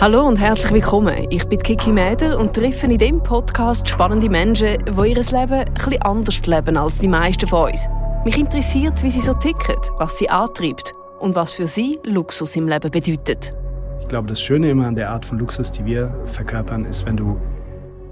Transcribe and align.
Hallo 0.00 0.24
und 0.28 0.38
herzlich 0.38 0.70
willkommen. 0.70 1.26
Ich 1.28 1.44
bin 1.46 1.58
Kiki 1.58 1.90
Mäder 1.90 2.38
und 2.38 2.54
treffe 2.54 2.86
in 2.86 2.96
diesem 2.96 3.20
Podcast 3.20 3.88
spannende 3.88 4.30
Menschen, 4.30 4.78
die 4.84 5.10
ihr 5.10 5.16
Leben 5.16 5.54
etwas 5.54 6.00
anders 6.02 6.46
leben 6.46 6.76
als 6.76 6.98
die 6.98 7.08
meisten 7.08 7.48
von 7.48 7.72
uns. 7.72 7.88
Mich 8.24 8.38
interessiert, 8.38 9.02
wie 9.02 9.10
sie 9.10 9.20
so 9.20 9.34
ticken, 9.34 9.74
was 9.96 10.16
sie 10.16 10.30
antreibt 10.30 10.92
und 11.18 11.34
was 11.34 11.52
für 11.52 11.66
sie 11.66 11.98
Luxus 12.04 12.54
im 12.54 12.68
Leben 12.68 12.92
bedeutet. 12.92 13.52
Ich 14.00 14.06
glaube, 14.06 14.28
das 14.28 14.40
Schöne 14.40 14.70
immer 14.70 14.86
an 14.86 14.94
der 14.94 15.10
Art 15.10 15.24
von 15.24 15.36
Luxus, 15.36 15.72
die 15.72 15.84
wir 15.84 16.14
verkörpern, 16.26 16.84
ist, 16.84 17.04
wenn 17.04 17.16
du 17.16 17.36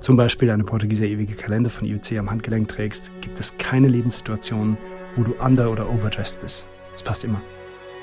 zum 0.00 0.16
Beispiel 0.16 0.50
eine 0.50 0.64
Portugieser 0.64 1.04
ewige 1.04 1.34
Kalender 1.34 1.70
von 1.70 1.86
IWC 1.86 2.18
am 2.18 2.28
Handgelenk 2.28 2.66
trägst, 2.66 3.12
gibt 3.20 3.38
es 3.38 3.56
keine 3.58 3.86
Lebenssituation, 3.86 4.76
wo 5.14 5.22
du 5.22 5.34
under- 5.38 5.70
oder 5.70 5.88
overdressed 5.88 6.40
bist. 6.40 6.66
Es 6.96 7.04
passt 7.04 7.24
immer. 7.24 7.40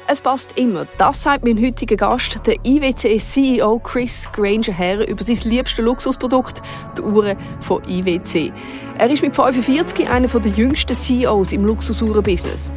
Es 0.05 0.21
passt 0.21 0.57
immer. 0.57 0.85
Das 0.97 1.23
sagt 1.23 1.45
mein 1.45 1.63
heutiger 1.63 1.95
Gast, 1.95 2.37
der 2.45 2.55
IWC-CEO 2.65 3.79
Chris 3.79 4.27
Granger 4.33 4.73
her, 4.73 5.07
über 5.07 5.23
sein 5.23 5.37
liebstes 5.49 5.83
Luxusprodukt, 5.83 6.61
die 6.97 7.01
Uhren 7.01 7.37
von 7.61 7.81
IWC. 7.87 8.51
Er 8.97 9.09
ist 9.09 9.21
mit 9.21 9.33
45 9.33 10.09
einer 10.09 10.27
der 10.27 10.51
jüngsten 10.51 10.95
CEOs 10.95 11.53
im 11.53 11.65
Luxusuhrenbusiness. 11.65 12.73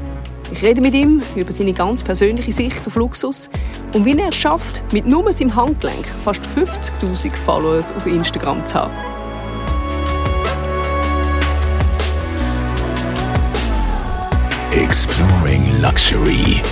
Ich 0.53 0.63
rede 0.63 0.81
mit 0.81 0.95
ihm 0.95 1.21
über 1.35 1.51
seine 1.51 1.73
ganz 1.73 2.05
persönliche 2.05 2.53
Sicht 2.53 2.87
auf 2.87 2.95
Luxus 2.95 3.51
und 3.93 4.05
wie 4.05 4.17
er 4.17 4.29
es 4.29 4.37
schafft, 4.37 4.85
mit 4.93 5.05
nur 5.05 5.31
seinem 5.33 5.55
Handgelenk 5.57 6.07
fast 6.25 6.43
50.000 6.43 7.35
Followers 7.35 7.93
auf 7.93 8.07
Instagram 8.07 8.65
zu 8.65 8.75
haben. 8.77 8.95
Exploring 14.71 15.81
Luxury. 15.81 16.63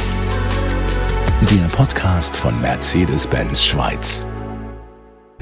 Der 1.51 1.69
Podcast 1.69 2.39
von 2.39 2.59
Mercedes-Benz 2.63 3.63
Schweiz. 3.63 4.27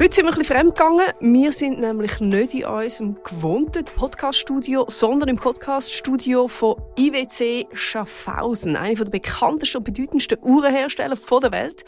Heute 0.00 0.12
sind 0.12 0.24
wir 0.24 0.32
ein 0.32 0.38
bisschen 0.38 0.56
fremd 0.56 0.74
gegangen. 0.74 1.06
Wir 1.20 1.52
sind 1.52 1.78
nämlich 1.78 2.18
nicht 2.18 2.54
in 2.54 2.64
unserem 2.64 3.22
gewohnten 3.22 3.84
Podcaststudio, 3.84 4.84
sondern 4.88 5.28
im 5.28 5.36
Podcaststudio 5.36 6.48
von 6.48 6.74
IWC 6.98 7.68
Schaffhausen, 7.72 8.74
einer 8.74 8.96
der 8.96 9.10
bekanntesten 9.10 9.78
und 9.78 9.84
bedeutendsten 9.84 10.38
Uhrenhersteller 10.42 11.16
der 11.40 11.52
Welt. 11.52 11.84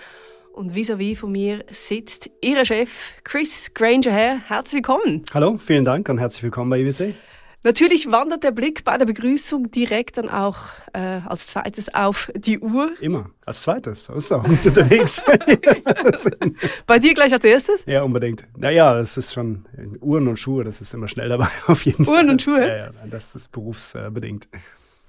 Und 0.52 0.74
vis-à-vis 0.74 1.16
-vis 1.16 1.16
von 1.16 1.32
mir 1.32 1.64
sitzt 1.72 2.30
Ihr 2.40 2.64
Chef 2.64 3.14
Chris 3.24 3.74
Granger 3.74 4.12
her. 4.12 4.38
Herzlich 4.46 4.86
willkommen. 4.86 5.24
Hallo, 5.34 5.58
vielen 5.58 5.84
Dank 5.84 6.08
und 6.08 6.18
herzlich 6.18 6.44
willkommen 6.44 6.70
bei 6.70 6.78
IWC. 6.78 7.16
Natürlich 7.64 8.10
wandert 8.12 8.44
der 8.44 8.50
Blick 8.50 8.84
bei 8.84 8.98
der 8.98 9.06
Begrüßung 9.06 9.70
direkt 9.70 10.18
dann 10.18 10.28
auch 10.28 10.56
äh, 10.92 10.98
als 11.26 11.46
zweites 11.46 11.94
auf 11.94 12.30
die 12.34 12.58
Uhr. 12.58 12.90
Immer, 13.00 13.30
als 13.46 13.62
zweites. 13.62 14.08
Das 14.08 14.16
ist 14.16 14.32
auch 14.32 14.44
gut 14.44 14.66
unterwegs. 14.66 15.22
bei 16.86 16.98
dir 16.98 17.14
gleich 17.14 17.32
als 17.32 17.42
erstes? 17.42 17.86
Ja, 17.86 18.02
unbedingt. 18.02 18.44
Naja, 18.54 19.00
es 19.00 19.16
ist 19.16 19.32
schon 19.32 19.64
Uhren 20.02 20.28
und 20.28 20.38
Schuhe, 20.38 20.62
das 20.62 20.82
ist 20.82 20.92
immer 20.92 21.08
schnell 21.08 21.30
dabei, 21.30 21.48
auf 21.66 21.86
jeden 21.86 22.04
Fall. 22.04 22.14
Uhren 22.14 22.28
und 22.28 22.42
Schuhe? 22.42 22.60
Ja, 22.60 22.76
ja, 22.76 22.90
das 23.10 23.34
ist 23.34 23.50
berufsbedingt. 23.50 24.46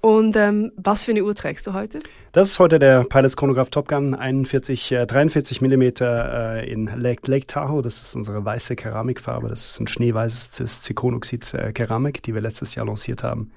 Und 0.05 0.35
ähm, 0.35 0.71
was 0.75 1.03
für 1.03 1.09
eine 1.09 1.23
Uhr 1.23 1.33
trägst 1.33 1.65
du 1.65 1.73
heute? 1.73 1.97
Das 2.31 2.47
ist 2.47 2.59
heute 2.59 2.77
der 2.77 3.05
Pilots 3.05 3.35
Chronograph 3.35 3.71
Top 3.71 3.87
Gun 3.87 4.13
41, 4.13 4.91
äh, 4.91 5.07
43 5.07 5.61
mm 5.61 5.81
äh, 5.99 6.71
in 6.71 6.85
Lake, 6.95 7.23
Lake 7.25 7.47
Tahoe. 7.47 7.81
Das 7.81 8.03
ist 8.03 8.15
unsere 8.15 8.45
weiße 8.45 8.75
Keramikfarbe. 8.75 9.47
Das 9.47 9.71
ist 9.71 9.79
ein 9.79 9.87
schneeweißes 9.87 10.83
Zirkonoxid-Keramik, 10.83 12.19
äh, 12.19 12.21
die 12.21 12.35
wir 12.35 12.41
letztes 12.41 12.75
Jahr 12.75 12.85
lanciert 12.85 13.23
haben. 13.23 13.49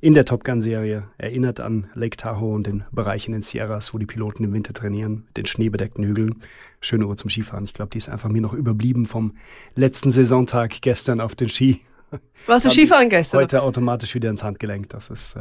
In 0.00 0.14
der 0.14 0.24
Top 0.24 0.42
Gun-Serie 0.42 1.02
erinnert 1.18 1.60
an 1.60 1.90
Lake 1.92 2.16
Tahoe 2.16 2.54
und 2.54 2.66
den 2.66 2.84
Bereich 2.92 3.26
in 3.26 3.34
den 3.34 3.42
Sierras, 3.42 3.92
wo 3.92 3.98
die 3.98 4.06
Piloten 4.06 4.42
im 4.42 4.54
Winter 4.54 4.72
trainieren, 4.72 5.26
den 5.36 5.44
schneebedeckten 5.44 6.02
Hügeln. 6.02 6.36
Schöne 6.80 7.08
Uhr 7.08 7.16
zum 7.18 7.28
Skifahren. 7.28 7.64
Ich 7.64 7.74
glaube, 7.74 7.90
die 7.90 7.98
ist 7.98 8.08
einfach 8.08 8.30
mir 8.30 8.40
noch 8.40 8.54
überblieben 8.54 9.04
vom 9.04 9.34
letzten 9.74 10.10
Saisontag 10.12 10.80
gestern 10.80 11.20
auf 11.20 11.34
den 11.34 11.50
Ski. 11.50 11.82
Warst 12.46 12.64
du 12.64 12.70
Skifahren 12.70 13.10
gestern? 13.10 13.42
Heute 13.42 13.62
automatisch 13.62 14.14
wieder 14.14 14.30
ins 14.30 14.42
Handgelenk. 14.42 14.88
Das 14.88 15.10
ist 15.10 15.36
äh, 15.36 15.40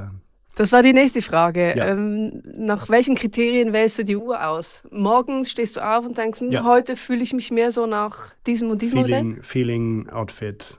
das 0.59 0.73
war 0.73 0.83
die 0.83 0.91
nächste 0.91 1.21
Frage. 1.21 1.73
Ja. 1.77 1.87
Ähm, 1.87 2.43
nach 2.43 2.89
welchen 2.89 3.15
Kriterien 3.15 3.71
wählst 3.71 3.97
du 3.97 4.03
die 4.03 4.17
Uhr 4.17 4.45
aus? 4.45 4.83
Morgens 4.91 5.49
stehst 5.49 5.77
du 5.77 5.79
auf 5.79 6.05
und 6.05 6.17
denkst, 6.17 6.41
hm, 6.41 6.51
Ja. 6.51 6.65
heute 6.65 6.97
fühle 6.97 7.23
ich 7.23 7.31
mich 7.31 7.49
mehr 7.49 7.71
so 7.71 7.85
nach 7.85 8.33
diesem 8.45 8.69
und 8.69 8.81
diesem 8.81 8.99
Modell? 8.99 9.19
Feeling, 9.21 9.41
Feeling, 9.41 10.09
Outfit, 10.09 10.77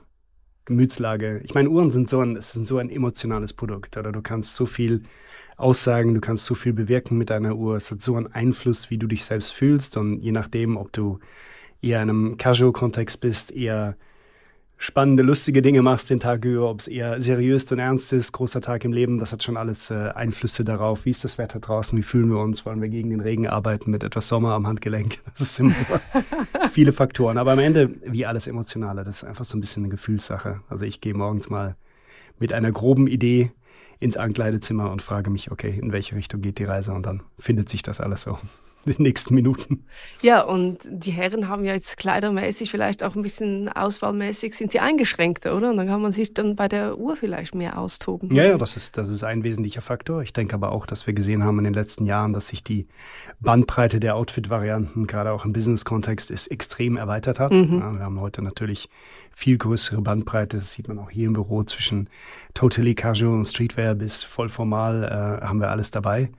Gemütslage. 0.65 1.41
Ich 1.43 1.55
meine, 1.55 1.67
Uhren 1.67 1.89
sind 1.89 2.09
so 2.09 2.19
ein, 2.21 2.39
sind 2.39 2.67
so 2.67 2.77
ein 2.77 2.91
emotionales 2.91 3.53
Produkt. 3.53 3.97
Oder 3.97 4.11
du 4.11 4.21
kannst 4.21 4.55
so 4.55 4.67
viel 4.67 5.01
aussagen, 5.57 6.13
du 6.13 6.21
kannst 6.21 6.45
so 6.45 6.53
viel 6.53 6.73
bewirken 6.73 7.17
mit 7.17 7.31
deiner 7.31 7.55
Uhr. 7.55 7.75
Es 7.75 7.89
hat 7.89 8.01
so 8.01 8.15
einen 8.15 8.27
Einfluss, 8.27 8.91
wie 8.91 8.99
du 8.99 9.07
dich 9.07 9.25
selbst 9.25 9.51
fühlst. 9.51 9.97
Und 9.97 10.21
je 10.21 10.31
nachdem, 10.31 10.77
ob 10.77 10.93
du 10.93 11.17
eher 11.81 12.03
in 12.03 12.09
einem 12.11 12.37
Casual-Kontext 12.37 13.19
bist, 13.19 13.51
eher 13.51 13.95
spannende, 14.81 15.21
lustige 15.21 15.61
Dinge 15.61 15.83
machst 15.83 16.09
den 16.09 16.19
Tag 16.19 16.43
über, 16.43 16.67
ob 16.67 16.79
es 16.79 16.87
eher 16.87 17.21
seriös 17.21 17.71
und 17.71 17.77
ernst 17.77 18.11
ist, 18.13 18.31
großer 18.31 18.61
Tag 18.61 18.83
im 18.83 18.91
Leben, 18.91 19.19
das 19.19 19.31
hat 19.31 19.43
schon 19.43 19.55
alles 19.55 19.91
äh, 19.91 20.09
Einflüsse 20.15 20.63
darauf. 20.63 21.05
Wie 21.05 21.11
ist 21.11 21.23
das 21.23 21.37
Wetter 21.37 21.59
draußen? 21.59 21.95
Wie 21.97 22.03
fühlen 22.03 22.29
wir 22.31 22.39
uns? 22.39 22.65
Wollen 22.65 22.81
wir 22.81 22.89
gegen 22.89 23.11
den 23.11 23.19
Regen 23.19 23.47
arbeiten 23.47 23.91
mit 23.91 24.03
etwas 24.03 24.27
Sommer 24.27 24.53
am 24.53 24.65
Handgelenk? 24.67 25.19
Das 25.31 25.41
ist 25.41 25.59
immer 25.59 25.71
so 25.71 25.85
viele 26.71 26.91
Faktoren. 26.91 27.37
Aber 27.37 27.51
am 27.51 27.59
Ende, 27.59 27.91
wie 28.05 28.25
alles 28.25 28.47
Emotionale, 28.47 29.03
das 29.03 29.17
ist 29.17 29.23
einfach 29.23 29.45
so 29.45 29.55
ein 29.55 29.61
bisschen 29.61 29.83
eine 29.83 29.91
Gefühlssache. 29.91 30.61
Also 30.67 30.85
ich 30.85 30.99
gehe 30.99 31.13
morgens 31.13 31.49
mal 31.49 31.75
mit 32.39 32.51
einer 32.51 32.71
groben 32.71 33.07
Idee 33.07 33.51
ins 33.99 34.17
Ankleidezimmer 34.17 34.91
und 34.91 35.03
frage 35.03 35.29
mich, 35.29 35.51
okay, 35.51 35.77
in 35.79 35.91
welche 35.91 36.15
Richtung 36.15 36.41
geht 36.41 36.57
die 36.57 36.63
Reise? 36.63 36.91
Und 36.93 37.05
dann 37.05 37.21
findet 37.37 37.69
sich 37.69 37.83
das 37.83 38.01
alles 38.01 38.23
so 38.23 38.37
in 38.85 38.93
den 38.93 39.03
nächsten 39.03 39.35
Minuten. 39.35 39.85
Ja, 40.21 40.41
und 40.41 40.79
die 40.89 41.11
Herren 41.11 41.47
haben 41.47 41.65
ja 41.65 41.73
jetzt 41.73 41.97
kleidermäßig, 41.97 42.71
vielleicht 42.71 43.03
auch 43.03 43.15
ein 43.15 43.21
bisschen 43.21 43.69
auswahlmäßig, 43.69 44.55
sind 44.55 44.71
sie 44.71 44.79
eingeschränkter, 44.79 45.55
oder? 45.55 45.69
Und 45.71 45.77
dann 45.77 45.87
kann 45.87 46.01
man 46.01 46.13
sich 46.13 46.33
dann 46.33 46.55
bei 46.55 46.67
der 46.67 46.97
Uhr 46.97 47.15
vielleicht 47.15 47.55
mehr 47.55 47.77
austoben. 47.77 48.33
Ja, 48.33 48.43
ja, 48.43 48.57
das 48.57 48.77
ist, 48.77 48.97
das 48.97 49.09
ist 49.09 49.23
ein 49.23 49.43
wesentlicher 49.43 49.81
Faktor. 49.81 50.21
Ich 50.21 50.33
denke 50.33 50.55
aber 50.55 50.71
auch, 50.71 50.85
dass 50.85 51.07
wir 51.07 51.13
gesehen 51.13 51.43
haben 51.43 51.57
in 51.59 51.65
den 51.65 51.73
letzten 51.73 52.05
Jahren, 52.05 52.33
dass 52.33 52.47
sich 52.47 52.63
die 52.63 52.87
Bandbreite 53.39 53.99
der 53.99 54.15
Outfit-Varianten, 54.15 55.07
gerade 55.07 55.31
auch 55.31 55.45
im 55.45 55.53
Business-Kontext, 55.53 56.31
ist 56.31 56.47
extrem 56.47 56.97
erweitert 56.97 57.39
hat. 57.39 57.51
Mhm. 57.51 57.79
Ja, 57.79 57.91
wir 57.91 58.03
haben 58.03 58.19
heute 58.19 58.41
natürlich 58.41 58.89
viel 59.33 59.57
größere 59.57 60.01
Bandbreite. 60.01 60.57
Das 60.57 60.73
sieht 60.73 60.87
man 60.87 60.99
auch 60.99 61.09
hier 61.09 61.27
im 61.27 61.33
Büro 61.33 61.63
zwischen 61.63 62.09
totally 62.53 62.95
casual 62.95 63.33
und 63.33 63.45
Streetwear 63.45 63.95
bis 63.95 64.23
voll 64.23 64.49
formal 64.49 65.03
äh, 65.03 65.45
haben 65.45 65.59
wir 65.59 65.69
alles 65.69 65.91
dabei. 65.91 66.29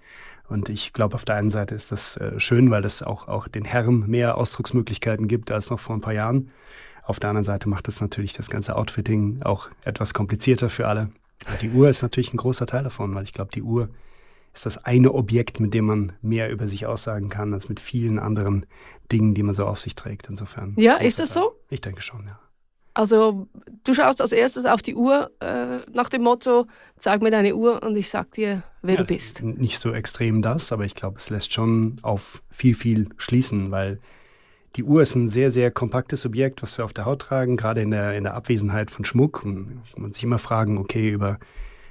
Und 0.49 0.69
ich 0.69 0.93
glaube, 0.93 1.15
auf 1.15 1.25
der 1.25 1.37
einen 1.37 1.51
Seite 1.51 1.75
ist 1.75 1.93
das 1.93 2.17
äh, 2.17 2.39
schön, 2.39 2.71
weil 2.71 2.85
es 2.85 3.03
auch, 3.03 3.29
auch 3.29 3.49
den 3.49 3.65
Herren 3.65 4.07
mehr 4.09 4.37
Ausdrucksmöglichkeiten 4.37 5.29
gibt 5.29 5.51
als 5.51 5.71
noch 5.71 5.81
vor 5.81 5.97
ein 5.97 6.01
paar 6.01 6.13
Jahren. 6.13 6.51
Auf 7.05 7.19
der 7.19 7.31
anderen 7.31 7.45
Seite 7.45 7.69
macht 7.69 7.89
es 7.89 8.01
natürlich 8.01 8.33
das 8.33 8.51
ganze 8.51 8.77
Outfitting 8.77 9.43
auch 9.43 9.71
etwas 9.85 10.15
komplizierter 10.15 10.71
für 10.71 10.87
alle. 10.87 11.11
Und 11.49 11.63
die 11.63 11.71
Uhr 11.71 11.89
ist 11.89 12.03
natürlich 12.03 12.33
ein 12.33 12.37
großer 12.37 12.67
Teil 12.67 12.85
davon, 12.85 13.15
weil 13.15 13.25
ich 13.25 13.33
glaube, 13.33 13.51
die 13.53 13.63
Uhr 13.63 13.89
ist 14.55 14.67
das 14.67 14.85
eine 14.85 15.13
Objekt, 15.13 15.61
mit 15.61 15.75
dem 15.75 15.87
man 15.87 16.13
mehr 16.21 16.51
über 16.51 16.69
sich 16.69 16.87
aussagen 16.87 17.29
kann, 17.29 17.55
als 17.55 17.69
mit 17.69 17.81
vielen 17.81 18.19
anderen 18.19 18.67
Dingen, 19.11 19.35
die 19.35 19.43
man 19.43 19.55
so 19.55 19.67
auf 19.67 19.81
sich 19.81 19.95
trägt. 19.95 20.29
Insofern. 20.29 20.75
Ja, 20.77 20.97
ist 20.97 21.19
das 21.19 21.33
Teil. 21.33 21.43
so? 21.43 21.61
Ich 21.71 21.81
denke 21.81 22.03
schon, 22.03 22.27
ja. 22.27 22.39
Also 22.95 23.49
du 23.85 23.95
schaust 23.95 24.21
als 24.21 24.33
erstes 24.33 24.67
auf 24.67 24.83
die 24.83 24.95
Uhr 24.95 25.31
äh, 25.41 25.79
nach 25.93 26.09
dem 26.11 26.23
Motto, 26.23 26.67
zeig 26.99 27.23
mir 27.23 27.31
deine 27.31 27.55
Uhr 27.55 27.83
und 27.83 27.97
ich 27.97 28.11
sag 28.11 28.33
dir, 28.33 28.63
wer 28.83 28.97
ja, 28.97 29.01
du 29.01 29.07
bist. 29.07 29.43
Nicht 29.43 29.81
so 29.81 29.93
extrem 29.93 30.43
das, 30.43 30.73
aber 30.73 30.85
ich 30.85 30.95
glaube, 30.95 31.17
es 31.17 31.31
lässt 31.31 31.53
schon 31.53 31.97
auf 32.03 32.43
viel, 32.51 32.75
viel 32.75 33.09
schließen, 33.17 33.71
weil 33.71 33.99
die 34.77 34.85
Uhr 34.85 35.03
ist 35.03 35.15
ein 35.15 35.29
sehr, 35.29 35.51
sehr 35.51 35.71
kompaktes 35.71 36.25
Objekt, 36.27 36.63
was 36.63 36.79
wir 36.79 36.85
auf 36.85 36.93
der 36.93 37.05
Haut 37.05 37.21
tragen, 37.23 37.57
gerade 37.57 37.83
in 37.83 37.91
der, 37.91 38.17
in 38.17 38.25
der 38.25 38.35
Abwesenheit 38.35 38.91
von 38.91 39.05
Schmuck. 39.05 39.43
Und 39.45 39.83
man 39.97 40.13
sich 40.13 40.25
immer 40.25 40.39
fragen, 40.39 40.79
okay, 40.79 41.11
über 41.11 41.39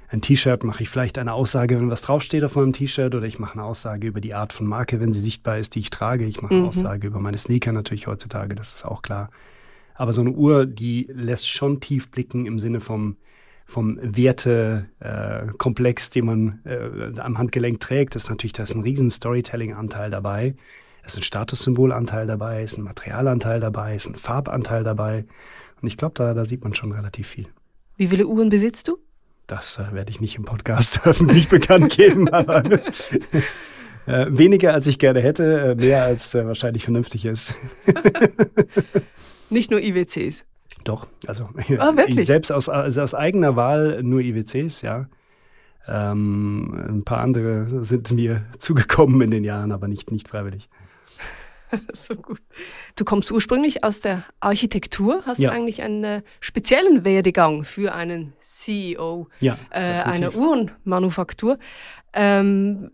ein 0.08 0.20
T-Shirt 0.20 0.62
mache 0.64 0.82
ich 0.82 0.88
vielleicht 0.90 1.18
eine 1.18 1.32
Aussage, 1.32 1.78
wenn 1.78 1.90
was 1.90 2.02
draufsteht 2.02 2.44
auf 2.44 2.56
meinem 2.56 2.72
T-Shirt, 2.72 3.14
oder 3.14 3.24
ich 3.24 3.38
mache 3.38 3.54
eine 3.54 3.64
Aussage 3.64 4.06
über 4.06 4.20
die 4.20 4.34
Art 4.34 4.52
von 4.52 4.66
Marke, 4.66 5.00
wenn 5.00 5.12
sie 5.12 5.20
sichtbar 5.20 5.58
ist, 5.58 5.74
die 5.74 5.78
ich 5.78 5.90
trage. 5.90 6.24
Ich 6.26 6.42
mache 6.42 6.54
eine 6.54 6.62
Mhm. 6.62 6.68
Aussage 6.68 7.06
über 7.06 7.18
meine 7.20 7.38
Sneaker 7.38 7.72
natürlich 7.72 8.06
heutzutage, 8.08 8.54
das 8.54 8.74
ist 8.74 8.84
auch 8.84 9.02
klar. 9.02 9.30
Aber 9.94 10.12
so 10.12 10.20
eine 10.20 10.30
Uhr, 10.30 10.66
die 10.66 11.08
lässt 11.12 11.48
schon 11.48 11.80
tief 11.80 12.10
blicken 12.10 12.46
im 12.46 12.58
Sinne 12.58 12.80
vom, 12.80 13.16
vom 13.64 13.98
Wertekomplex, 14.02 16.06
äh, 16.06 16.10
den 16.10 16.26
man 16.26 16.60
äh, 16.64 17.20
am 17.20 17.38
Handgelenk 17.38 17.80
trägt. 17.80 18.14
Das 18.14 18.24
ist 18.24 18.30
natürlich, 18.30 18.52
da 18.52 18.62
ist 18.62 18.74
ein 18.74 18.82
riesen 18.82 19.10
Storytelling-Anteil 19.10 20.10
dabei. 20.10 20.54
Da 21.02 21.06
ist 21.06 21.16
ein 21.16 21.22
Statussymbolanteil 21.22 22.26
dabei, 22.26 22.62
ist 22.62 22.78
ein 22.78 22.84
Materialanteil 22.84 23.60
dabei, 23.60 23.96
ist 23.96 24.08
ein 24.08 24.14
Farbanteil 24.14 24.84
dabei. 24.84 25.24
Und 25.80 25.88
ich 25.88 25.96
glaube, 25.96 26.14
da, 26.14 26.32
da 26.32 26.44
sieht 26.44 26.62
man 26.62 26.74
schon 26.74 26.92
relativ 26.92 27.28
viel. 27.28 27.48
Wie 27.96 28.08
viele 28.08 28.26
Uhren 28.26 28.50
besitzt 28.50 28.88
du? 28.88 28.98
Das 29.46 29.78
äh, 29.78 29.92
werde 29.92 30.10
ich 30.10 30.20
nicht 30.20 30.36
im 30.36 30.44
Podcast 30.44 31.00
öffentlich 31.06 31.48
bekannt 31.48 31.94
geben, 31.94 32.28
aber 32.28 32.62
äh, 34.06 34.26
weniger 34.28 34.74
als 34.74 34.86
ich 34.86 34.98
gerne 34.98 35.20
hätte, 35.20 35.60
äh, 35.60 35.74
mehr 35.74 36.04
als 36.04 36.34
äh, 36.34 36.46
wahrscheinlich 36.46 36.84
vernünftig 36.84 37.24
ist. 37.24 37.54
Nicht 39.50 39.70
nur 39.70 39.80
IWCs. 39.80 40.44
Doch, 40.84 41.06
also 41.26 41.48
Ah, 41.78 41.94
selbst 42.08 42.50
aus, 42.50 42.68
also 42.68 43.02
aus 43.02 43.14
eigener 43.14 43.56
Wahl 43.56 44.02
nur 44.02 44.20
IWCs, 44.20 44.82
ja. 44.82 45.08
Ähm, 45.86 46.74
ein 46.88 47.04
paar 47.04 47.18
andere 47.18 47.84
sind 47.84 48.12
mir 48.12 48.44
zugekommen 48.58 49.20
in 49.22 49.30
den 49.30 49.44
Jahren, 49.44 49.72
aber 49.72 49.88
nicht, 49.88 50.12
nicht 50.12 50.28
freiwillig. 50.28 50.68
so 51.92 52.14
gut. 52.14 52.40
Du 52.96 53.04
kommst 53.04 53.32
ursprünglich 53.32 53.82
aus 53.82 54.00
der 54.00 54.24
Architektur, 54.40 55.22
hast 55.26 55.38
ja. 55.38 55.50
eigentlich 55.50 55.82
einen 55.82 56.04
äh, 56.04 56.22
speziellen 56.40 57.04
Werdegang 57.04 57.64
für 57.64 57.94
einen 57.94 58.34
CEO 58.40 59.28
ja, 59.40 59.58
äh, 59.70 59.80
einer 59.80 60.34
Uhrenmanufaktur. 60.34 61.58
Ähm, 62.14 62.90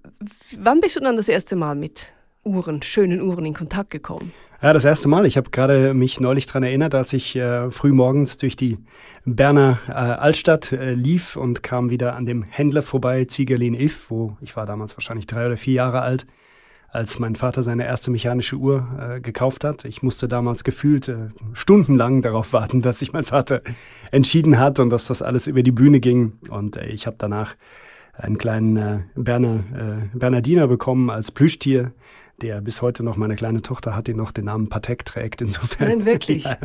wann 0.58 0.80
bist 0.80 0.96
du 0.96 1.00
dann 1.00 1.16
das 1.16 1.28
erste 1.28 1.56
Mal 1.56 1.74
mit 1.74 2.12
Uhren, 2.44 2.82
schönen 2.82 3.20
Uhren 3.20 3.44
in 3.44 3.54
Kontakt 3.54 3.90
gekommen? 3.90 4.32
Ja, 4.62 4.72
das 4.72 4.84
erste 4.84 5.08
Mal. 5.08 5.26
Ich 5.26 5.36
habe 5.36 5.50
gerade 5.50 5.94
mich 5.94 6.18
neulich 6.18 6.46
daran 6.46 6.64
erinnert, 6.64 6.94
als 6.94 7.12
ich 7.12 7.36
äh, 7.36 7.70
früh 7.70 7.92
morgens 7.92 8.38
durch 8.38 8.56
die 8.56 8.78
Berner 9.24 9.78
äh, 9.88 9.92
Altstadt 9.92 10.72
äh, 10.72 10.94
lief 10.94 11.36
und 11.36 11.62
kam 11.62 11.90
wieder 11.90 12.16
an 12.16 12.26
dem 12.26 12.42
Händler 12.42 12.82
vorbei, 12.82 13.24
Ziegerlin 13.24 13.74
If, 13.74 14.10
wo 14.10 14.36
ich 14.40 14.56
war 14.56 14.66
damals 14.66 14.96
wahrscheinlich 14.96 15.26
drei 15.26 15.46
oder 15.46 15.56
vier 15.56 15.74
Jahre 15.74 16.00
alt, 16.00 16.26
als 16.88 17.18
mein 17.18 17.36
Vater 17.36 17.62
seine 17.62 17.86
erste 17.86 18.10
mechanische 18.10 18.56
Uhr 18.56 19.16
äh, 19.16 19.20
gekauft 19.20 19.62
hat. 19.62 19.84
Ich 19.84 20.02
musste 20.02 20.26
damals 20.26 20.64
gefühlt 20.64 21.08
äh, 21.08 21.28
stundenlang 21.52 22.22
darauf 22.22 22.52
warten, 22.52 22.82
dass 22.82 22.98
sich 22.98 23.12
mein 23.12 23.24
Vater 23.24 23.62
entschieden 24.10 24.58
hat 24.58 24.80
und 24.80 24.90
dass 24.90 25.06
das 25.06 25.22
alles 25.22 25.46
über 25.46 25.62
die 25.62 25.72
Bühne 25.72 26.00
ging. 26.00 26.38
Und 26.50 26.76
äh, 26.76 26.86
ich 26.86 27.06
habe 27.06 27.16
danach 27.18 27.54
einen 28.18 28.38
kleinen 28.38 28.76
äh, 28.76 28.98
Berner, 29.14 29.64
äh, 29.74 30.16
Bernardiner 30.16 30.66
bekommen 30.66 31.10
als 31.10 31.30
Plüschtier 31.30 31.92
der 32.42 32.60
bis 32.60 32.82
heute 32.82 33.02
noch, 33.02 33.16
meine 33.16 33.34
kleine 33.34 33.62
Tochter 33.62 33.96
hat, 33.96 34.06
die 34.06 34.14
noch 34.14 34.30
den 34.30 34.44
Namen 34.44 34.68
Patek 34.68 35.04
trägt. 35.04 35.40
Insofern. 35.40 35.88
Nein, 35.88 36.04
wirklich. 36.04 36.44
ja, 36.44 36.56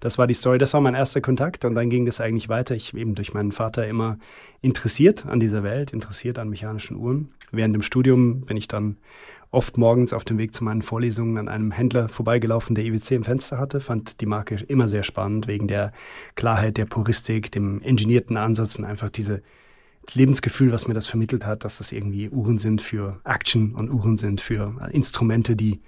das 0.00 0.18
war 0.18 0.26
die 0.26 0.34
Story. 0.34 0.58
Das 0.58 0.72
war 0.72 0.80
mein 0.80 0.94
erster 0.94 1.20
Kontakt 1.20 1.64
und 1.64 1.74
dann 1.74 1.90
ging 1.90 2.06
das 2.06 2.20
eigentlich 2.20 2.48
weiter. 2.48 2.74
Ich 2.74 2.94
eben 2.94 3.14
durch 3.14 3.34
meinen 3.34 3.52
Vater 3.52 3.86
immer 3.86 4.18
interessiert 4.62 5.26
an 5.26 5.40
dieser 5.40 5.62
Welt, 5.62 5.92
interessiert 5.92 6.38
an 6.38 6.48
mechanischen 6.48 6.96
Uhren. 6.96 7.28
Während 7.52 7.74
dem 7.74 7.82
Studium 7.82 8.42
bin 8.42 8.56
ich 8.56 8.68
dann 8.68 8.96
oft 9.50 9.76
morgens 9.76 10.12
auf 10.12 10.24
dem 10.24 10.38
Weg 10.38 10.54
zu 10.54 10.64
meinen 10.64 10.82
Vorlesungen 10.82 11.36
an 11.36 11.48
einem 11.48 11.72
Händler 11.72 12.08
vorbeigelaufen, 12.08 12.74
der 12.74 12.84
IWC 12.84 13.16
im 13.16 13.24
Fenster 13.24 13.58
hatte, 13.58 13.80
fand 13.80 14.20
die 14.20 14.26
Marke 14.26 14.54
immer 14.68 14.86
sehr 14.86 15.02
spannend 15.02 15.48
wegen 15.48 15.66
der 15.66 15.92
Klarheit, 16.36 16.76
der 16.76 16.86
Puristik, 16.86 17.50
dem 17.50 17.82
engineerten 17.82 18.36
Ansatz 18.36 18.76
und 18.76 18.84
einfach 18.84 19.10
diese 19.10 19.42
das 20.04 20.14
Lebensgefühl, 20.14 20.72
was 20.72 20.88
mir 20.88 20.94
das 20.94 21.06
vermittelt 21.06 21.44
hat, 21.44 21.64
dass 21.64 21.78
das 21.78 21.92
irgendwie 21.92 22.28
Uhren 22.28 22.58
sind 22.58 22.82
für 22.82 23.20
Action 23.24 23.74
und 23.74 23.90
Uhren 23.90 24.18
sind 24.18 24.40
für 24.40 24.74
äh, 24.80 24.94
Instrumente, 24.94 25.56
die 25.56 25.80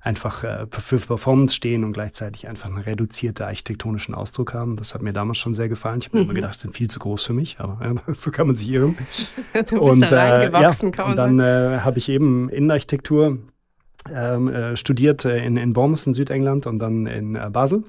einfach 0.00 0.44
äh, 0.44 0.66
für 0.70 0.98
Performance 0.98 1.54
stehen 1.54 1.84
und 1.84 1.92
gleichzeitig 1.92 2.48
einfach 2.48 2.68
einen 2.68 2.78
reduzierten 2.78 3.46
architektonischen 3.46 4.14
Ausdruck 4.14 4.54
haben. 4.54 4.76
Das 4.76 4.94
hat 4.94 5.02
mir 5.02 5.12
damals 5.12 5.38
schon 5.38 5.54
sehr 5.54 5.68
gefallen. 5.68 6.00
Ich 6.00 6.08
habe 6.08 6.18
mhm. 6.18 6.20
mir 6.20 6.24
immer 6.24 6.32
mhm. 6.32 6.36
gedacht, 6.36 6.58
sind 6.58 6.76
viel 6.76 6.88
zu 6.88 6.98
groß 6.98 7.26
für 7.26 7.32
mich, 7.34 7.60
aber 7.60 7.78
ja, 7.84 7.94
so 8.14 8.30
kann 8.30 8.46
man 8.46 8.56
sich 8.56 8.70
irren. 8.70 8.96
und 9.78 10.02
äh, 10.02 10.50
ja, 10.50 10.72
und 10.80 11.16
dann 11.16 11.40
äh, 11.40 11.80
habe 11.80 11.98
ich 11.98 12.08
eben 12.08 12.48
Innenarchitektur 12.48 13.38
ähm, 14.10 14.48
äh, 14.48 14.76
studiert 14.76 15.24
in, 15.24 15.56
in 15.56 15.72
Bournemouth 15.72 16.06
in 16.06 16.14
Südengland 16.14 16.66
und 16.66 16.78
dann 16.78 17.06
in 17.06 17.38
Basel 17.52 17.84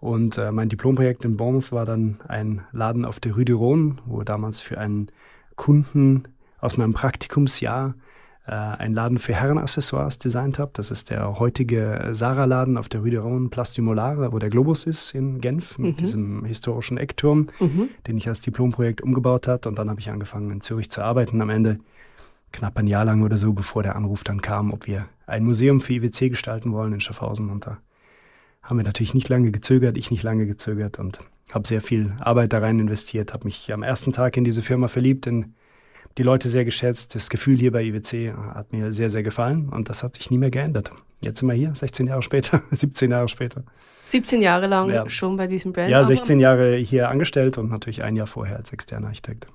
und 0.00 0.36
äh, 0.38 0.52
mein 0.52 0.68
Diplomprojekt 0.68 1.24
in 1.24 1.36
Bournemouth 1.36 1.72
war 1.72 1.86
dann 1.86 2.18
ein 2.28 2.62
Laden 2.72 3.04
auf 3.04 3.20
der 3.20 3.34
Rue 3.34 3.44
de 3.44 3.54
Rhône, 3.54 3.96
wo 4.04 4.22
damals 4.22 4.60
für 4.60 4.78
einen 4.78 5.08
Kunden 5.56 6.24
aus 6.60 6.76
meinem 6.76 6.92
Praktikumsjahr 6.92 7.94
äh, 8.46 8.52
einen 8.52 8.94
Laden 8.94 9.18
für 9.18 9.34
Herrenaccessoires 9.34 10.18
designt 10.18 10.58
habe. 10.58 10.70
Das 10.74 10.90
ist 10.90 11.10
der 11.10 11.38
heutige 11.38 12.10
Sarah-Laden 12.12 12.76
auf 12.76 12.88
der 12.88 13.00
Rue 13.00 13.10
de 13.10 13.20
Rhône, 13.20 13.48
Place 13.48 13.72
du 13.72 13.82
Molar, 13.82 14.32
wo 14.32 14.38
der 14.38 14.50
Globus 14.50 14.84
ist 14.84 15.14
in 15.14 15.40
Genf 15.40 15.78
mit 15.78 15.92
mhm. 15.92 15.96
diesem 15.96 16.44
historischen 16.44 16.98
Eckturm, 16.98 17.48
mhm. 17.58 17.88
den 18.06 18.16
ich 18.16 18.28
als 18.28 18.40
Diplomprojekt 18.40 19.00
umgebaut 19.00 19.48
habe. 19.48 19.68
Und 19.68 19.78
dann 19.78 19.88
habe 19.88 20.00
ich 20.00 20.10
angefangen 20.10 20.50
in 20.50 20.60
Zürich 20.60 20.90
zu 20.90 21.02
arbeiten. 21.02 21.40
Am 21.40 21.50
Ende 21.50 21.78
knapp 22.52 22.76
ein 22.76 22.86
Jahr 22.86 23.04
lang 23.04 23.22
oder 23.22 23.38
so, 23.38 23.52
bevor 23.52 23.82
der 23.82 23.96
Anruf 23.96 24.24
dann 24.24 24.42
kam, 24.42 24.72
ob 24.72 24.86
wir 24.86 25.06
ein 25.26 25.42
Museum 25.42 25.80
für 25.80 25.94
IWC 25.94 26.30
gestalten 26.30 26.72
wollen 26.72 26.92
in 26.92 27.00
Schaffhausen. 27.00 27.50
Und 27.50 27.66
da 27.66 27.78
haben 28.66 28.78
wir 28.78 28.84
natürlich 28.84 29.14
nicht 29.14 29.28
lange 29.28 29.50
gezögert, 29.50 29.96
ich 29.96 30.10
nicht 30.10 30.22
lange 30.22 30.46
gezögert 30.46 30.98
und 30.98 31.20
habe 31.52 31.66
sehr 31.66 31.80
viel 31.80 32.14
Arbeit 32.18 32.52
da 32.52 32.58
rein 32.58 32.78
investiert, 32.80 33.32
habe 33.32 33.44
mich 33.44 33.72
am 33.72 33.82
ersten 33.82 34.12
Tag 34.12 34.36
in 34.36 34.44
diese 34.44 34.62
Firma 34.62 34.88
verliebt, 34.88 35.26
in 35.26 35.54
die 36.18 36.22
Leute 36.22 36.48
sehr 36.48 36.64
geschätzt. 36.64 37.14
Das 37.14 37.30
Gefühl 37.30 37.56
hier 37.56 37.72
bei 37.72 37.84
IWC 37.84 38.34
hat 38.54 38.72
mir 38.72 38.92
sehr, 38.92 39.08
sehr 39.08 39.22
gefallen 39.22 39.68
und 39.68 39.88
das 39.88 40.02
hat 40.02 40.14
sich 40.16 40.30
nie 40.30 40.38
mehr 40.38 40.50
geändert. 40.50 40.90
Jetzt 41.20 41.40
sind 41.40 41.48
wir 41.48 41.54
hier, 41.54 41.74
16 41.74 42.08
Jahre 42.08 42.22
später, 42.22 42.62
17 42.70 43.10
Jahre 43.10 43.28
später. 43.28 43.64
17 44.06 44.42
Jahre 44.42 44.66
lang 44.66 44.90
ja. 44.90 45.08
schon 45.08 45.36
bei 45.36 45.46
diesem 45.46 45.72
Brand? 45.72 45.90
Ja, 45.90 46.04
16 46.04 46.40
Jahre 46.40 46.76
hier 46.76 47.08
angestellt 47.08 47.58
und 47.58 47.70
natürlich 47.70 48.02
ein 48.02 48.16
Jahr 48.16 48.26
vorher 48.26 48.56
als 48.56 48.72
externer 48.72 49.08
Architekt. 49.08 49.46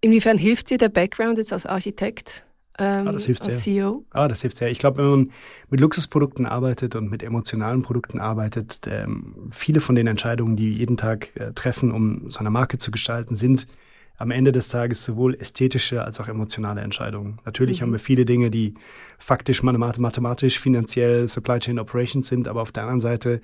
Inwiefern 0.00 0.38
hilft 0.38 0.70
dir 0.70 0.78
der 0.78 0.88
Background 0.88 1.38
jetzt 1.38 1.52
als 1.52 1.66
Architekt? 1.66 2.44
Ähm, 2.80 3.08
ah, 3.08 3.12
das 3.12 3.26
hilft 3.26 3.44
sehr. 3.44 3.54
CEO? 3.54 4.04
Ah, 4.10 4.26
das 4.26 4.40
hilft 4.40 4.56
sehr. 4.56 4.70
Ich 4.70 4.78
glaube, 4.78 4.98
wenn 4.98 5.10
man 5.10 5.30
mit 5.68 5.80
Luxusprodukten 5.80 6.46
arbeitet 6.46 6.96
und 6.96 7.10
mit 7.10 7.22
emotionalen 7.22 7.82
Produkten 7.82 8.20
arbeitet, 8.20 8.80
ähm, 8.86 9.34
viele 9.50 9.80
von 9.80 9.94
den 9.94 10.06
Entscheidungen, 10.06 10.56
die 10.56 10.70
wir 10.70 10.78
jeden 10.78 10.96
Tag 10.96 11.36
äh, 11.36 11.52
treffen, 11.52 11.92
um 11.92 12.30
so 12.30 12.40
eine 12.40 12.50
Marke 12.50 12.78
zu 12.78 12.90
gestalten, 12.90 13.34
sind 13.34 13.66
am 14.16 14.30
Ende 14.30 14.52
des 14.52 14.68
Tages 14.68 15.04
sowohl 15.04 15.34
ästhetische 15.34 16.04
als 16.04 16.20
auch 16.20 16.28
emotionale 16.28 16.82
Entscheidungen. 16.82 17.38
Natürlich 17.44 17.80
mhm. 17.80 17.84
haben 17.84 17.92
wir 17.92 18.00
viele 18.00 18.24
Dinge, 18.24 18.50
die 18.50 18.74
faktisch 19.18 19.62
mathematisch, 19.62 20.58
finanziell, 20.58 21.26
Supply 21.26 21.58
Chain 21.58 21.78
Operations 21.78 22.28
sind, 22.28 22.46
aber 22.46 22.60
auf 22.60 22.72
der 22.72 22.82
anderen 22.82 23.00
Seite 23.00 23.40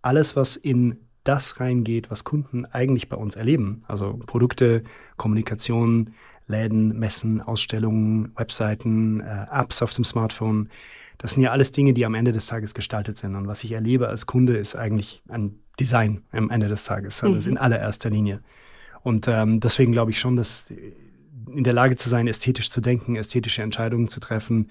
alles, 0.00 0.36
was 0.36 0.56
in 0.56 0.98
das 1.24 1.60
reingeht, 1.60 2.10
was 2.10 2.24
Kunden 2.24 2.66
eigentlich 2.66 3.08
bei 3.08 3.16
uns 3.16 3.36
erleben. 3.36 3.84
Also 3.86 4.18
Produkte, 4.26 4.82
Kommunikation, 5.16 6.14
Läden, 6.46 6.98
Messen, 6.98 7.40
Ausstellungen, 7.40 8.32
Webseiten, 8.36 9.20
äh, 9.20 9.46
Apps 9.50 9.82
auf 9.82 9.92
dem 9.92 10.04
Smartphone. 10.04 10.68
Das 11.18 11.32
sind 11.32 11.42
ja 11.42 11.50
alles 11.52 11.72
Dinge, 11.72 11.92
die 11.92 12.04
am 12.04 12.14
Ende 12.14 12.32
des 12.32 12.46
Tages 12.46 12.74
gestaltet 12.74 13.16
sind. 13.16 13.36
Und 13.36 13.46
was 13.46 13.62
ich 13.64 13.72
erlebe 13.72 14.08
als 14.08 14.26
Kunde, 14.26 14.56
ist 14.56 14.74
eigentlich 14.76 15.22
ein 15.28 15.54
Design 15.78 16.22
am 16.32 16.50
Ende 16.50 16.68
des 16.68 16.84
Tages, 16.84 17.22
also 17.22 17.36
mhm. 17.36 17.56
in 17.56 17.58
allererster 17.58 18.10
Linie. 18.10 18.40
Und 19.02 19.26
ähm, 19.28 19.60
deswegen 19.60 19.92
glaube 19.92 20.10
ich 20.10 20.18
schon, 20.18 20.36
dass 20.36 20.72
in 21.54 21.64
der 21.64 21.72
Lage 21.72 21.96
zu 21.96 22.08
sein, 22.08 22.28
ästhetisch 22.28 22.70
zu 22.70 22.80
denken, 22.80 23.16
ästhetische 23.16 23.62
Entscheidungen 23.62 24.08
zu 24.08 24.20
treffen, 24.20 24.70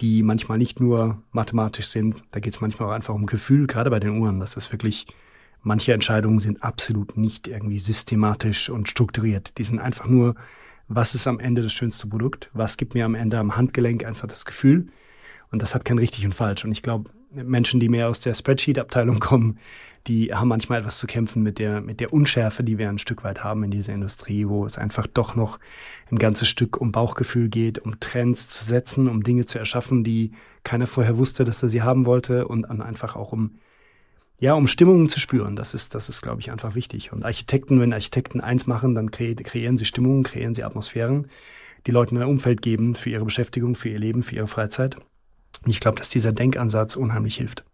die 0.00 0.22
manchmal 0.22 0.58
nicht 0.58 0.80
nur 0.80 1.22
mathematisch 1.32 1.86
sind, 1.86 2.22
da 2.32 2.40
geht 2.40 2.54
es 2.54 2.60
manchmal 2.60 2.88
auch 2.88 2.94
einfach 2.94 3.14
um 3.14 3.26
Gefühl, 3.26 3.66
gerade 3.66 3.90
bei 3.90 4.00
den 4.00 4.18
Uhren. 4.18 4.40
Das 4.40 4.56
ist 4.56 4.72
wirklich, 4.72 5.06
manche 5.62 5.92
Entscheidungen 5.92 6.38
sind 6.38 6.62
absolut 6.62 7.16
nicht 7.16 7.48
irgendwie 7.48 7.78
systematisch 7.78 8.68
und 8.68 8.88
strukturiert. 8.88 9.56
Die 9.58 9.64
sind 9.64 9.78
einfach 9.78 10.06
nur 10.06 10.34
was 10.88 11.14
ist 11.14 11.26
am 11.26 11.40
Ende 11.40 11.62
das 11.62 11.72
schönste 11.72 12.06
Produkt, 12.06 12.50
was 12.52 12.76
gibt 12.76 12.94
mir 12.94 13.04
am 13.04 13.14
Ende 13.14 13.38
am 13.38 13.56
Handgelenk 13.56 14.04
einfach 14.04 14.28
das 14.28 14.44
Gefühl. 14.44 14.88
Und 15.50 15.62
das 15.62 15.74
hat 15.74 15.84
kein 15.84 15.98
richtig 15.98 16.24
und 16.24 16.34
falsch. 16.34 16.64
Und 16.64 16.72
ich 16.72 16.82
glaube, 16.82 17.10
Menschen, 17.30 17.80
die 17.80 17.88
mehr 17.88 18.08
aus 18.08 18.20
der 18.20 18.34
Spreadsheet-Abteilung 18.34 19.20
kommen, 19.20 19.58
die 20.06 20.32
haben 20.32 20.48
manchmal 20.48 20.80
etwas 20.80 20.98
zu 20.98 21.06
kämpfen 21.06 21.42
mit 21.42 21.58
der, 21.58 21.80
mit 21.80 21.98
der 21.98 22.12
Unschärfe, 22.12 22.62
die 22.62 22.78
wir 22.78 22.88
ein 22.88 22.98
Stück 22.98 23.24
weit 23.24 23.42
haben 23.42 23.64
in 23.64 23.72
dieser 23.72 23.92
Industrie, 23.92 24.46
wo 24.46 24.64
es 24.64 24.78
einfach 24.78 25.06
doch 25.06 25.34
noch 25.34 25.58
ein 26.10 26.18
ganzes 26.18 26.48
Stück 26.48 26.80
um 26.80 26.92
Bauchgefühl 26.92 27.48
geht, 27.48 27.80
um 27.80 27.98
Trends 27.98 28.48
zu 28.48 28.64
setzen, 28.64 29.08
um 29.08 29.24
Dinge 29.24 29.46
zu 29.46 29.58
erschaffen, 29.58 30.04
die 30.04 30.30
keiner 30.62 30.86
vorher 30.86 31.18
wusste, 31.18 31.44
dass 31.44 31.62
er 31.62 31.68
sie 31.68 31.82
haben 31.82 32.06
wollte 32.06 32.46
und 32.46 32.66
einfach 32.66 33.16
auch 33.16 33.32
um 33.32 33.58
ja, 34.40 34.54
um 34.54 34.66
Stimmungen 34.66 35.08
zu 35.08 35.18
spüren. 35.18 35.56
Das 35.56 35.74
ist, 35.74 35.94
das 35.94 36.08
ist, 36.08 36.22
glaube 36.22 36.40
ich, 36.40 36.50
einfach 36.50 36.74
wichtig. 36.74 37.12
Und 37.12 37.24
Architekten, 37.24 37.80
wenn 37.80 37.92
Architekten 37.92 38.40
eins 38.40 38.66
machen, 38.66 38.94
dann 38.94 39.10
kre 39.10 39.34
kreieren 39.34 39.78
sie 39.78 39.84
Stimmungen, 39.84 40.24
kreieren 40.24 40.54
sie 40.54 40.62
Atmosphären, 40.62 41.26
die 41.86 41.90
Leuten 41.90 42.16
ein 42.16 42.24
Umfeld 42.24 42.62
geben 42.62 42.94
für 42.94 43.10
ihre 43.10 43.24
Beschäftigung, 43.24 43.74
für 43.74 43.88
ihr 43.88 43.98
Leben, 43.98 44.22
für 44.22 44.36
ihre 44.36 44.48
Freizeit. 44.48 44.96
Und 45.64 45.70
ich 45.70 45.80
glaube, 45.80 45.98
dass 45.98 46.08
dieser 46.08 46.32
Denkansatz 46.32 46.96
unheimlich 46.96 47.36
hilft. 47.36 47.64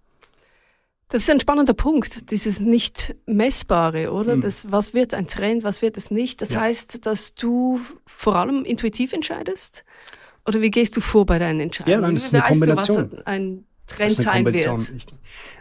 Das 1.09 1.23
ist 1.23 1.31
ein 1.31 1.41
spannender 1.41 1.75
Punkt, 1.75 2.31
dieses 2.31 2.59
nicht 2.59 3.17
messbare, 3.27 4.13
oder? 4.13 4.37
Mhm. 4.37 4.41
Das, 4.41 4.73
was 4.73 4.95
wird 4.95 5.13
ein 5.13 5.27
Trend, 5.27 5.63
was 5.63 5.83
wird 5.83 5.99
es 5.99 6.11
nicht? 6.11 6.41
Das 6.41 6.53
ja. 6.53 6.61
heißt, 6.61 7.05
dass 7.05 7.35
du 7.35 7.81
vor 8.07 8.37
allem 8.37 8.65
intuitiv 8.65 9.13
entscheidest? 9.13 9.85
Oder 10.47 10.63
wie 10.63 10.71
gehst 10.71 10.97
du 10.97 11.03
vor 11.03 11.27
bei 11.27 11.39
deinen 11.39 11.61
Entscheidungen? 11.61 12.03
Ja, 12.03 12.11
das 12.11 12.25
ist 12.25 12.35
eine 12.35 12.43
Kombination. 12.45 13.11
Du, 13.11 13.17
was 13.19 13.27
ein 13.27 13.65
Trend 13.97 14.13
sein 14.13 14.45
wird. 14.45 14.93
Ich, 14.97 15.07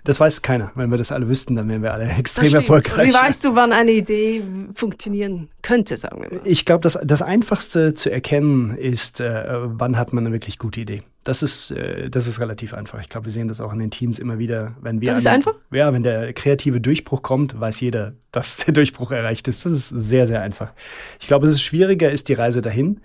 das 0.03 0.19
weiß 0.19 0.41
keiner. 0.41 0.71
Wenn 0.75 0.89
wir 0.89 0.97
das 0.97 1.11
alle 1.11 1.27
wüssten, 1.27 1.55
dann 1.55 1.69
wären 1.69 1.83
wir 1.83 1.93
alle 1.93 2.05
extrem 2.17 2.53
erfolgreich. 2.53 3.09
Wie 3.09 3.13
weißt 3.13 3.43
du, 3.45 3.55
wann 3.55 3.71
eine 3.71 3.91
Idee 3.91 4.43
funktionieren 4.73 5.49
könnte, 5.61 5.97
sagen 5.97 6.23
wir 6.23 6.39
mal? 6.39 6.41
Ich 6.43 6.65
glaube, 6.65 6.81
das, 6.81 6.97
das 7.03 7.21
Einfachste 7.21 7.93
zu 7.93 8.11
erkennen 8.11 8.75
ist, 8.75 9.21
äh, 9.21 9.45
wann 9.47 9.97
hat 9.97 10.13
man 10.13 10.25
eine 10.25 10.33
wirklich 10.33 10.57
gute 10.57 10.81
Idee. 10.81 11.03
Das 11.23 11.43
ist, 11.43 11.71
äh, 11.71 12.09
das 12.09 12.25
ist 12.25 12.39
relativ 12.39 12.73
einfach. 12.73 12.99
Ich 12.99 13.09
glaube, 13.09 13.25
wir 13.25 13.31
sehen 13.31 13.47
das 13.47 13.61
auch 13.61 13.71
in 13.73 13.79
den 13.79 13.91
Teams 13.91 14.17
immer 14.17 14.39
wieder. 14.39 14.75
Wenn 14.81 15.01
wir 15.01 15.09
das 15.09 15.19
ist 15.19 15.27
einen, 15.27 15.35
einfach? 15.35 15.53
Ja, 15.71 15.93
wenn 15.93 16.03
der 16.03 16.33
kreative 16.33 16.81
Durchbruch 16.81 17.21
kommt, 17.21 17.59
weiß 17.59 17.79
jeder, 17.81 18.13
dass 18.31 18.57
der 18.57 18.73
Durchbruch 18.73 19.11
erreicht 19.11 19.47
ist. 19.47 19.65
Das 19.65 19.71
ist 19.71 19.89
sehr, 19.89 20.25
sehr 20.25 20.41
einfach. 20.41 20.73
Ich 21.19 21.27
glaube, 21.27 21.47
es 21.47 21.53
ist 21.53 21.61
schwieriger, 21.61 22.11
ist 22.11 22.27
die 22.29 22.33
Reise 22.33 22.61
dahin 22.61 23.01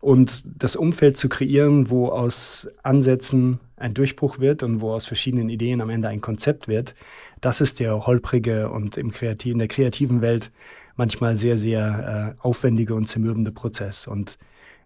und 0.00 0.44
das 0.62 0.76
Umfeld 0.76 1.16
zu 1.16 1.28
kreieren, 1.28 1.90
wo 1.90 2.08
aus 2.08 2.68
Ansätzen 2.82 3.60
ein 3.78 3.94
Durchbruch 3.94 4.38
wird 4.38 4.62
und 4.62 4.80
wo 4.80 4.92
aus 4.92 5.06
verschiedenen 5.06 5.48
Ideen 5.48 5.80
am 5.80 5.90
Ende 5.90 6.08
ein 6.08 6.20
Konzept 6.20 6.68
wird, 6.68 6.94
das 7.40 7.60
ist 7.60 7.80
der 7.80 8.06
holprige 8.06 8.70
und 8.70 8.96
im 8.96 9.10
kreativen, 9.10 9.52
in 9.52 9.58
der 9.58 9.68
kreativen 9.68 10.20
Welt 10.20 10.50
manchmal 10.96 11.36
sehr, 11.36 11.56
sehr 11.56 12.36
äh, 12.38 12.46
aufwendige 12.46 12.94
und 12.94 13.06
zermürbende 13.06 13.52
Prozess. 13.52 14.06
Und 14.06 14.38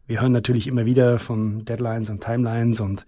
wir 0.07 0.21
hören 0.21 0.33
natürlich 0.33 0.67
immer 0.67 0.85
wieder 0.85 1.19
von 1.19 1.65
Deadlines 1.65 2.11
und 2.11 2.23
Timelines 2.23 2.81
und 2.81 3.07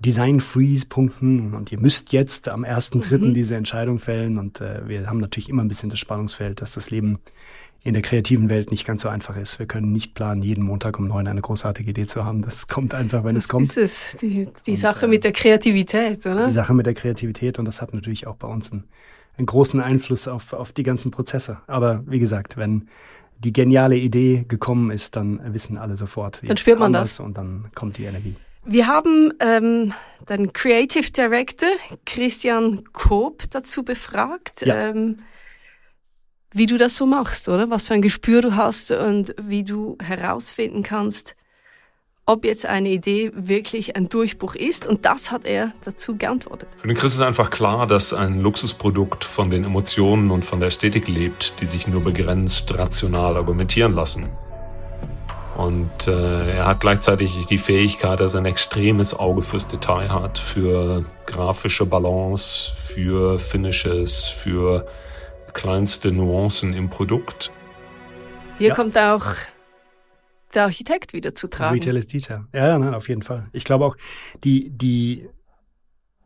Design-Freeze-Punkten 0.00 1.52
und 1.52 1.70
ihr 1.70 1.78
müsst 1.78 2.12
jetzt 2.12 2.48
am 2.48 2.64
1.3. 2.64 3.18
Mhm. 3.18 3.34
diese 3.34 3.56
Entscheidung 3.56 3.98
fällen. 3.98 4.38
Und 4.38 4.60
äh, 4.60 4.88
wir 4.88 5.06
haben 5.06 5.18
natürlich 5.18 5.50
immer 5.50 5.62
ein 5.62 5.68
bisschen 5.68 5.90
das 5.90 5.98
Spannungsfeld, 5.98 6.62
dass 6.62 6.72
das 6.72 6.90
Leben 6.90 7.18
in 7.82 7.94
der 7.94 8.02
kreativen 8.02 8.50
Welt 8.50 8.70
nicht 8.70 8.86
ganz 8.86 9.02
so 9.02 9.08
einfach 9.08 9.36
ist. 9.36 9.58
Wir 9.58 9.66
können 9.66 9.90
nicht 9.92 10.14
planen, 10.14 10.42
jeden 10.42 10.62
Montag 10.64 10.98
um 10.98 11.08
neun 11.08 11.26
eine 11.26 11.40
großartige 11.40 11.90
Idee 11.90 12.06
zu 12.06 12.24
haben. 12.24 12.42
Das 12.42 12.66
kommt 12.66 12.94
einfach, 12.94 13.24
wenn 13.24 13.36
es 13.36 13.48
kommt. 13.48 13.70
Das 13.70 13.76
ist 13.78 14.14
es, 14.14 14.16
die, 14.20 14.48
die 14.66 14.72
Und, 14.72 14.76
Sache 14.76 15.06
äh, 15.06 15.08
mit 15.08 15.24
der 15.24 15.32
Kreativität, 15.32 16.26
oder? 16.26 16.44
Die 16.44 16.50
Sache 16.50 16.74
mit 16.74 16.84
der 16.86 16.94
Kreativität 16.94 17.58
und 17.58 17.64
das 17.64 17.80
hat 17.80 17.94
natürlich 17.94 18.26
auch 18.26 18.36
bei 18.36 18.48
uns 18.48 18.70
einen, 18.70 18.84
einen 19.38 19.46
großen 19.46 19.80
Einfluss 19.80 20.28
auf, 20.28 20.52
auf 20.52 20.72
die 20.72 20.82
ganzen 20.82 21.10
Prozesse. 21.10 21.58
Aber 21.66 22.02
wie 22.06 22.18
gesagt, 22.18 22.58
wenn 22.58 22.88
die 23.38 23.52
geniale 23.54 23.96
Idee 23.96 24.44
gekommen 24.46 24.90
ist, 24.90 25.16
dann 25.16 25.40
wissen 25.54 25.78
alle 25.78 25.96
sofort. 25.96 26.42
Dann 26.46 26.58
spürt 26.58 26.78
man 26.78 26.94
anders 26.94 27.18
Und 27.20 27.38
dann 27.38 27.70
kommt 27.74 27.96
die 27.96 28.04
Energie. 28.04 28.36
Wir 28.66 28.86
haben 28.86 29.32
ähm, 29.40 29.94
den 30.28 30.52
Creative 30.52 31.10
Director 31.10 31.70
Christian 32.04 32.84
Koop 32.92 33.44
dazu 33.50 33.82
befragt, 33.82 34.66
Ja. 34.66 34.90
ähm, 34.90 35.16
wie 36.52 36.66
du 36.66 36.76
das 36.76 36.96
so 36.96 37.06
machst, 37.06 37.48
oder? 37.48 37.70
Was 37.70 37.84
für 37.84 37.94
ein 37.94 38.02
Gespür 38.02 38.42
du 38.42 38.56
hast 38.56 38.90
und 38.90 39.34
wie 39.40 39.62
du 39.62 39.96
herausfinden 40.02 40.82
kannst, 40.82 41.36
ob 42.26 42.44
jetzt 42.44 42.66
eine 42.66 42.88
Idee 42.88 43.32
wirklich 43.34 43.96
ein 43.96 44.08
Durchbruch 44.08 44.54
ist. 44.54 44.86
Und 44.86 45.04
das 45.04 45.30
hat 45.30 45.44
er 45.44 45.72
dazu 45.84 46.16
geantwortet. 46.16 46.68
Für 46.76 46.86
den 46.86 46.96
Chris 46.96 47.14
ist 47.14 47.20
einfach 47.20 47.50
klar, 47.50 47.86
dass 47.86 48.12
ein 48.12 48.40
Luxusprodukt 48.40 49.24
von 49.24 49.50
den 49.50 49.64
Emotionen 49.64 50.30
und 50.30 50.44
von 50.44 50.60
der 50.60 50.68
Ästhetik 50.68 51.08
lebt, 51.08 51.54
die 51.60 51.66
sich 51.66 51.86
nur 51.86 52.02
begrenzt 52.02 52.76
rational 52.76 53.36
argumentieren 53.36 53.94
lassen. 53.94 54.28
Und 55.56 56.06
äh, 56.06 56.56
er 56.56 56.66
hat 56.66 56.80
gleichzeitig 56.80 57.46
die 57.46 57.58
Fähigkeit, 57.58 58.20
dass 58.20 58.34
er 58.34 58.40
ein 58.40 58.46
extremes 58.46 59.12
Auge 59.18 59.42
fürs 59.42 59.66
Detail 59.66 60.08
hat, 60.08 60.38
für 60.38 61.04
grafische 61.26 61.84
Balance, 61.84 62.70
für 62.74 63.38
Finishes, 63.38 64.26
für 64.26 64.86
kleinste 65.52 66.12
Nuancen 66.12 66.74
im 66.74 66.88
Produkt. 66.90 67.50
Hier 68.58 68.68
Ja. 68.68 68.74
kommt 68.74 68.96
auch 68.98 69.24
der 70.54 70.64
Architekt 70.64 71.12
wieder 71.12 71.34
zu 71.34 71.48
tragen. 71.48 71.74
Retail 71.74 71.96
ist 71.96 72.12
Detail. 72.12 72.44
Ja, 72.52 72.68
ja, 72.68 72.78
nein, 72.78 72.94
auf 72.94 73.08
jeden 73.08 73.22
Fall. 73.22 73.48
Ich 73.52 73.64
glaube 73.64 73.84
auch, 73.84 73.96
die, 74.44 74.70
die, 74.70 75.28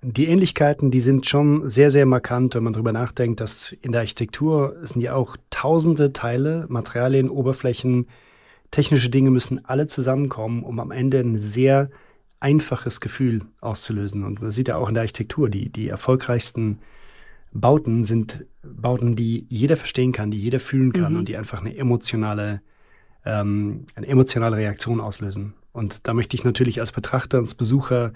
die 0.03 0.27
Ähnlichkeiten, 0.27 0.91
die 0.91 1.01
sind 1.01 1.27
schon 1.27 1.69
sehr, 1.69 1.91
sehr 1.91 2.07
markant, 2.07 2.55
wenn 2.55 2.65
man 2.65 2.73
drüber 2.73 2.93
nachdenkt, 2.93 3.41
dass 3.41 3.73
in 3.73 3.93
der 3.93 4.01
Architektur 4.01 4.77
sind 4.83 5.03
ja 5.03 5.15
auch 5.15 5.37
tausende 5.51 6.13
Teile, 6.13 6.67
Materialien, 6.69 7.29
Oberflächen, 7.29 8.09
technische 8.71 9.11
Dinge 9.11 9.31
müssen 9.31 9.65
alle 9.65 9.87
zusammenkommen, 9.87 10.63
um 10.65 10.81
am 10.81 10.91
Ende 10.91 11.21
ein 11.21 11.37
sehr 11.37 11.91
einfaches 12.41 13.01
Gefühl 13.01 13.43
auszulösen. 13.61 14.25
Und 14.25 14.43
man 14.43 14.51
sieht 14.51 14.69
ja 14.69 14.77
auch 14.77 14.89
in 14.89 14.95
der 14.95 15.03
Architektur, 15.03 15.49
die, 15.49 15.71
die 15.71 15.89
erfolgreichsten 15.89 16.81
Bauten 17.55 18.05
sind 18.05 18.45
Bauten, 18.63 19.15
die 19.17 19.47
jeder 19.49 19.77
verstehen 19.77 20.13
kann, 20.13 20.31
die 20.31 20.39
jeder 20.39 20.61
fühlen 20.61 20.93
kann 20.93 21.13
Mhm. 21.13 21.19
und 21.21 21.29
die 21.29 21.37
einfach 21.37 21.61
eine 21.61 21.77
emotionale, 21.77 22.61
ähm, 23.25 23.87
eine 23.95 24.07
emotionale 24.09 24.57
Reaktion 24.57 25.01
auslösen. 25.01 25.55
Und 25.73 26.07
da 26.07 26.15
möchte 26.15 26.37
ich 26.37 26.45
natürlich 26.45 26.81
als 26.81 26.93
Betrachter, 26.93 27.39
als 27.39 27.55
Besucher 27.55 28.13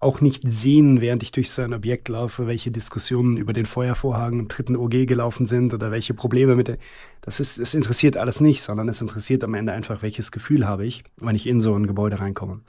auch 0.00 0.22
nicht 0.22 0.42
sehen, 0.46 1.02
während 1.02 1.22
ich 1.22 1.30
durch 1.30 1.50
so 1.50 1.60
ein 1.60 1.74
Objekt 1.74 2.08
laufe, 2.08 2.46
welche 2.46 2.70
Diskussionen 2.70 3.36
über 3.36 3.52
den 3.52 3.66
Feuervorhang 3.66 4.38
im 4.38 4.48
dritten 4.48 4.74
OG 4.74 5.04
gelaufen 5.06 5.46
sind 5.46 5.74
oder 5.74 5.90
welche 5.90 6.14
Probleme 6.14 6.56
mit 6.56 6.68
der. 6.68 6.78
Das 7.20 7.38
ist, 7.38 7.58
es 7.58 7.74
interessiert 7.74 8.16
alles 8.16 8.40
nicht, 8.40 8.62
sondern 8.62 8.88
es 8.88 9.02
interessiert 9.02 9.44
am 9.44 9.52
Ende 9.52 9.72
einfach, 9.72 10.00
welches 10.00 10.32
Gefühl 10.32 10.66
habe 10.66 10.86
ich, 10.86 11.04
wenn 11.20 11.36
ich 11.36 11.46
in 11.46 11.60
so 11.60 11.74
ein 11.74 11.86
Gebäude 11.86 12.18
reinkomme. 12.18 12.60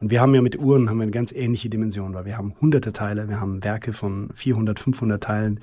Und 0.00 0.10
wir 0.10 0.20
haben 0.20 0.34
ja 0.34 0.42
mit 0.42 0.58
Uhren 0.58 0.88
haben 0.88 0.98
wir 0.98 1.02
eine 1.02 1.10
ganz 1.10 1.32
ähnliche 1.32 1.68
Dimension, 1.68 2.14
weil 2.14 2.24
wir 2.24 2.38
haben 2.38 2.54
hunderte 2.60 2.92
Teile, 2.92 3.28
wir 3.28 3.40
haben 3.40 3.64
Werke 3.64 3.92
von 3.92 4.30
400, 4.34 4.78
500 4.78 5.22
Teilen, 5.22 5.60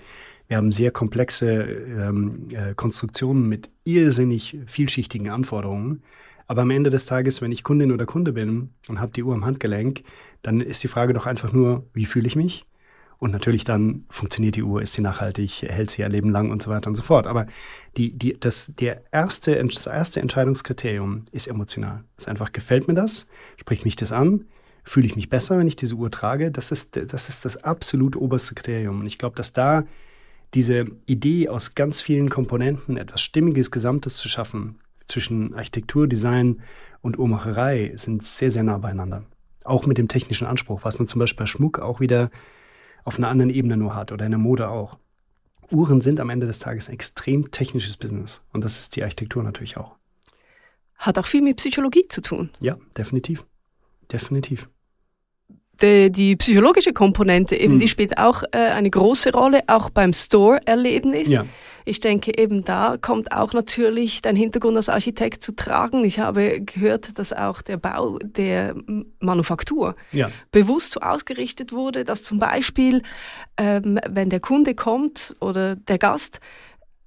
wir 0.48 0.58
haben 0.58 0.72
sehr 0.72 0.92
komplexe 0.92 1.64
ähm, 1.64 2.48
äh, 2.52 2.74
Konstruktionen 2.76 3.48
mit 3.48 3.70
irrsinnig 3.84 4.58
vielschichtigen 4.66 5.30
Anforderungen. 5.30 6.04
Aber 6.48 6.62
am 6.62 6.70
Ende 6.70 6.92
des 6.92 7.08
Tages, 7.08 7.42
wenn 7.42 7.52
ich 7.52 7.64
Kundin 7.64 7.92
oder 7.92 8.06
Kunde 8.06 8.34
bin 8.34 8.70
und 8.88 9.00
habe 9.00 9.12
die 9.12 9.24
Uhr 9.24 9.34
am 9.34 9.46
Handgelenk, 9.46 10.04
dann 10.44 10.62
ist 10.62 10.84
die 10.84 10.88
Frage 10.88 11.14
doch 11.14 11.26
einfach 11.26 11.52
nur, 11.52 11.86
wie 11.94 12.06
fühle 12.06 12.28
ich 12.28 12.36
mich? 12.36 12.66
Und 13.26 13.32
natürlich 13.32 13.64
dann 13.64 14.06
funktioniert 14.12 14.56
die 14.56 14.62
Uhr, 14.62 14.84
ist 14.84 14.94
sie 14.94 15.02
nachhaltig, 15.02 15.64
hält 15.64 15.90
sie 15.90 16.04
ihr 16.04 16.10
Leben 16.10 16.30
lang 16.30 16.52
und 16.52 16.62
so 16.62 16.70
weiter 16.70 16.90
und 16.90 16.94
so 16.94 17.02
fort. 17.02 17.26
Aber 17.26 17.48
die, 17.98 18.16
die, 18.16 18.40
das, 18.40 18.72
der 18.78 19.02
erste, 19.12 19.56
das 19.56 19.88
erste 19.88 20.20
Entscheidungskriterium 20.20 21.24
ist 21.32 21.48
emotional. 21.48 22.04
Es 22.18 22.26
ist 22.26 22.28
einfach, 22.28 22.52
gefällt 22.52 22.88
mir 22.88 22.94
das? 22.94 23.26
Spricht 23.58 23.84
mich 23.84 23.96
das 23.96 24.12
an? 24.12 24.46
Fühle 24.84 25.08
ich 25.08 25.16
mich 25.16 25.28
besser, 25.28 25.58
wenn 25.58 25.66
ich 25.66 25.76
diese 25.76 25.96
Uhr 25.96 26.12
trage? 26.12 26.52
Das 26.52 26.72
ist 26.72 26.98
das, 26.98 27.28
ist 27.28 27.46
das 27.46 27.58
absolut 27.64 28.16
oberste 28.16 28.54
Kriterium. 28.54 29.00
Und 29.00 29.08
ich 29.08 29.18
glaube, 29.18 29.36
dass 29.36 29.54
da 29.54 29.86
diese 30.54 30.86
Idee 31.08 31.50
aus 31.50 31.74
ganz 31.74 32.04
vielen 32.04 32.30
Komponenten 32.30 32.96
etwas 32.96 33.24
Stimmiges, 33.24 33.72
Gesamtes 33.72 34.18
zu 34.18 34.30
schaffen, 34.30 34.78
zwischen 35.08 35.56
Architektur, 35.56 36.06
Design 36.08 36.62
und 37.02 37.18
Uhrmacherei 37.18 37.92
sind 37.96 38.22
sehr, 38.22 38.52
sehr 38.52 38.62
nah 38.62 38.78
beieinander. 38.78 39.24
Auch 39.64 39.88
mit 39.88 39.98
dem 39.98 40.10
technischen 40.10 40.46
Anspruch, 40.46 40.82
was 40.84 41.00
man 41.00 41.08
zum 41.08 41.18
Beispiel 41.18 41.40
bei 41.40 41.48
Schmuck 41.48 41.80
auch 41.80 42.00
wieder 42.00 42.30
auf 43.06 43.18
einer 43.18 43.30
anderen 43.30 43.52
Ebene 43.52 43.78
nur 43.78 43.96
hat 43.96 44.12
oder 44.12 44.26
in 44.26 44.32
der 44.32 44.40
Mode 44.40 44.68
auch. 44.68 44.98
Uhren 45.72 46.02
sind 46.02 46.20
am 46.20 46.30
Ende 46.30 46.46
des 46.46 46.60
Tages 46.60 46.90
ein 46.90 46.94
extrem 46.94 47.50
technisches 47.52 47.96
Business 47.96 48.42
und 48.52 48.66
das 48.66 48.80
ist 48.80 48.96
die 48.96 49.04
Architektur 49.04 49.42
natürlich 49.42 49.78
auch. 49.78 49.96
Hat 50.98 51.18
auch 51.18 51.26
viel 51.26 51.42
mit 51.42 51.58
Psychologie 51.58 52.08
zu 52.08 52.22
tun. 52.22 52.50
Ja, 52.60 52.78
definitiv. 52.98 53.46
Definitiv. 54.12 54.70
Die, 55.82 56.12
die 56.12 56.36
psychologische 56.36 56.94
Komponente 56.94 57.56
eben, 57.56 57.74
Hm. 57.74 57.80
die 57.80 57.88
spielt 57.88 58.18
auch 58.18 58.44
äh, 58.52 58.58
eine 58.58 58.90
große 58.90 59.32
Rolle, 59.34 59.62
auch 59.68 59.90
beim 59.90 60.14
Store-Erlebnis. 60.14 61.30
Ja. 61.30 61.46
Ich 61.84 62.00
denke, 62.00 62.36
eben 62.38 62.64
da 62.64 62.98
kommt 63.00 63.32
auch 63.32 63.54
natürlich 63.54 64.22
dein 64.22 64.36
Hintergrund 64.36 64.76
als 64.78 64.90
Architekt 64.90 65.44
zu 65.44 65.52
tragen. 65.56 66.04
Ich 66.06 66.18
habe 66.20 66.62
gehört, 66.62 67.20
dass 67.20 67.32
auch 67.34 67.62
der 67.62 67.78
Bau 67.78 68.18
der 68.24 68.76
Manufaktur 69.20 69.96
Ja. 70.12 70.32
bewusst 70.52 70.94
so 70.94 71.02
ausgerichtet 71.02 71.72
wurde, 71.74 72.04
dass 72.04 72.24
zum 72.24 72.40
Beispiel, 72.40 73.02
ähm, 73.58 74.00
wenn 74.10 74.30
der 74.30 74.40
Kunde 74.40 74.74
kommt 74.76 75.36
oder 75.42 75.76
der 75.76 75.98
Gast, 76.00 76.40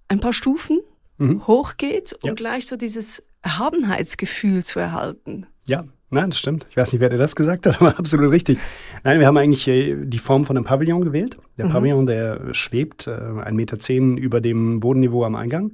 ein 0.08 0.20
paar 0.20 0.32
Stufen 0.32 0.80
Mhm. 1.18 1.46
hochgeht, 1.46 2.16
um 2.22 2.28
Ja. 2.28 2.34
gleich 2.34 2.66
so 2.66 2.76
dieses 2.76 3.22
Erhabenheitsgefühl 3.42 4.64
zu 4.64 4.78
erhalten. 4.78 5.46
Ja, 5.66 5.84
nein, 6.10 6.30
das 6.30 6.38
stimmt. 6.38 6.66
Ich 6.70 6.76
weiß 6.76 6.92
nicht, 6.92 7.00
wer 7.00 7.08
dir 7.08 7.16
das 7.18 7.36
gesagt 7.36 7.66
hat, 7.66 7.76
aber 7.80 7.98
absolut 7.98 8.30
richtig. 8.32 8.58
Nein, 9.04 9.20
wir 9.20 9.26
haben 9.26 9.36
eigentlich 9.36 9.66
äh, 9.68 9.96
die 10.04 10.18
Form 10.18 10.44
von 10.44 10.56
einem 10.56 10.64
Pavillon 10.64 11.02
gewählt. 11.02 11.38
Der 11.56 11.66
Mhm. 11.66 11.70
Pavillon, 11.70 12.06
der 12.06 12.54
schwebt 12.54 13.06
äh, 13.06 13.10
1,10 13.10 13.52
Meter 13.52 13.78
zehn 13.78 14.16
über 14.16 14.40
dem 14.40 14.80
Bodenniveau 14.80 15.24
am 15.24 15.34
Eingang. 15.34 15.72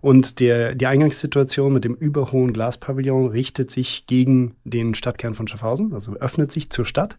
Und 0.00 0.40
der, 0.40 0.74
die 0.74 0.86
Eingangssituation 0.86 1.72
mit 1.74 1.84
dem 1.84 1.94
überhohen 1.94 2.54
Glaspavillon 2.54 3.26
richtet 3.28 3.70
sich 3.70 4.06
gegen 4.06 4.56
den 4.64 4.94
Stadtkern 4.94 5.34
von 5.34 5.46
Schaffhausen, 5.46 5.92
also 5.92 6.14
öffnet 6.14 6.50
sich 6.50 6.70
zur 6.70 6.86
Stadt. 6.86 7.18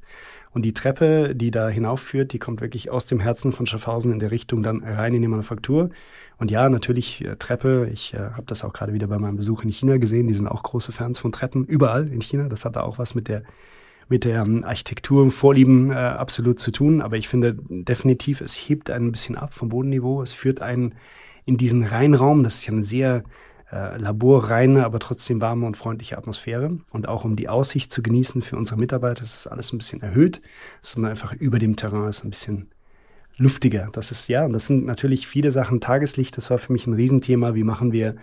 Und 0.54 0.64
die 0.64 0.74
Treppe, 0.74 1.34
die 1.34 1.50
da 1.50 1.70
hinaufführt, 1.70 2.34
die 2.34 2.40
kommt 2.40 2.62
wirklich 2.62 2.92
aus 2.92 3.06
dem 3.06 3.20
Herzen 3.20 3.54
von 3.54 3.66
Schaffhausen 3.66 4.12
in 4.12 4.20
der 4.20 4.32
Richtung 4.32 4.64
dann 4.64 4.84
rein 4.84 5.14
in 5.14 5.22
die 5.22 5.28
Manufaktur. 5.28 5.90
Und 6.38 6.52
ja, 6.52 6.68
natürlich 6.70 7.24
äh, 7.24 7.36
Treppe. 7.38 7.90
Ich 7.94 8.14
äh, 8.14 8.18
habe 8.18 8.44
das 8.48 8.64
auch 8.64 8.74
gerade 8.74 8.94
wieder 8.94 9.08
bei 9.08 9.18
meinem 9.18 9.38
Besuch 9.38 9.64
in 9.64 9.70
China 9.70 9.98
gesehen. 9.98 10.28
Die 10.28 10.34
sind 10.34 10.48
auch 10.48 10.64
große 10.64 10.92
Fans 10.92 11.20
von 11.20 11.32
Treppen 11.32 11.66
überall 11.66 12.08
in 12.08 12.22
China. 12.22 12.50
Das 12.50 12.66
hat 12.66 12.76
da 12.76 12.82
auch 12.82 12.98
was 12.98 13.16
mit 13.16 13.28
der 13.28 13.44
mit 14.10 14.26
der 14.26 14.42
ähm, 14.42 14.66
Architektur 14.66 15.32
Vorlieben 15.32 15.90
äh, 15.90 15.96
absolut 15.96 16.60
zu 16.60 16.72
tun. 16.72 17.02
Aber 17.02 17.16
ich 17.16 17.30
finde 17.30 17.56
definitiv, 17.70 18.42
es 18.42 18.56
hebt 18.56 18.90
ein 18.90 19.12
bisschen 19.12 19.38
ab 19.38 19.54
vom 19.54 19.70
Bodenniveau. 19.70 20.22
Es 20.22 20.34
führt 20.34 20.62
einen 20.62 20.96
in 21.46 21.58
diesen 21.58 21.84
Reinraum. 21.84 22.44
Das 22.44 22.56
ist 22.56 22.66
ja 22.66 22.74
eine 22.74 22.84
sehr 22.84 23.24
äh, 23.72 23.98
laborreine, 23.98 24.86
aber 24.86 25.00
trotzdem 25.00 25.42
warme 25.42 25.66
und 25.66 25.78
freundliche 25.78 26.18
Atmosphäre. 26.18 26.78
Und 26.92 27.08
auch 27.08 27.24
um 27.24 27.36
die 27.36 27.50
Aussicht 27.50 27.92
zu 27.92 28.02
genießen 28.02 28.42
für 28.42 28.58
unsere 28.58 28.80
Mitarbeiter, 28.80 29.24
ist 29.24 29.46
das 29.46 29.48
alles 29.48 29.72
ein 29.72 29.78
bisschen 29.78 30.02
erhöht. 30.02 30.42
Dass 30.82 30.98
man 30.98 31.12
einfach 31.12 31.34
über 31.34 31.60
dem 31.60 31.76
Terrain 31.76 32.10
ist, 32.10 32.24
ein 32.24 32.30
bisschen 32.30 32.68
luftiger. 33.38 33.90
Das 33.94 34.12
ist 34.12 34.28
ja, 34.28 34.46
und 34.46 34.54
das 34.54 34.68
sind 34.68 34.86
natürlich 34.86 35.28
viele 35.28 35.52
Sachen. 35.52 35.80
Tageslicht, 35.80 36.38
das 36.38 36.50
war 36.50 36.58
für 36.58 36.74
mich 36.74 36.86
ein 36.86 36.94
Riesenthema. 36.94 37.56
Wie 37.56 37.64
machen 37.64 37.92
wir 37.92 38.16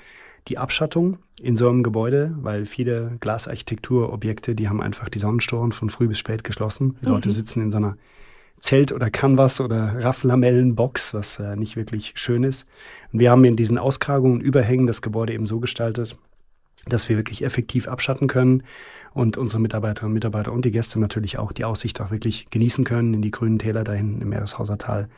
die 0.48 0.58
Abschattung 0.58 1.18
in 1.42 1.56
so 1.56 1.68
einem 1.68 1.82
Gebäude? 1.82 2.34
Weil 2.40 2.66
viele 2.66 3.16
Glasarchitekturobjekte, 3.20 4.54
die 4.54 4.68
haben 4.68 4.80
einfach 4.80 5.08
die 5.08 5.18
Sonnenstoren 5.18 5.72
von 5.72 5.90
früh 5.90 6.08
bis 6.08 6.18
spät 6.18 6.44
geschlossen. 6.44 6.96
Die 7.02 7.06
Leute 7.06 7.30
sitzen 7.30 7.62
in 7.62 7.70
so 7.70 7.78
einer 7.78 7.96
Zelt- 8.58 8.92
oder 8.92 9.10
Canvas- 9.10 9.60
oder 9.60 10.02
Rafflamellenbox, 10.02 11.14
was 11.14 11.38
äh, 11.38 11.56
nicht 11.56 11.76
wirklich 11.76 12.12
schön 12.16 12.44
ist. 12.44 12.66
Und 13.12 13.20
wir 13.20 13.30
haben 13.30 13.44
in 13.44 13.56
diesen 13.56 13.78
Auskragungen, 13.78 14.40
Überhängen 14.40 14.86
das 14.86 15.02
Gebäude 15.02 15.32
eben 15.32 15.46
so 15.46 15.60
gestaltet, 15.60 16.16
dass 16.86 17.08
wir 17.08 17.16
wirklich 17.16 17.44
effektiv 17.44 17.88
abschatten 17.88 18.28
können 18.28 18.62
und 19.14 19.36
unsere 19.36 19.60
Mitarbeiterinnen 19.60 20.10
und 20.10 20.14
Mitarbeiter 20.14 20.52
und 20.52 20.64
die 20.64 20.70
Gäste 20.70 21.00
natürlich 21.00 21.38
auch 21.38 21.52
die 21.52 21.64
Aussicht 21.64 22.00
auch 22.00 22.10
wirklich 22.10 22.50
genießen 22.50 22.84
können 22.84 23.14
in 23.14 23.22
die 23.22 23.30
grünen 23.30 23.58
Täler 23.58 23.84
da 23.84 23.92
hinten 23.92 24.22
im 24.22 24.28
Meereshauser 24.28 24.78
Tal. 24.78 25.08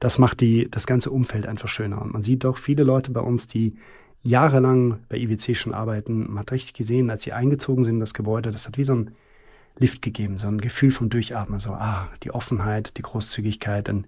Das 0.00 0.18
macht 0.18 0.40
die, 0.40 0.68
das 0.70 0.86
ganze 0.86 1.10
Umfeld 1.10 1.46
einfach 1.46 1.68
schöner. 1.68 2.02
Und 2.02 2.12
man 2.12 2.22
sieht 2.22 2.44
doch 2.44 2.58
viele 2.58 2.84
Leute 2.84 3.10
bei 3.12 3.20
uns, 3.20 3.46
die 3.46 3.74
jahrelang 4.22 4.98
bei 5.08 5.16
IWC 5.16 5.54
schon 5.54 5.72
arbeiten. 5.72 6.26
Man 6.28 6.40
hat 6.40 6.52
richtig 6.52 6.74
gesehen, 6.74 7.10
als 7.10 7.22
sie 7.22 7.32
eingezogen 7.32 7.84
sind 7.84 7.94
in 7.94 8.00
das 8.00 8.14
Gebäude, 8.14 8.50
das 8.50 8.66
hat 8.66 8.76
wie 8.76 8.84
so 8.84 8.94
ein, 8.94 9.12
Lift 9.78 10.02
gegeben, 10.02 10.38
so 10.38 10.48
ein 10.48 10.58
Gefühl 10.58 10.90
vom 10.90 11.10
Durchatmen, 11.10 11.60
so, 11.60 11.72
ah, 11.72 12.08
die 12.22 12.30
Offenheit, 12.30 12.96
die 12.96 13.02
Großzügigkeit, 13.02 13.88
ein 13.88 14.06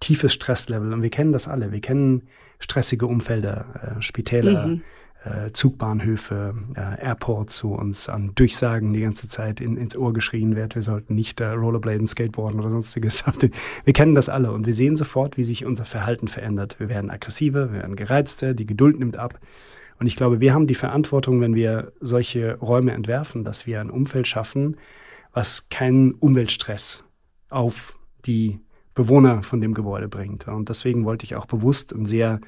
tiefes 0.00 0.32
Stresslevel. 0.32 0.92
Und 0.92 1.02
wir 1.02 1.10
kennen 1.10 1.32
das 1.32 1.48
alle. 1.48 1.72
Wir 1.72 1.80
kennen 1.80 2.28
stressige 2.58 3.06
Umfelder, 3.06 3.96
äh, 3.98 4.02
Spitäler, 4.02 4.66
mhm. 4.66 4.82
äh, 5.24 5.52
Zugbahnhöfe, 5.52 6.54
äh, 6.76 7.02
Airports, 7.02 7.64
wo 7.64 7.74
uns 7.74 8.08
an 8.08 8.32
Durchsagen 8.34 8.92
die 8.92 9.00
ganze 9.00 9.28
Zeit 9.28 9.60
in, 9.60 9.76
ins 9.76 9.96
Ohr 9.96 10.12
geschrien 10.12 10.56
wird, 10.56 10.74
wir 10.74 10.82
sollten 10.82 11.14
nicht 11.14 11.40
äh, 11.40 11.46
Rollerbladen, 11.46 12.06
Skateboarden 12.06 12.60
oder 12.60 12.70
sonstiges. 12.70 13.24
wir 13.84 13.92
kennen 13.92 14.14
das 14.14 14.28
alle 14.28 14.52
und 14.52 14.66
wir 14.66 14.74
sehen 14.74 14.96
sofort, 14.96 15.36
wie 15.36 15.44
sich 15.44 15.64
unser 15.64 15.84
Verhalten 15.84 16.28
verändert. 16.28 16.78
Wir 16.78 16.88
werden 16.88 17.10
aggressiver, 17.10 17.72
wir 17.72 17.80
werden 17.80 17.96
gereizter, 17.96 18.54
die 18.54 18.66
Geduld 18.66 18.98
nimmt 18.98 19.16
ab. 19.16 19.40
Und 19.98 20.06
ich 20.06 20.16
glaube, 20.16 20.40
wir 20.40 20.54
haben 20.54 20.66
die 20.66 20.74
Verantwortung, 20.74 21.40
wenn 21.40 21.54
wir 21.54 21.92
solche 22.00 22.56
Räume 22.58 22.92
entwerfen, 22.92 23.44
dass 23.44 23.66
wir 23.66 23.80
ein 23.80 23.90
Umfeld 23.90 24.28
schaffen, 24.28 24.76
was 25.32 25.68
keinen 25.68 26.12
Umweltstress 26.12 27.04
auf 27.50 27.98
die 28.24 28.60
Bewohner 28.94 29.42
von 29.42 29.60
dem 29.60 29.74
Gebäude 29.74 30.08
bringt. 30.08 30.48
Und 30.48 30.68
deswegen 30.68 31.04
wollte 31.04 31.24
ich 31.24 31.34
auch 31.34 31.46
bewusst 31.46 31.92
ein 31.92 32.04
sehr 32.04 32.40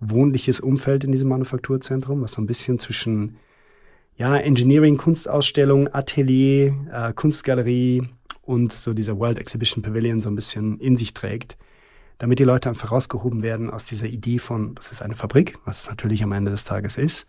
wohnliches 0.00 0.60
Umfeld 0.60 1.04
in 1.04 1.12
diesem 1.12 1.28
Manufakturzentrum, 1.28 2.22
was 2.22 2.32
so 2.32 2.42
ein 2.42 2.46
bisschen 2.46 2.78
zwischen 2.78 3.36
ja, 4.16 4.36
Engineering, 4.36 4.96
Kunstausstellung, 4.96 5.92
Atelier, 5.92 6.74
äh, 6.92 7.12
Kunstgalerie 7.12 8.02
und 8.42 8.72
so 8.72 8.94
dieser 8.94 9.18
World 9.18 9.38
Exhibition 9.38 9.82
Pavilion 9.82 10.20
so 10.20 10.28
ein 10.28 10.34
bisschen 10.34 10.78
in 10.80 10.96
sich 10.96 11.14
trägt 11.14 11.56
damit 12.18 12.38
die 12.38 12.44
Leute 12.44 12.68
einfach 12.68 12.92
rausgehoben 12.92 13.42
werden 13.42 13.70
aus 13.70 13.84
dieser 13.84 14.06
Idee 14.06 14.38
von, 14.38 14.74
das 14.74 14.92
ist 14.92 15.02
eine 15.02 15.14
Fabrik, 15.14 15.58
was 15.64 15.80
es 15.80 15.88
natürlich 15.88 16.22
am 16.22 16.32
Ende 16.32 16.50
des 16.50 16.64
Tages 16.64 16.96
ist, 16.96 17.28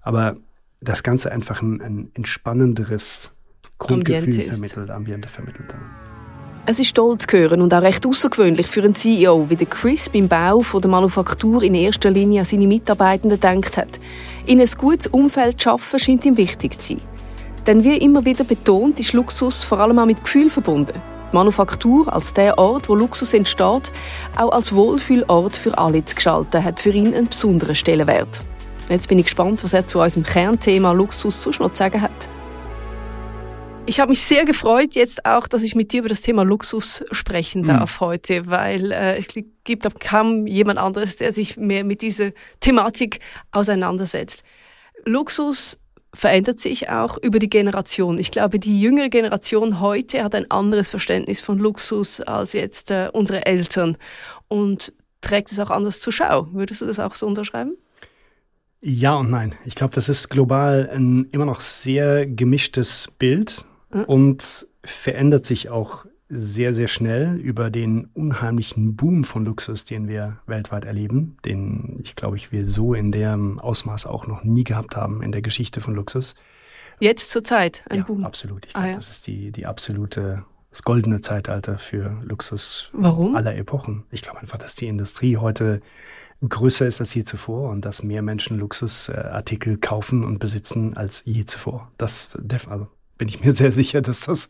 aber 0.00 0.36
das 0.80 1.02
Ganze 1.02 1.30
einfach 1.30 1.62
ein, 1.62 1.80
ein 1.80 2.10
entspannenderes 2.14 3.34
Grundgefühl 3.78 4.24
Ambiente 4.24 4.52
vermittelt, 4.52 4.90
Ambiente 4.90 5.28
vermittelt. 5.28 5.74
Es 6.64 6.78
ist 6.78 6.88
stolz 6.88 7.26
zu 7.26 7.36
hören 7.36 7.60
und 7.60 7.74
auch 7.74 7.82
recht 7.82 8.06
außergewöhnlich 8.06 8.68
für 8.68 8.82
einen 8.82 8.94
CEO, 8.94 9.50
wie 9.50 9.56
der 9.56 9.66
Chris 9.66 10.08
beim 10.08 10.28
Bau 10.28 10.60
von 10.60 10.80
der 10.80 10.90
Manufaktur 10.90 11.62
in 11.62 11.74
erster 11.74 12.10
Linie 12.10 12.40
an 12.40 12.46
seine 12.46 12.68
Mitarbeitenden 12.68 13.40
gedacht 13.40 13.76
hat. 13.76 13.98
In 14.46 14.60
ein 14.60 14.68
gutes 14.78 15.08
Umfeld 15.08 15.60
zu 15.60 15.70
arbeiten, 15.70 15.98
scheint 15.98 16.24
ihm 16.24 16.36
wichtig 16.36 16.78
zu 16.78 16.94
sein. 16.94 17.00
Denn 17.66 17.82
wie 17.82 17.96
immer 17.96 18.24
wieder 18.24 18.44
betont, 18.44 19.00
ist 19.00 19.12
Luxus 19.12 19.64
vor 19.64 19.80
allem 19.80 19.98
auch 19.98 20.06
mit 20.06 20.22
Gefühl 20.22 20.48
verbunden. 20.50 21.00
Die 21.32 21.36
Manufaktur 21.36 22.12
als 22.12 22.34
der 22.34 22.58
Ort, 22.58 22.90
wo 22.90 22.94
Luxus 22.94 23.32
entsteht, 23.32 23.90
auch 24.36 24.52
als 24.52 24.74
Wohlfühlort 24.74 25.56
für 25.56 25.78
alle 25.78 26.04
zu 26.04 26.14
gestalten, 26.14 26.62
hat 26.62 26.80
für 26.80 26.90
ihn 26.90 27.14
einen 27.14 27.28
besonderen 27.28 27.74
Stellenwert. 27.74 28.40
Jetzt 28.90 29.08
bin 29.08 29.18
ich 29.18 29.24
gespannt, 29.24 29.64
was 29.64 29.72
er 29.72 29.86
zu 29.86 30.00
unserem 30.00 30.24
Kernthema 30.24 30.92
Luxus 30.92 31.40
sonst 31.40 31.60
noch 31.60 31.72
zu 31.72 31.78
sagen 31.78 32.02
hat. 32.02 32.28
Ich 33.86 33.98
habe 33.98 34.10
mich 34.10 34.20
sehr 34.20 34.44
gefreut 34.44 34.94
jetzt 34.94 35.24
auch, 35.24 35.48
dass 35.48 35.62
ich 35.62 35.74
mit 35.74 35.92
dir 35.92 36.00
über 36.00 36.10
das 36.10 36.20
Thema 36.20 36.44
Luxus 36.44 37.02
sprechen 37.10 37.62
mhm. 37.62 37.68
darf 37.68 38.00
mhm. 38.00 38.04
heute, 38.04 38.46
weil 38.48 38.92
äh, 38.92 39.18
es 39.18 39.26
gibt 39.64 40.00
kaum 40.00 40.46
jemand 40.46 40.78
anderes, 40.78 41.16
der 41.16 41.32
sich 41.32 41.56
mehr 41.56 41.82
mit 41.82 42.02
dieser 42.02 42.32
Thematik 42.60 43.20
auseinandersetzt. 43.50 44.44
Luxus 45.04 45.78
verändert 46.14 46.60
sich 46.60 46.90
auch 46.90 47.16
über 47.18 47.38
die 47.38 47.48
Generation. 47.48 48.18
Ich 48.18 48.30
glaube, 48.30 48.58
die 48.58 48.80
jüngere 48.80 49.08
Generation 49.08 49.80
heute 49.80 50.22
hat 50.22 50.34
ein 50.34 50.50
anderes 50.50 50.88
Verständnis 50.88 51.40
von 51.40 51.58
Luxus 51.58 52.20
als 52.20 52.52
jetzt 52.52 52.90
äh, 52.90 53.08
unsere 53.12 53.46
Eltern 53.46 53.96
und 54.48 54.92
trägt 55.22 55.50
es 55.52 55.58
auch 55.58 55.70
anders 55.70 56.00
zur 56.00 56.12
Schau. 56.12 56.48
Würdest 56.52 56.82
du 56.82 56.86
das 56.86 56.98
auch 56.98 57.14
so 57.14 57.26
unterschreiben? 57.26 57.76
Ja 58.80 59.14
und 59.14 59.30
nein. 59.30 59.54
Ich 59.64 59.74
glaube, 59.74 59.94
das 59.94 60.08
ist 60.08 60.28
global 60.28 60.90
ein 60.92 61.28
immer 61.32 61.46
noch 61.46 61.60
sehr 61.60 62.26
gemischtes 62.26 63.08
Bild 63.18 63.64
mhm. 63.92 64.04
und 64.04 64.66
verändert 64.84 65.46
sich 65.46 65.70
auch 65.70 66.04
sehr, 66.34 66.72
sehr 66.72 66.88
schnell 66.88 67.36
über 67.36 67.70
den 67.70 68.06
unheimlichen 68.14 68.96
Boom 68.96 69.24
von 69.24 69.44
Luxus, 69.44 69.84
den 69.84 70.08
wir 70.08 70.38
weltweit 70.46 70.86
erleben, 70.86 71.36
den 71.44 72.00
ich 72.02 72.16
glaube 72.16 72.36
ich 72.36 72.52
wir 72.52 72.66
so 72.66 72.94
in 72.94 73.12
dem 73.12 73.58
Ausmaß 73.58 74.06
auch 74.06 74.26
noch 74.26 74.42
nie 74.42 74.64
gehabt 74.64 74.96
haben 74.96 75.22
in 75.22 75.30
der 75.30 75.42
Geschichte 75.42 75.82
von 75.82 75.94
Luxus. 75.94 76.34
Jetzt 77.00 77.30
zur 77.30 77.44
Zeit 77.44 77.84
ein 77.90 77.98
ja, 77.98 78.04
Boom. 78.04 78.24
Absolut. 78.24 78.64
Ich 78.64 78.72
glaube, 78.72 78.86
ah, 78.86 78.90
ja. 78.90 78.94
das 78.94 79.10
ist 79.10 79.26
die, 79.26 79.52
die 79.52 79.66
absolute, 79.66 80.44
das 80.70 80.82
goldene 80.84 81.20
Zeitalter 81.20 81.76
für 81.76 82.16
Luxus 82.22 82.90
Warum? 82.92 83.36
aller 83.36 83.56
Epochen. 83.56 84.04
Ich 84.10 84.22
glaube 84.22 84.40
einfach, 84.40 84.58
dass 84.58 84.74
die 84.74 84.86
Industrie 84.86 85.36
heute 85.36 85.80
größer 86.48 86.86
ist 86.86 87.00
als 87.00 87.14
je 87.14 87.24
zuvor 87.24 87.70
und 87.70 87.84
dass 87.84 88.02
mehr 88.02 88.22
Menschen 88.22 88.58
Luxusartikel 88.58 89.76
kaufen 89.76 90.24
und 90.24 90.38
besitzen 90.38 90.96
als 90.96 91.22
je 91.26 91.44
zuvor. 91.44 91.90
Das 91.98 92.38
also 92.68 92.88
bin 93.22 93.28
ich 93.28 93.44
mir 93.44 93.52
sehr 93.52 93.70
sicher, 93.70 94.02
dass 94.02 94.22
das, 94.22 94.48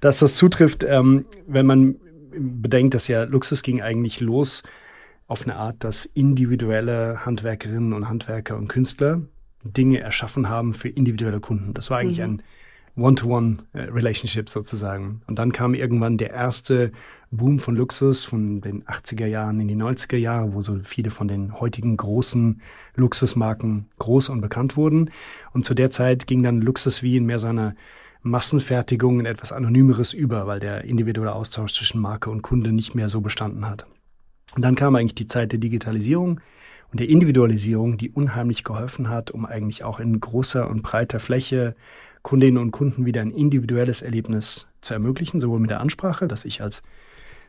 dass 0.00 0.18
das 0.18 0.34
zutrifft, 0.34 0.84
ähm, 0.84 1.24
wenn 1.46 1.64
man 1.64 1.96
bedenkt, 2.32 2.94
dass 2.94 3.08
ja 3.08 3.24
Luxus 3.24 3.62
ging 3.62 3.80
eigentlich 3.80 4.20
los 4.20 4.62
auf 5.26 5.44
eine 5.44 5.56
Art, 5.56 5.82
dass 5.82 6.04
individuelle 6.04 7.24
Handwerkerinnen 7.24 7.92
und 7.94 8.08
Handwerker 8.08 8.56
und 8.56 8.68
Künstler 8.68 9.22
Dinge 9.64 10.00
erschaffen 10.00 10.48
haben 10.48 10.74
für 10.74 10.88
individuelle 10.88 11.40
Kunden. 11.40 11.72
Das 11.72 11.90
war 11.90 11.98
eigentlich 11.98 12.18
mhm. 12.18 12.24
ein 12.24 12.42
One-to-One-Relationship 12.96 14.50
sozusagen. 14.50 15.22
Und 15.26 15.38
dann 15.38 15.52
kam 15.52 15.74
irgendwann 15.74 16.18
der 16.18 16.30
erste 16.30 16.92
Boom 17.30 17.58
von 17.58 17.76
Luxus 17.76 18.24
von 18.24 18.60
den 18.60 18.84
80er 18.84 19.26
Jahren 19.26 19.60
in 19.60 19.68
die 19.68 19.76
90er 19.76 20.16
Jahre, 20.16 20.52
wo 20.52 20.60
so 20.60 20.78
viele 20.82 21.10
von 21.10 21.28
den 21.28 21.58
heutigen 21.58 21.96
großen 21.96 22.60
Luxusmarken 22.96 23.86
groß 23.98 24.28
und 24.28 24.40
bekannt 24.40 24.76
wurden. 24.76 25.10
Und 25.52 25.64
zu 25.64 25.74
der 25.74 25.90
Zeit 25.90 26.26
ging 26.26 26.42
dann 26.42 26.60
Luxus 26.60 27.02
wie 27.02 27.16
in 27.16 27.24
mehr 27.24 27.38
so 27.38 27.46
einer 27.46 27.74
Massenfertigung 28.22 29.20
in 29.20 29.26
etwas 29.26 29.52
Anonymeres 29.52 30.12
über, 30.12 30.46
weil 30.46 30.60
der 30.60 30.84
individuelle 30.84 31.34
Austausch 31.34 31.72
zwischen 31.72 32.00
Marke 32.00 32.30
und 32.30 32.42
Kunde 32.42 32.72
nicht 32.72 32.94
mehr 32.94 33.08
so 33.08 33.20
bestanden 33.20 33.66
hat. 33.66 33.86
Und 34.54 34.62
dann 34.62 34.74
kam 34.74 34.96
eigentlich 34.96 35.14
die 35.14 35.28
Zeit 35.28 35.52
der 35.52 35.58
Digitalisierung 35.58 36.40
und 36.90 37.00
der 37.00 37.08
Individualisierung, 37.08 37.96
die 37.96 38.10
unheimlich 38.10 38.64
geholfen 38.64 39.08
hat, 39.08 39.30
um 39.30 39.46
eigentlich 39.46 39.84
auch 39.84 40.00
in 40.00 40.18
großer 40.18 40.68
und 40.68 40.82
breiter 40.82 41.20
Fläche 41.20 41.74
Kundinnen 42.22 42.58
und 42.58 42.70
Kunden 42.70 43.06
wieder 43.06 43.22
ein 43.22 43.30
individuelles 43.30 44.02
Erlebnis 44.02 44.66
zu 44.80 44.94
ermöglichen, 44.94 45.40
sowohl 45.40 45.60
mit 45.60 45.70
der 45.70 45.80
Ansprache, 45.80 46.28
dass 46.28 46.44
ich 46.44 46.60
als 46.60 46.82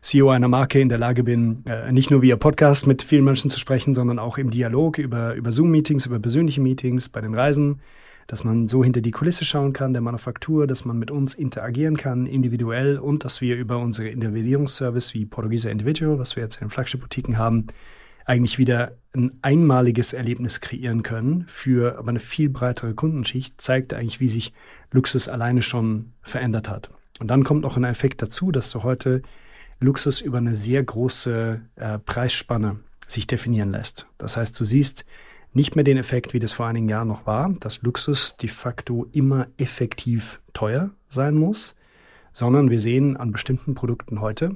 CEO 0.02 0.30
einer 0.30 0.48
Marke 0.48 0.80
in 0.80 0.90
der 0.90 0.98
Lage 0.98 1.24
bin, 1.24 1.64
äh, 1.68 1.92
nicht 1.92 2.10
nur 2.10 2.22
via 2.22 2.36
Podcast 2.36 2.88
mit 2.88 3.04
vielen 3.04 3.24
Menschen 3.24 3.50
zu 3.50 3.60
sprechen, 3.60 3.94
sondern 3.94 4.18
auch 4.18 4.38
im 4.38 4.50
Dialog 4.50 4.98
über, 4.98 5.36
über 5.36 5.52
Zoom-Meetings, 5.52 6.08
über 6.08 6.20
persönliche 6.20 6.62
Meetings, 6.62 7.10
bei 7.10 7.22
den 7.22 7.36
Reisen, 7.36 7.80
dass 8.28 8.44
man 8.44 8.68
so 8.68 8.84
hinter 8.84 9.02
die 9.02 9.12
Kulisse 9.12 9.46
schauen 9.46 9.74
kann, 9.74 9.94
der 9.94 10.02
Manufaktur, 10.02 10.68
dass 10.68 10.86
man 10.86 10.98
mit 10.98 11.12
uns 11.12 11.36
interagieren 11.36 11.98
kann, 11.98 12.26
individuell 12.26 12.98
und 12.98 13.26
dass 13.26 13.42
wir 13.42 13.56
über 13.56 13.78
unsere 13.78 14.10
Individuierungsservice 14.10 15.14
wie 15.14 15.26
Portugieser 15.26 15.72
Individual, 15.72 16.20
was 16.20 16.36
wir 16.36 16.44
jetzt 16.44 16.62
in 16.62 16.70
Flagship-Boutiquen 16.70 17.38
haben, 17.38 17.68
eigentlich 18.26 18.58
wieder 18.58 18.94
ein 19.14 19.32
einmaliges 19.42 20.14
Erlebnis 20.14 20.62
kreieren 20.62 21.04
können 21.04 21.46
für 21.48 21.98
aber 21.98 22.10
eine 22.10 22.20
viel 22.20 22.50
breitere 22.50 22.94
Kundenschicht, 22.94 23.60
zeigt 23.60 23.94
eigentlich, 23.94 24.20
wie 24.20 24.30
sich 24.30 24.54
Luxus 24.92 25.28
alleine 25.28 25.62
schon 25.62 26.14
verändert 26.22 26.70
hat. 26.70 26.92
Und 27.20 27.28
dann 27.28 27.44
kommt 27.44 27.62
noch 27.62 27.78
ein 27.78 27.84
Effekt 27.84 28.22
dazu, 28.22 28.52
dass 28.52 28.72
du 28.72 28.84
heute 28.84 29.22
Luxus 29.80 30.22
über 30.22 30.38
eine 30.38 30.56
sehr 30.56 30.84
große 30.84 31.62
äh, 31.76 32.00
Preisspanne 32.00 32.80
sich 33.08 33.28
definieren 33.28 33.72
lässt. 33.72 34.08
Das 34.18 34.38
heißt, 34.38 34.58
du 34.60 34.64
siehst 34.64 35.06
nicht 35.54 35.76
mehr 35.76 35.84
den 35.84 35.98
Effekt, 35.98 36.34
wie 36.34 36.40
das 36.40 36.54
vor 36.54 36.68
einigen 36.68 36.90
Jahren 36.90 37.08
noch 37.08 37.26
war, 37.26 37.50
dass 37.60 37.82
Luxus 37.82 38.38
de 38.38 38.50
facto 38.50 39.08
immer 39.12 39.48
effektiv 39.58 40.42
teuer 40.54 40.92
sein 41.10 41.36
muss, 41.36 41.76
sondern 42.32 42.70
wir 42.70 42.80
sehen 42.80 43.18
an 43.18 43.32
bestimmten 43.32 43.76
Produkten 43.76 44.22
heute, 44.22 44.56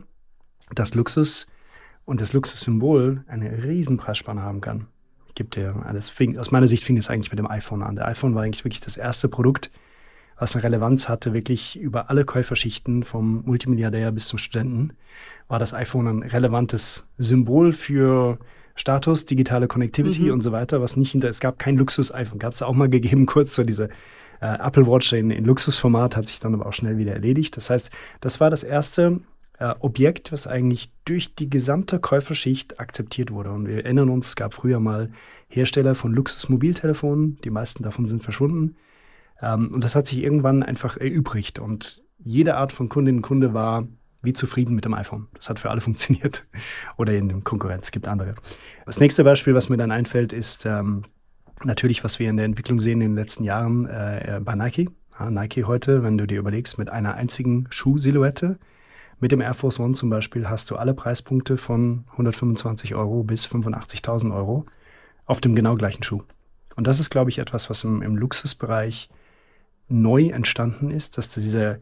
dass 0.73 0.95
Luxus 0.95 1.47
und 2.05 2.21
das 2.21 2.33
Luxussymbol 2.33 3.23
eine 3.27 3.63
riesen 3.63 3.97
Preisspanne 3.97 4.41
haben 4.41 4.61
kann. 4.61 4.87
Ich 5.37 5.49
dir 5.49 5.83
alles, 5.85 6.13
aus 6.37 6.51
meiner 6.51 6.67
Sicht 6.67 6.85
fing 6.85 6.95
es 6.95 7.09
eigentlich 7.09 7.31
mit 7.31 7.39
dem 7.39 7.49
iPhone 7.51 7.83
an. 7.83 7.97
Der 7.97 8.07
iPhone 8.07 8.35
war 8.35 8.43
eigentlich 8.43 8.63
wirklich 8.63 8.79
das 8.79 8.95
erste 8.95 9.27
Produkt, 9.27 9.69
was 10.37 10.55
eine 10.55 10.63
Relevanz 10.63 11.09
hatte, 11.09 11.33
wirklich 11.33 11.77
über 11.77 12.09
alle 12.09 12.23
Käuferschichten, 12.23 13.03
vom 13.03 13.41
Multimilliardär 13.45 14.11
bis 14.11 14.27
zum 14.27 14.39
Studenten, 14.39 14.93
war 15.47 15.59
das 15.59 15.73
iPhone 15.73 16.07
ein 16.07 16.23
relevantes 16.23 17.05
Symbol 17.17 17.73
für 17.73 18.39
Status, 18.75 19.25
digitale 19.25 19.67
Connectivity 19.67 20.23
mhm. 20.23 20.33
und 20.33 20.41
so 20.41 20.51
weiter, 20.51 20.81
was 20.81 20.97
nicht 20.97 21.11
hinter, 21.11 21.29
es 21.29 21.39
gab 21.39 21.57
kein 21.57 21.77
Luxus-iPhone, 21.77 22.39
gab 22.39 22.53
es 22.53 22.61
auch 22.61 22.73
mal 22.73 22.89
gegeben, 22.89 23.25
kurz 23.25 23.55
so 23.55 23.63
diese 23.63 23.89
äh, 24.41 24.57
Apple 24.59 24.85
Watch 24.85 25.13
in, 25.13 25.31
in 25.31 25.45
Luxusformat, 25.45 26.15
hat 26.15 26.27
sich 26.27 26.39
dann 26.39 26.53
aber 26.53 26.65
auch 26.65 26.73
schnell 26.73 26.97
wieder 26.97 27.13
erledigt. 27.13 27.55
Das 27.57 27.69
heißt, 27.69 27.89
das 28.19 28.39
war 28.39 28.49
das 28.49 28.63
erste 28.63 29.21
äh, 29.59 29.73
Objekt, 29.79 30.31
was 30.31 30.47
eigentlich 30.47 30.91
durch 31.05 31.33
die 31.35 31.49
gesamte 31.49 31.99
Käuferschicht 31.99 32.79
akzeptiert 32.79 33.31
wurde. 33.31 33.51
Und 33.51 33.67
wir 33.67 33.77
erinnern 33.77 34.09
uns, 34.09 34.27
es 34.27 34.35
gab 34.35 34.53
früher 34.53 34.79
mal 34.79 35.09
Hersteller 35.47 35.95
von 35.95 36.13
Luxus-Mobiltelefonen, 36.13 37.39
die 37.43 37.49
meisten 37.49 37.83
davon 37.83 38.07
sind 38.07 38.23
verschwunden. 38.23 38.75
Ähm, 39.41 39.71
und 39.73 39.83
das 39.83 39.95
hat 39.95 40.07
sich 40.07 40.21
irgendwann 40.21 40.63
einfach 40.63 40.97
erübrigt. 40.97 41.59
Und 41.59 42.03
jede 42.17 42.57
Art 42.57 42.71
von 42.71 42.89
Kundin 42.89 43.17
und 43.17 43.21
Kunde 43.21 43.53
war 43.53 43.87
wie 44.25 44.33
zufrieden 44.33 44.75
mit 44.75 44.85
dem 44.85 44.93
iPhone. 44.93 45.27
Das 45.33 45.49
hat 45.49 45.59
für 45.59 45.69
alle 45.69 45.81
funktioniert. 45.87 46.45
Oder 46.97 47.13
in 47.13 47.29
der 47.29 47.39
Konkurrenz, 47.41 47.85
es 47.85 47.91
gibt 47.91 48.07
andere. 48.07 48.35
Das 48.85 48.99
nächste 48.99 49.23
Beispiel, 49.23 49.55
was 49.55 49.69
mir 49.69 49.77
dann 49.77 49.91
einfällt, 49.91 50.33
ist 50.33 50.65
ähm, 50.65 51.03
natürlich, 51.63 52.03
was 52.03 52.19
wir 52.19 52.29
in 52.29 52.37
der 52.37 52.45
Entwicklung 52.45 52.79
sehen 52.79 53.01
in 53.01 53.11
den 53.11 53.15
letzten 53.15 53.43
Jahren 53.43 53.85
äh, 53.85 54.41
bei 54.43 54.55
Nike. 54.55 54.89
Ja, 55.19 55.31
Nike 55.31 55.63
heute, 55.63 56.03
wenn 56.03 56.17
du 56.17 56.25
dir 56.25 56.39
überlegst, 56.39 56.77
mit 56.77 56.89
einer 56.89 57.15
einzigen 57.15 57.67
Schuhsilhouette, 57.69 58.59
mit 59.19 59.31
dem 59.31 59.39
Air 59.39 59.53
Force 59.53 59.79
One 59.79 59.93
zum 59.93 60.09
Beispiel, 60.09 60.49
hast 60.49 60.69
du 60.69 60.75
alle 60.75 60.93
Preispunkte 60.93 61.57
von 61.57 62.03
125 62.11 62.95
Euro 62.95 63.23
bis 63.23 63.47
85.000 63.47 64.35
Euro 64.35 64.65
auf 65.25 65.39
dem 65.39 65.55
genau 65.55 65.75
gleichen 65.75 66.03
Schuh. 66.03 66.23
Und 66.75 66.87
das 66.87 66.99
ist, 66.99 67.09
glaube 67.09 67.29
ich, 67.29 67.39
etwas, 67.39 67.69
was 67.69 67.85
im, 67.85 68.01
im 68.01 68.17
Luxusbereich 68.17 69.09
neu 69.87 70.27
entstanden 70.27 70.89
ist, 70.89 71.17
dass 71.17 71.29
diese 71.29 71.79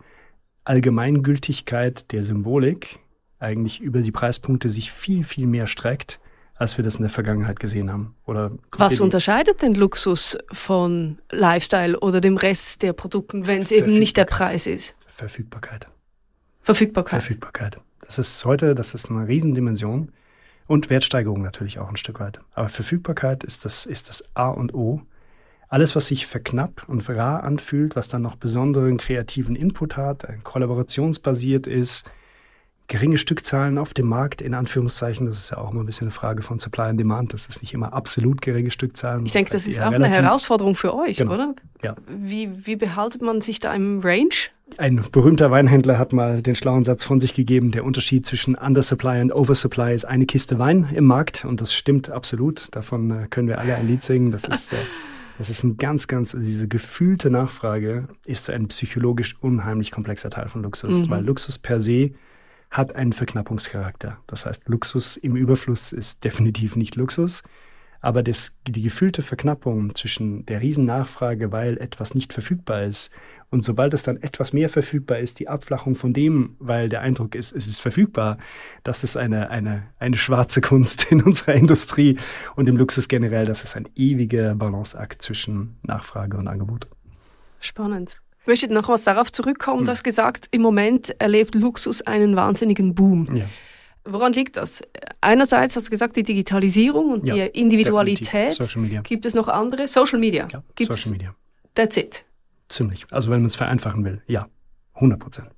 Allgemeingültigkeit 0.63 2.11
der 2.11 2.23
Symbolik 2.23 2.99
eigentlich 3.39 3.81
über 3.81 4.01
die 4.01 4.11
Preispunkte 4.11 4.69
sich 4.69 4.91
viel, 4.91 5.23
viel 5.23 5.47
mehr 5.47 5.67
streckt, 5.67 6.19
als 6.55 6.77
wir 6.77 6.83
das 6.83 6.95
in 6.95 7.01
der 7.01 7.09
Vergangenheit 7.09 7.59
gesehen 7.59 7.91
haben. 7.91 8.15
Oder 8.25 8.51
Was 8.71 9.01
unterscheidet 9.01 9.61
denn 9.61 9.75
Luxus 9.75 10.37
von 10.51 11.19
Lifestyle 11.29 11.99
oder 11.99 12.21
dem 12.21 12.37
Rest 12.37 12.81
der 12.81 12.93
Produkten, 12.93 13.47
wenn 13.47 13.61
es 13.61 13.71
eben 13.71 13.99
nicht 13.99 14.15
der 14.15 14.25
Preis 14.25 14.65
ist? 14.65 14.95
Verfügbarkeit. 15.07 15.89
Verfügbarkeit. 16.61 17.21
Verfügbarkeit. 17.21 17.79
Das 18.01 18.17
ist 18.17 18.45
heute, 18.45 18.75
das 18.75 18.93
ist 18.93 19.09
eine 19.09 19.27
Riesendimension 19.27 20.11
und 20.67 20.89
Wertsteigerung 20.89 21.41
natürlich 21.41 21.79
auch 21.79 21.89
ein 21.89 21.97
Stück 21.97 22.19
weit. 22.19 22.39
Aber 22.53 22.69
Verfügbarkeit 22.69 23.43
ist 23.43 23.65
das, 23.65 23.85
ist 23.85 24.09
das 24.09 24.23
A 24.33 24.49
und 24.49 24.73
O. 24.73 25.01
Alles, 25.73 25.95
was 25.95 26.05
sich 26.05 26.27
verknappt 26.27 26.87
und 26.87 27.09
rar 27.09 27.43
anfühlt, 27.43 27.95
was 27.95 28.07
dann 28.07 28.21
noch 28.21 28.35
besonderen 28.35 28.97
kreativen 28.97 29.55
Input 29.55 29.97
hat, 29.97 30.27
kollaborationsbasiert 30.43 31.65
ist, 31.65 32.05
geringe 32.85 33.17
Stückzahlen 33.17 33.79
auf 33.79 33.95
dem 33.95 34.05
Markt, 34.05 34.43
in 34.43 34.53
Anführungszeichen. 34.53 35.25
Das 35.25 35.39
ist 35.39 35.49
ja 35.49 35.57
auch 35.57 35.71
immer 35.71 35.81
ein 35.81 35.87
bisschen 35.87 36.05
eine 36.05 36.11
Frage 36.11 36.43
von 36.43 36.59
Supply 36.59 36.83
and 36.83 36.99
Demand. 36.99 37.33
Das 37.33 37.47
ist 37.47 37.63
nicht 37.63 37.73
immer 37.73 37.91
absolut 37.91 38.43
geringe 38.43 38.69
Stückzahlen. 38.69 39.25
Ich 39.25 39.31
denke, 39.31 39.51
das 39.51 39.65
ist 39.65 39.81
auch 39.81 39.91
eine 39.91 40.09
Herausforderung 40.09 40.75
für 40.75 40.93
euch, 40.93 41.17
genau. 41.17 41.33
oder? 41.33 41.55
Ja. 41.81 41.95
Wie, 42.07 42.67
wie 42.67 42.75
behaltet 42.75 43.23
man 43.23 43.41
sich 43.41 43.59
da 43.59 43.73
im 43.73 44.01
Range? 44.01 44.29
Ein 44.77 45.03
berühmter 45.11 45.49
Weinhändler 45.49 45.97
hat 45.97 46.13
mal 46.13 46.43
den 46.43 46.53
schlauen 46.53 46.83
Satz 46.83 47.03
von 47.03 47.19
sich 47.19 47.33
gegeben, 47.33 47.71
der 47.71 47.83
Unterschied 47.83 48.27
zwischen 48.27 48.53
Undersupply 48.53 49.21
und 49.21 49.33
Oversupply 49.33 49.95
ist 49.95 50.05
eine 50.05 50.27
Kiste 50.27 50.59
Wein 50.59 50.89
im 50.93 51.05
Markt 51.05 51.45
und 51.45 51.61
das 51.61 51.73
stimmt 51.73 52.11
absolut. 52.11 52.67
Davon 52.75 53.09
äh, 53.09 53.27
können 53.27 53.47
wir 53.47 53.57
alle 53.57 53.73
ein 53.75 53.87
Lied 53.87 54.03
singen. 54.03 54.31
Das 54.31 54.43
ist, 54.43 54.73
äh, 54.73 54.75
das 55.37 55.49
ist 55.49 55.63
ein 55.63 55.77
ganz, 55.77 56.07
ganz, 56.07 56.33
also 56.33 56.45
diese 56.45 56.67
gefühlte 56.67 57.29
Nachfrage 57.29 58.07
ist 58.25 58.49
ein 58.49 58.67
psychologisch 58.67 59.35
unheimlich 59.41 59.91
komplexer 59.91 60.29
Teil 60.29 60.47
von 60.47 60.63
Luxus, 60.63 61.07
mhm. 61.07 61.09
weil 61.09 61.25
Luxus 61.25 61.57
per 61.57 61.79
se 61.79 62.11
hat 62.69 62.95
einen 62.95 63.13
Verknappungscharakter. 63.13 64.17
Das 64.27 64.45
heißt, 64.45 64.67
Luxus 64.67 65.17
im 65.17 65.35
Überfluss 65.35 65.91
ist 65.91 66.23
definitiv 66.23 66.75
nicht 66.75 66.95
Luxus. 66.95 67.43
Aber 68.03 68.21
das, 68.21 68.53
die 68.67 68.81
gefühlte 68.81 69.21
Verknappung 69.21 69.95
zwischen 69.95 70.45
der 70.45 70.59
Riesennachfrage, 70.59 71.53
weil 71.53 71.77
etwas 71.77 72.13
nicht 72.13 72.33
verfügbar 72.33 72.83
ist, 72.83 73.11
und 73.49 73.63
sobald 73.63 73.93
es 73.93 74.03
dann 74.03 74.17
etwas 74.17 74.51
mehr 74.51 74.67
verfügbar 74.67 75.19
ist, 75.19 75.39
die 75.39 75.47
Abflachung 75.47 75.95
von 75.95 76.11
dem, 76.11 76.57
weil 76.59 76.89
der 76.89 76.99
Eindruck 76.99 77.33
ist, 77.33 77.55
es 77.55 77.65
ist 77.65 77.79
verfügbar, 77.79 78.37
das 78.83 79.05
ist 79.05 79.15
eine, 79.15 79.51
eine, 79.51 79.83
eine 79.99 80.17
schwarze 80.17 80.59
Kunst 80.59 81.11
in 81.11 81.21
unserer 81.21 81.53
Industrie 81.53 82.17
und 82.57 82.67
im 82.67 82.75
Luxus 82.75 83.07
generell. 83.07 83.45
Das 83.45 83.63
ist 83.63 83.77
ein 83.77 83.87
ewiger 83.95 84.53
Balanceakt 84.55 85.21
zwischen 85.21 85.77
Nachfrage 85.83 86.35
und 86.35 86.49
Angebot. 86.49 86.87
Spannend. 87.61 88.17
Ich 88.41 88.47
möchte 88.47 88.73
noch 88.73 88.89
was 88.89 89.05
darauf 89.05 89.31
zurückkommen. 89.31 89.79
Hm. 89.79 89.85
Du 89.85 89.91
hast 89.91 90.03
gesagt, 90.03 90.49
im 90.51 90.61
Moment 90.61 91.15
erlebt 91.21 91.55
Luxus 91.55 92.01
einen 92.01 92.35
wahnsinnigen 92.35 92.95
Boom. 92.95 93.33
Ja. 93.33 93.45
Woran 94.05 94.33
liegt 94.33 94.57
das? 94.57 94.81
Einerseits 95.21 95.75
hast 95.75 95.87
du 95.87 95.89
gesagt, 95.89 96.15
die 96.17 96.23
Digitalisierung 96.23 97.11
und 97.11 97.25
ja, 97.25 97.35
die 97.35 97.59
Individualität. 97.59 98.53
Social 98.53 98.81
Media. 98.81 99.01
Gibt 99.01 99.25
es 99.25 99.33
noch 99.33 99.47
andere? 99.47 99.87
Social 99.87 100.19
Media. 100.19 100.47
Ja, 100.51 100.63
Gibt's? 100.75 100.97
Social 100.97 101.13
Media. 101.13 101.35
That's 101.73 101.95
it. 101.95 102.25
Ziemlich. 102.67 103.05
Also 103.11 103.29
wenn 103.29 103.39
man 103.39 103.45
es 103.45 103.55
vereinfachen 103.55 104.03
will, 104.03 104.21
ja, 104.27 104.47
100 104.95 105.19
Prozent. 105.19 105.49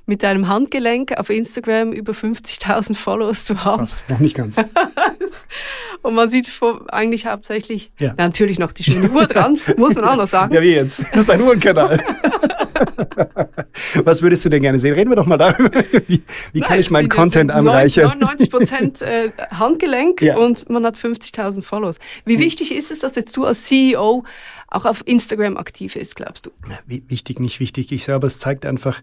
mit 0.07 0.23
deinem 0.23 0.47
Handgelenk 0.47 1.17
auf 1.17 1.29
Instagram 1.29 1.91
über 1.91 2.13
50.000 2.13 2.95
Followers 2.95 3.45
zu 3.45 3.63
haben. 3.63 3.87
Fast, 3.87 4.09
noch 4.09 4.19
nicht 4.19 4.35
ganz. 4.35 4.57
Und 6.01 6.15
man 6.15 6.29
sieht 6.29 6.49
eigentlich 6.87 7.25
hauptsächlich, 7.25 7.91
ja. 7.99 8.13
natürlich 8.17 8.57
noch 8.57 8.71
die 8.71 8.85
schöne 8.85 9.09
Uhr 9.09 9.27
dran, 9.27 9.59
muss 9.75 9.93
man 9.93 10.05
auch 10.05 10.15
noch 10.15 10.27
sagen. 10.27 10.53
Ja, 10.57 10.61
wie 10.61 10.71
jetzt? 10.71 11.03
Das 11.11 11.19
ist 11.19 11.29
ein 11.29 11.41
Uhrenkanal. 11.41 11.99
Was 14.05 14.21
würdest 14.21 14.45
du 14.45 14.49
denn 14.49 14.61
gerne 14.61 14.79
sehen? 14.79 14.93
Reden 14.93 15.11
wir 15.11 15.17
doch 15.17 15.25
mal 15.25 15.37
darüber. 15.37 15.83
Wie, 16.07 16.23
wie 16.53 16.59
Nein, 16.59 16.67
kann 16.67 16.79
ich 16.79 16.89
meinen 16.89 17.09
Content 17.09 17.51
anreichern? 17.51 18.05
99 18.05 18.49
Prozent 18.49 19.01
äh, 19.01 19.29
Handgelenk 19.51 20.21
ja. 20.21 20.37
und 20.37 20.69
man 20.69 20.85
hat 20.85 20.95
50.000 20.95 21.63
Followers. 21.63 21.97
Wie 22.25 22.35
hm. 22.35 22.41
wichtig 22.41 22.73
ist 22.73 22.91
es, 22.91 22.99
dass 22.99 23.15
jetzt 23.15 23.35
du 23.35 23.43
als 23.43 23.65
CEO 23.65 24.23
auch 24.69 24.85
auf 24.85 25.03
Instagram 25.05 25.57
aktiv 25.57 25.93
bist, 25.93 26.15
glaubst 26.15 26.45
du? 26.45 26.51
Ja, 26.69 26.79
wichtig, 26.85 27.39
nicht 27.39 27.59
wichtig. 27.59 27.91
Ich 27.91 28.05
sage, 28.05 28.15
aber 28.15 28.27
es 28.27 28.39
zeigt 28.39 28.65
einfach, 28.65 29.01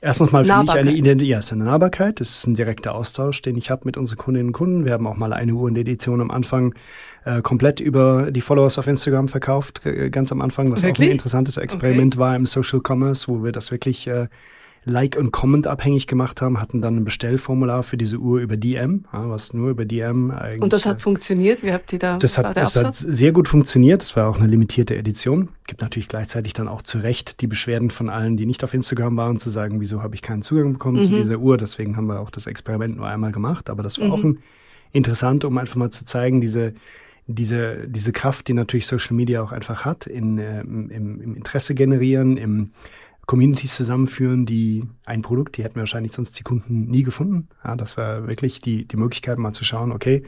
Erstens 0.00 0.30
mal 0.30 0.44
für 0.44 0.56
mich 0.58 0.70
eine 0.70 0.92
Identität, 0.92 1.28
ja, 1.28 1.38
ist 1.38 1.52
eine 1.52 1.64
Nahbarkeit. 1.64 2.20
Das 2.20 2.30
ist 2.30 2.46
ein 2.46 2.54
direkter 2.54 2.94
Austausch, 2.94 3.42
den 3.42 3.56
ich 3.56 3.70
habe 3.70 3.82
mit 3.84 3.96
unseren 3.96 4.16
Kundinnen 4.16 4.48
und 4.48 4.52
Kunden. 4.52 4.84
Wir 4.84 4.92
haben 4.92 5.06
auch 5.08 5.16
mal 5.16 5.32
eine 5.32 5.52
Uhr 5.52 5.68
in 5.68 5.74
der 5.74 5.80
Edition 5.80 6.20
am 6.20 6.30
Anfang 6.30 6.74
äh, 7.24 7.42
komplett 7.42 7.80
über 7.80 8.30
die 8.30 8.40
Followers 8.40 8.78
auf 8.78 8.86
Instagram 8.86 9.26
verkauft, 9.26 9.84
äh, 9.84 10.08
ganz 10.10 10.30
am 10.30 10.40
Anfang, 10.40 10.70
was 10.70 10.82
wirklich? 10.82 11.08
auch 11.08 11.10
ein 11.10 11.12
interessantes 11.12 11.56
Experiment 11.56 12.14
okay. 12.14 12.20
war 12.20 12.36
im 12.36 12.46
Social 12.46 12.80
Commerce, 12.86 13.26
wo 13.26 13.42
wir 13.42 13.50
das 13.50 13.72
wirklich 13.72 14.06
äh, 14.06 14.28
Like 14.88 15.16
und 15.16 15.30
Comment 15.30 15.66
abhängig 15.66 16.06
gemacht 16.06 16.42
haben, 16.42 16.60
hatten 16.60 16.82
dann 16.82 16.96
ein 16.96 17.04
Bestellformular 17.04 17.82
für 17.82 17.96
diese 17.96 18.18
Uhr 18.18 18.40
über 18.40 18.56
DM, 18.56 19.04
was 19.12 19.52
nur 19.52 19.70
über 19.70 19.84
DM 19.84 20.30
eigentlich. 20.30 20.62
Und 20.62 20.72
das 20.72 20.86
hat 20.86 20.98
äh, 20.98 21.00
funktioniert? 21.00 21.62
Wie 21.62 21.72
habt 21.72 21.92
ihr 21.92 21.98
da? 21.98 22.16
Das 22.16 22.38
hat, 22.38 22.56
das 22.56 22.76
hat 22.76 22.96
sehr 22.96 23.32
gut 23.32 23.48
funktioniert. 23.48 24.02
Das 24.02 24.16
war 24.16 24.28
auch 24.28 24.38
eine 24.38 24.48
limitierte 24.48 24.96
Edition. 24.96 25.50
Gibt 25.66 25.82
natürlich 25.82 26.08
gleichzeitig 26.08 26.52
dann 26.54 26.68
auch 26.68 26.82
zu 26.82 26.98
Recht 26.98 27.40
die 27.40 27.46
Beschwerden 27.46 27.90
von 27.90 28.08
allen, 28.08 28.36
die 28.36 28.46
nicht 28.46 28.64
auf 28.64 28.74
Instagram 28.74 29.16
waren, 29.16 29.38
zu 29.38 29.50
sagen, 29.50 29.80
wieso 29.80 30.02
habe 30.02 30.14
ich 30.14 30.22
keinen 30.22 30.42
Zugang 30.42 30.72
bekommen 30.72 30.98
mhm. 30.98 31.02
zu 31.02 31.10
dieser 31.12 31.38
Uhr? 31.38 31.58
Deswegen 31.58 31.96
haben 31.96 32.06
wir 32.06 32.20
auch 32.20 32.30
das 32.30 32.46
Experiment 32.46 32.96
nur 32.96 33.06
einmal 33.06 33.32
gemacht. 33.32 33.70
Aber 33.70 33.82
das 33.82 33.98
war 33.98 34.06
mhm. 34.06 34.12
auch 34.12 34.24
ein, 34.24 34.38
interessant, 34.92 35.44
um 35.44 35.58
einfach 35.58 35.76
mal 35.76 35.90
zu 35.90 36.04
zeigen, 36.04 36.40
diese 36.40 36.72
diese, 37.30 37.86
diese 37.86 38.10
Kraft, 38.10 38.48
die 38.48 38.54
natürlich 38.54 38.86
Social 38.86 39.14
Media 39.14 39.42
auch 39.42 39.52
einfach 39.52 39.84
hat, 39.84 40.06
in, 40.06 40.38
äh, 40.38 40.62
im, 40.62 40.90
im 40.90 41.36
Interesse 41.36 41.74
generieren, 41.74 42.38
im 42.38 42.70
Communities 43.28 43.76
zusammenführen, 43.76 44.46
die 44.46 44.88
ein 45.04 45.20
Produkt, 45.20 45.58
die 45.58 45.62
hätten 45.62 45.74
wir 45.74 45.82
wahrscheinlich 45.82 46.12
sonst 46.12 46.38
die 46.38 46.42
Kunden 46.42 46.86
nie 46.86 47.02
gefunden. 47.02 47.48
Ja, 47.62 47.76
das 47.76 47.98
war 47.98 48.26
wirklich 48.26 48.62
die, 48.62 48.88
die 48.88 48.96
Möglichkeit, 48.96 49.36
mal 49.36 49.52
zu 49.52 49.66
schauen, 49.66 49.92
okay, 49.92 50.22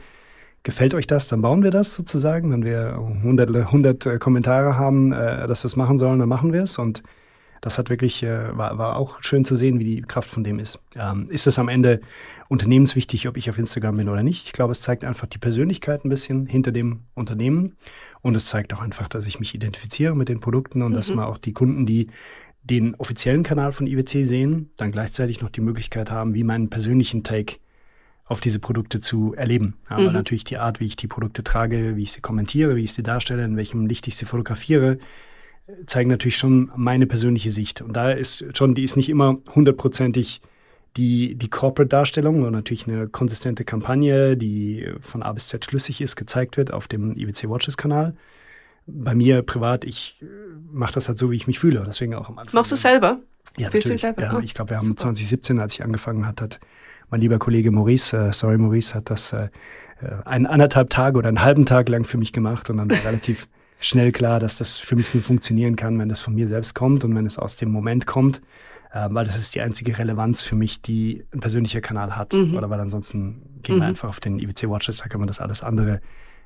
gefällt 0.61 0.93
euch 0.93 1.07
das, 1.07 1.27
dann 1.27 1.41
bauen 1.41 1.63
wir 1.63 1.71
das 1.71 1.95
sozusagen. 1.95 2.51
Wenn 2.51 2.63
wir 2.63 2.93
100, 2.93 3.55
100 3.55 4.05
äh, 4.05 4.17
Kommentare 4.19 4.77
haben, 4.77 5.13
äh, 5.13 5.47
dass 5.47 5.63
wir 5.63 5.67
es 5.67 5.75
machen 5.75 5.97
sollen, 5.97 6.19
dann 6.19 6.29
machen 6.29 6.53
wir 6.53 6.61
es. 6.61 6.77
Und 6.77 7.01
das 7.61 7.79
hat 7.79 7.89
wirklich, 7.89 8.21
äh, 8.21 8.55
war, 8.55 8.77
war 8.77 8.97
auch 8.97 9.23
schön 9.23 9.45
zu 9.45 9.55
sehen, 9.55 9.79
wie 9.79 9.95
die 9.95 10.01
Kraft 10.03 10.29
von 10.29 10.43
dem 10.43 10.59
ist. 10.59 10.79
Ähm, 10.95 11.27
ist 11.31 11.47
es 11.47 11.57
am 11.57 11.69
Ende 11.69 12.01
unternehmenswichtig, 12.49 13.27
ob 13.27 13.35
ich 13.35 13.49
auf 13.49 13.57
Instagram 13.57 13.97
bin 13.97 14.09
oder 14.09 14.21
nicht? 14.21 14.45
Ich 14.45 14.51
glaube, 14.51 14.73
es 14.73 14.81
zeigt 14.81 15.03
einfach 15.03 15.25
die 15.25 15.39
Persönlichkeit 15.39 16.05
ein 16.05 16.09
bisschen 16.09 16.45
hinter 16.45 16.71
dem 16.71 16.99
Unternehmen. 17.15 17.77
Und 18.21 18.35
es 18.35 18.45
zeigt 18.45 18.75
auch 18.75 18.81
einfach, 18.81 19.07
dass 19.07 19.25
ich 19.25 19.39
mich 19.39 19.55
identifiziere 19.55 20.15
mit 20.15 20.29
den 20.29 20.39
Produkten 20.39 20.83
und 20.83 20.91
mhm. 20.91 20.95
dass 20.95 21.11
man 21.11 21.25
auch 21.25 21.39
die 21.39 21.53
Kunden, 21.53 21.87
die 21.87 22.07
den 22.63 22.95
offiziellen 22.95 23.43
Kanal 23.43 23.71
von 23.71 23.87
IWC 23.87 24.23
sehen, 24.23 24.69
dann 24.77 24.91
gleichzeitig 24.91 25.41
noch 25.41 25.49
die 25.49 25.61
Möglichkeit 25.61 26.11
haben, 26.11 26.33
wie 26.33 26.43
meinen 26.43 26.69
persönlichen 26.69 27.23
Take 27.23 27.57
auf 28.25 28.39
diese 28.39 28.59
Produkte 28.59 28.99
zu 29.01 29.33
erleben. 29.33 29.75
Aber 29.87 30.07
mhm. 30.07 30.13
natürlich 30.13 30.43
die 30.43 30.57
Art, 30.57 30.79
wie 30.79 30.85
ich 30.85 30.95
die 30.95 31.07
Produkte 31.07 31.43
trage, 31.43 31.97
wie 31.97 32.03
ich 32.03 32.11
sie 32.11 32.21
kommentiere, 32.21 32.75
wie 32.75 32.83
ich 32.83 32.93
sie 32.93 33.03
darstelle, 33.03 33.43
in 33.43 33.57
welchem 33.57 33.87
Licht 33.87 34.07
ich 34.07 34.15
sie 34.15 34.25
fotografiere, 34.25 34.99
zeigen 35.85 36.09
natürlich 36.09 36.37
schon 36.37 36.71
meine 36.75 37.07
persönliche 37.07 37.51
Sicht. 37.51 37.81
Und 37.81 37.93
da 37.93 38.11
ist 38.11 38.45
schon, 38.57 38.75
die 38.75 38.83
ist 38.83 38.95
nicht 38.95 39.09
immer 39.09 39.37
hundertprozentig 39.53 40.41
die, 40.97 41.35
die 41.35 41.49
Corporate-Darstellung, 41.49 42.35
sondern 42.35 42.53
natürlich 42.53 42.87
eine 42.87 43.07
konsistente 43.07 43.63
Kampagne, 43.63 44.37
die 44.37 44.87
von 44.99 45.23
A 45.23 45.31
bis 45.31 45.47
Z 45.47 45.65
schlüssig 45.65 46.01
ist, 46.01 46.15
gezeigt 46.15 46.57
wird 46.57 46.71
auf 46.71 46.87
dem 46.87 47.17
IWC 47.17 47.49
Watches-Kanal. 47.49 48.15
Bei 48.85 49.15
mir 49.15 49.41
privat, 49.41 49.85
ich 49.85 50.23
mache 50.71 50.93
das 50.93 51.07
halt 51.07 51.17
so, 51.17 51.31
wie 51.31 51.35
ich 51.35 51.47
mich 51.47 51.59
fühle. 51.59 51.83
Deswegen 51.85 52.15
auch 52.15 52.29
am 52.29 52.39
Anfang. 52.39 52.55
Machst 52.55 52.71
du 52.71 52.75
selber? 52.75 53.19
Ja, 53.57 53.69
Fühlst 53.69 53.87
natürlich. 53.87 54.01
Selber? 54.01 54.21
Ja, 54.23 54.37
oh, 54.37 54.39
ich 54.39 54.53
glaube, 54.53 54.71
wir 54.71 54.77
haben 54.77 54.87
super. 54.87 55.01
2017, 55.01 55.59
als 55.59 55.73
ich 55.73 55.83
angefangen 55.83 56.25
hat, 56.25 56.41
hat 56.41 56.59
mein 57.09 57.21
lieber 57.21 57.39
Kollege 57.39 57.71
Maurice, 57.71 58.17
äh, 58.17 58.33
sorry 58.33 58.57
Maurice, 58.57 58.95
hat 58.95 59.09
das 59.09 59.33
äh, 59.33 59.49
äh 60.01 60.25
einen 60.25 60.45
anderthalb 60.45 60.89
Tage 60.89 61.17
oder 61.17 61.27
einen 61.27 61.41
halben 61.41 61.65
Tag 61.65 61.89
lang 61.89 62.05
für 62.05 62.17
mich 62.17 62.31
gemacht 62.33 62.69
und 62.69 62.77
dann 62.77 62.89
war 62.89 62.97
relativ 63.05 63.47
schnell 63.79 64.11
klar, 64.11 64.39
dass 64.39 64.57
das 64.57 64.77
für 64.77 64.95
mich 64.95 65.13
nur 65.13 65.21
funktionieren 65.21 65.75
kann, 65.75 65.99
wenn 65.99 66.07
das 66.07 66.21
von 66.21 66.33
mir 66.33 66.47
selbst 66.47 66.75
kommt 66.75 67.03
und 67.03 67.15
wenn 67.15 67.25
es 67.25 67.37
aus 67.37 67.57
dem 67.57 67.71
Moment 67.71 68.05
kommt, 68.07 68.41
äh, 68.93 69.07
weil 69.09 69.25
das 69.25 69.35
ist 69.35 69.55
die 69.55 69.61
einzige 69.61 69.97
Relevanz 69.97 70.41
für 70.41 70.55
mich, 70.55 70.81
die 70.81 71.25
ein 71.31 71.39
persönlicher 71.39 71.81
Kanal 71.81 72.15
hat. 72.15 72.33
Mhm. 72.33 72.55
Oder 72.55 72.69
weil 72.69 72.79
ansonsten 72.79 73.41
gehen 73.63 73.75
mhm. 73.75 73.81
wir 73.81 73.87
einfach 73.87 74.09
auf 74.09 74.19
den 74.19 74.39
IWC 74.39 74.69
Watches, 74.69 74.97
da 74.97 75.07
kann 75.07 75.19
man 75.19 75.27
das 75.27 75.39
alles 75.39 75.63
andere 75.63 75.99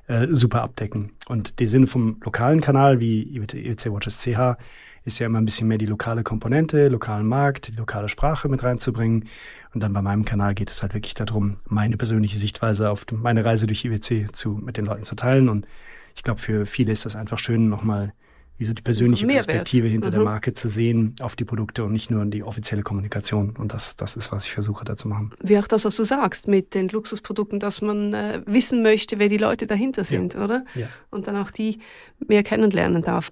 äh, 0.06 0.28
super 0.30 0.62
abdecken. 0.62 1.12
Und 1.28 1.58
der 1.60 1.68
Sinn 1.68 1.86
vom 1.86 2.20
lokalen 2.24 2.60
Kanal 2.60 3.00
wie 3.00 3.22
IWC 3.36 3.92
Watches 3.92 4.20
CH 4.20 4.56
ist 5.04 5.18
ja 5.18 5.26
immer 5.26 5.40
ein 5.40 5.44
bisschen 5.44 5.68
mehr 5.68 5.78
die 5.78 5.86
lokale 5.86 6.22
Komponente, 6.22 6.88
lokalen 6.88 7.26
Markt, 7.26 7.68
die 7.68 7.76
lokale 7.76 8.08
Sprache 8.08 8.48
mit 8.48 8.62
reinzubringen. 8.62 9.28
Und 9.74 9.80
dann 9.80 9.92
bei 9.92 10.02
meinem 10.02 10.24
Kanal 10.24 10.54
geht 10.54 10.70
es 10.70 10.82
halt 10.82 10.94
wirklich 10.94 11.14
darum, 11.14 11.56
meine 11.68 11.96
persönliche 11.96 12.36
Sichtweise 12.36 12.90
auf 12.90 13.04
meine 13.12 13.44
Reise 13.44 13.66
durch 13.66 13.84
IWC 13.84 14.32
zu, 14.32 14.50
mit 14.52 14.76
den 14.76 14.86
Leuten 14.86 15.02
zu 15.02 15.14
teilen. 15.14 15.48
Und 15.48 15.66
ich 16.14 16.22
glaube, 16.22 16.40
für 16.40 16.66
viele 16.66 16.92
ist 16.92 17.04
das 17.04 17.14
einfach 17.14 17.38
schön, 17.38 17.68
nochmal 17.68 18.12
wie 18.58 18.64
so 18.64 18.72
die 18.72 18.82
persönliche 18.82 19.26
Mehrwert. 19.26 19.46
Perspektive 19.46 19.88
hinter 19.88 20.08
mhm. 20.08 20.14
der 20.14 20.24
Marke 20.24 20.52
zu 20.52 20.68
sehen 20.68 21.14
auf 21.20 21.36
die 21.36 21.44
Produkte 21.44 21.84
und 21.84 21.92
nicht 21.92 22.10
nur 22.10 22.24
die 22.24 22.42
offizielle 22.42 22.82
Kommunikation. 22.82 23.54
Und 23.56 23.74
das, 23.74 23.96
das 23.96 24.16
ist, 24.16 24.32
was 24.32 24.44
ich 24.44 24.52
versuche 24.52 24.84
da 24.84 24.96
zu 24.96 25.08
machen. 25.08 25.30
Wie 25.42 25.58
auch 25.58 25.66
das, 25.66 25.84
was 25.84 25.96
du 25.96 26.04
sagst 26.04 26.48
mit 26.48 26.74
den 26.74 26.88
Luxusprodukten, 26.88 27.60
dass 27.60 27.82
man 27.82 28.14
äh, 28.14 28.40
wissen 28.46 28.82
möchte, 28.82 29.18
wer 29.18 29.28
die 29.28 29.36
Leute 29.36 29.66
dahinter 29.66 30.04
sind, 30.04 30.34
ja. 30.34 30.44
oder? 30.44 30.64
Ja. 30.74 30.88
Und 31.10 31.26
dann 31.26 31.36
auch 31.36 31.50
die 31.50 31.80
mehr 32.26 32.42
kennenlernen 32.42 33.02
darf. 33.02 33.30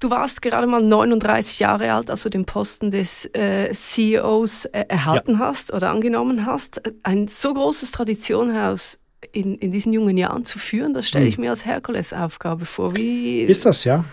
Du 0.00 0.10
warst 0.10 0.42
gerade 0.42 0.66
mal 0.66 0.82
39 0.82 1.58
Jahre 1.58 1.92
alt, 1.92 2.10
als 2.10 2.22
du 2.22 2.28
den 2.28 2.44
Posten 2.44 2.90
des 2.90 3.24
äh, 3.32 3.72
CEOs 3.72 4.66
äh, 4.66 4.84
erhalten 4.88 5.34
ja. 5.34 5.38
hast 5.38 5.72
oder 5.72 5.90
angenommen 5.90 6.44
hast. 6.44 6.82
Ein 7.02 7.28
so 7.28 7.54
großes 7.54 7.92
Traditionhaus 7.92 8.98
in, 9.32 9.56
in 9.56 9.72
diesen 9.72 9.92
jungen 9.92 10.18
Jahren 10.18 10.44
zu 10.44 10.58
führen, 10.58 10.92
das 10.92 11.08
stelle 11.08 11.26
ich 11.26 11.36
hm. 11.36 11.44
mir 11.44 11.50
als 11.50 11.64
Herkulesaufgabe 11.64 12.66
vor. 12.66 12.94
Wie 12.94 13.40
ist 13.42 13.64
das, 13.64 13.84
ja? 13.84 14.04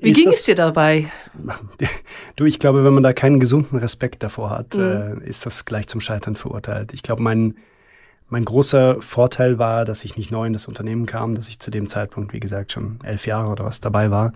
Wie 0.00 0.12
ging 0.12 0.28
es 0.28 0.44
dir 0.44 0.54
dabei? 0.54 1.10
Du, 2.36 2.44
ich 2.44 2.58
glaube, 2.58 2.84
wenn 2.84 2.94
man 2.94 3.02
da 3.02 3.12
keinen 3.12 3.40
gesunden 3.40 3.78
Respekt 3.78 4.22
davor 4.22 4.50
hat, 4.50 4.74
mhm. 4.74 5.22
äh, 5.24 5.28
ist 5.28 5.44
das 5.44 5.64
gleich 5.64 5.86
zum 5.86 6.00
Scheitern 6.00 6.36
verurteilt. 6.36 6.92
Ich 6.92 7.02
glaube, 7.02 7.22
mein, 7.22 7.54
mein 8.28 8.44
großer 8.44 9.00
Vorteil 9.00 9.58
war, 9.58 9.84
dass 9.84 10.04
ich 10.04 10.16
nicht 10.16 10.30
neu 10.30 10.46
in 10.46 10.52
das 10.52 10.66
Unternehmen 10.66 11.06
kam, 11.06 11.34
dass 11.34 11.48
ich 11.48 11.58
zu 11.58 11.70
dem 11.70 11.88
Zeitpunkt, 11.88 12.32
wie 12.32 12.40
gesagt, 12.40 12.72
schon 12.72 12.98
elf 13.02 13.26
Jahre 13.26 13.50
oder 13.50 13.64
was 13.64 13.80
dabei 13.80 14.10
war. 14.10 14.32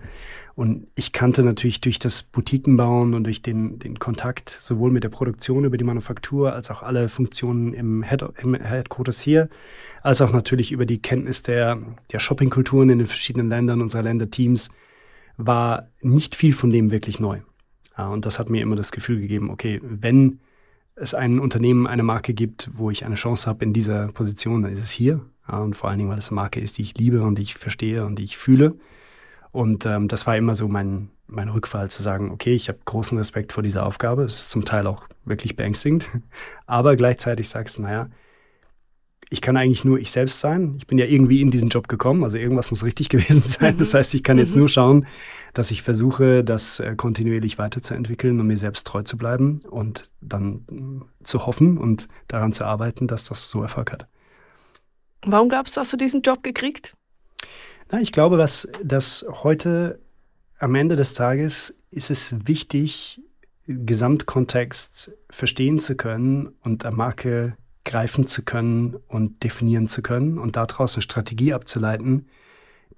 Und 0.55 0.87
ich 0.95 1.11
kannte 1.11 1.43
natürlich 1.43 1.81
durch 1.81 1.99
das 1.99 2.23
Boutiquenbauen 2.23 3.13
und 3.13 3.23
durch 3.23 3.41
den, 3.41 3.79
den 3.79 3.99
Kontakt 3.99 4.49
sowohl 4.49 4.91
mit 4.91 5.03
der 5.03 5.09
Produktion 5.09 5.65
über 5.65 5.77
die 5.77 5.83
Manufaktur 5.83 6.53
als 6.53 6.71
auch 6.71 6.81
alle 6.81 7.09
Funktionen 7.09 7.73
im, 7.73 8.03
Head, 8.03 8.23
im 8.41 8.55
Headquarters 8.55 9.21
hier 9.21 9.49
als 10.01 10.21
auch 10.21 10.31
natürlich 10.31 10.71
über 10.71 10.85
die 10.85 11.01
Kenntnis 11.01 11.43
der, 11.43 11.77
der 12.11 12.19
Shoppingkulturen 12.19 12.89
in 12.89 12.99
den 12.99 13.07
verschiedenen 13.07 13.49
Ländern, 13.49 13.81
unserer 13.81 14.03
Länderteams, 14.03 14.69
war 15.37 15.87
nicht 16.01 16.35
viel 16.35 16.53
von 16.53 16.71
dem 16.71 16.91
wirklich 16.91 17.19
neu. 17.19 17.41
Und 17.95 18.25
das 18.25 18.39
hat 18.39 18.49
mir 18.49 18.61
immer 18.61 18.75
das 18.75 18.91
Gefühl 18.91 19.19
gegeben, 19.21 19.49
okay, 19.49 19.79
wenn 19.83 20.39
es 20.95 21.13
ein 21.13 21.39
Unternehmen, 21.39 21.87
eine 21.87 22.03
Marke 22.03 22.33
gibt, 22.33 22.69
wo 22.73 22.89
ich 22.91 23.05
eine 23.05 23.15
Chance 23.15 23.47
habe 23.47 23.63
in 23.63 23.73
dieser 23.73 24.07
Position, 24.07 24.63
dann 24.63 24.71
ist 24.71 24.81
es 24.81 24.91
hier. 24.91 25.21
Und 25.47 25.77
vor 25.77 25.89
allen 25.89 25.99
Dingen, 25.99 26.09
weil 26.09 26.17
es 26.17 26.29
eine 26.29 26.35
Marke 26.35 26.59
ist, 26.59 26.77
die 26.77 26.81
ich 26.81 26.97
liebe 26.97 27.23
und 27.23 27.37
die 27.37 27.43
ich 27.43 27.55
verstehe 27.55 28.05
und 28.05 28.17
die 28.17 28.23
ich 28.23 28.37
fühle. 28.37 28.75
Und 29.51 29.85
ähm, 29.85 30.07
das 30.07 30.27
war 30.27 30.35
immer 30.37 30.55
so 30.55 30.67
mein, 30.67 31.09
mein 31.27 31.49
Rückfall 31.49 31.89
zu 31.89 32.03
sagen, 32.03 32.31
okay, 32.31 32.53
ich 32.53 32.67
habe 32.67 32.79
großen 32.83 33.17
Respekt 33.17 33.53
vor 33.53 33.63
dieser 33.63 33.85
Aufgabe. 33.85 34.23
Es 34.23 34.41
ist 34.41 34.51
zum 34.51 34.65
Teil 34.65 34.87
auch 34.87 35.07
wirklich 35.23 35.55
beängstigend. 35.55 36.05
Aber 36.65 36.95
gleichzeitig 36.95 37.47
sagst 37.47 37.77
du, 37.77 37.83
naja, 37.83 38.09
ich 39.29 39.41
kann 39.41 39.57
eigentlich 39.57 39.83
nur 39.83 39.99
ich 39.99 40.11
selbst 40.11 40.39
sein. 40.39 40.75
Ich 40.77 40.87
bin 40.87 40.97
ja 40.97 41.05
irgendwie 41.05 41.41
in 41.41 41.51
diesen 41.51 41.69
Job 41.69 41.87
gekommen, 41.87 42.23
also 42.23 42.37
irgendwas 42.37 42.71
muss 42.71 42.83
richtig 42.83 43.09
gewesen 43.09 43.41
sein. 43.41 43.75
Mhm. 43.75 43.79
Das 43.79 43.93
heißt, 43.93 44.13
ich 44.13 44.23
kann 44.23 44.37
jetzt 44.37 44.53
mhm. 44.53 44.59
nur 44.59 44.69
schauen, 44.69 45.05
dass 45.53 45.71
ich 45.71 45.81
versuche, 45.81 46.43
das 46.43 46.79
äh, 46.79 46.95
kontinuierlich 46.95 47.57
weiterzuentwickeln 47.57 48.39
und 48.39 48.47
mir 48.47 48.57
selbst 48.57 48.87
treu 48.87 49.03
zu 49.03 49.17
bleiben 49.17 49.61
und 49.69 50.09
dann 50.21 50.65
äh, 50.71 51.23
zu 51.23 51.45
hoffen 51.45 51.77
und 51.77 52.07
daran 52.27 52.53
zu 52.53 52.65
arbeiten, 52.65 53.07
dass 53.07 53.25
das 53.25 53.49
so 53.49 53.61
Erfolg 53.61 53.91
hat. 53.91 54.07
Warum 55.25 55.49
glaubst 55.49 55.75
du, 55.75 55.81
hast 55.81 55.91
du 55.91 55.97
diesen 55.97 56.21
Job 56.21 56.43
gekriegt? 56.43 56.93
Na, 57.91 57.99
ich 57.99 58.11
glaube, 58.11 58.37
dass, 58.37 58.67
dass 58.83 59.25
heute 59.43 59.99
am 60.59 60.75
Ende 60.75 60.95
des 60.95 61.13
Tages 61.13 61.75
ist 61.91 62.11
es 62.11 62.35
wichtig, 62.47 63.21
Gesamtkontext 63.67 65.11
verstehen 65.29 65.79
zu 65.79 65.95
können 65.95 66.53
und 66.61 66.83
der 66.83 66.91
Marke 66.91 67.57
greifen 67.87 68.27
zu 68.27 68.43
können 68.43 68.97
und 69.07 69.43
definieren 69.43 69.87
zu 69.87 70.01
können 70.01 70.37
und 70.37 70.55
daraus 70.55 70.95
eine 70.95 71.01
Strategie 71.01 71.53
abzuleiten, 71.53 72.27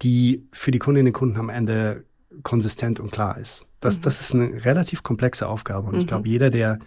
die 0.02 0.46
für 0.52 0.70
die 0.70 0.78
Kundinnen 0.78 1.08
und 1.08 1.12
Kunden 1.14 1.38
am 1.38 1.48
Ende 1.48 2.04
konsistent 2.42 3.00
und 3.00 3.10
klar 3.10 3.38
ist. 3.38 3.66
Das, 3.80 3.96
mhm. 3.96 4.02
das 4.02 4.20
ist 4.20 4.34
eine 4.34 4.64
relativ 4.64 5.02
komplexe 5.02 5.48
Aufgabe 5.48 5.86
und 5.86 5.94
mhm. 5.94 6.00
ich 6.00 6.06
glaube, 6.06 6.28
jeder, 6.28 6.50
der 6.50 6.78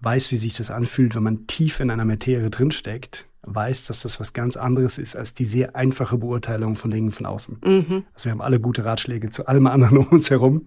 weiß, 0.00 0.30
wie 0.30 0.36
sich 0.36 0.56
das 0.56 0.70
anfühlt, 0.70 1.16
wenn 1.16 1.22
man 1.22 1.46
tief 1.46 1.80
in 1.80 1.90
einer 1.90 2.04
Materie 2.04 2.50
drinsteckt, 2.50 3.26
weiß, 3.42 3.86
dass 3.86 4.02
das 4.02 4.20
was 4.20 4.32
ganz 4.32 4.56
anderes 4.56 4.98
ist 4.98 5.16
als 5.16 5.34
die 5.34 5.44
sehr 5.44 5.74
einfache 5.74 6.18
Beurteilung 6.18 6.76
von 6.76 6.90
Dingen 6.90 7.10
von 7.10 7.26
außen. 7.26 7.58
Mhm. 7.64 8.04
Also 8.14 8.26
wir 8.26 8.32
haben 8.32 8.42
alle 8.42 8.60
gute 8.60 8.84
Ratschläge 8.84 9.30
zu 9.30 9.46
allem 9.46 9.66
anderen 9.66 9.98
um 9.98 10.06
uns 10.08 10.30
herum. 10.30 10.66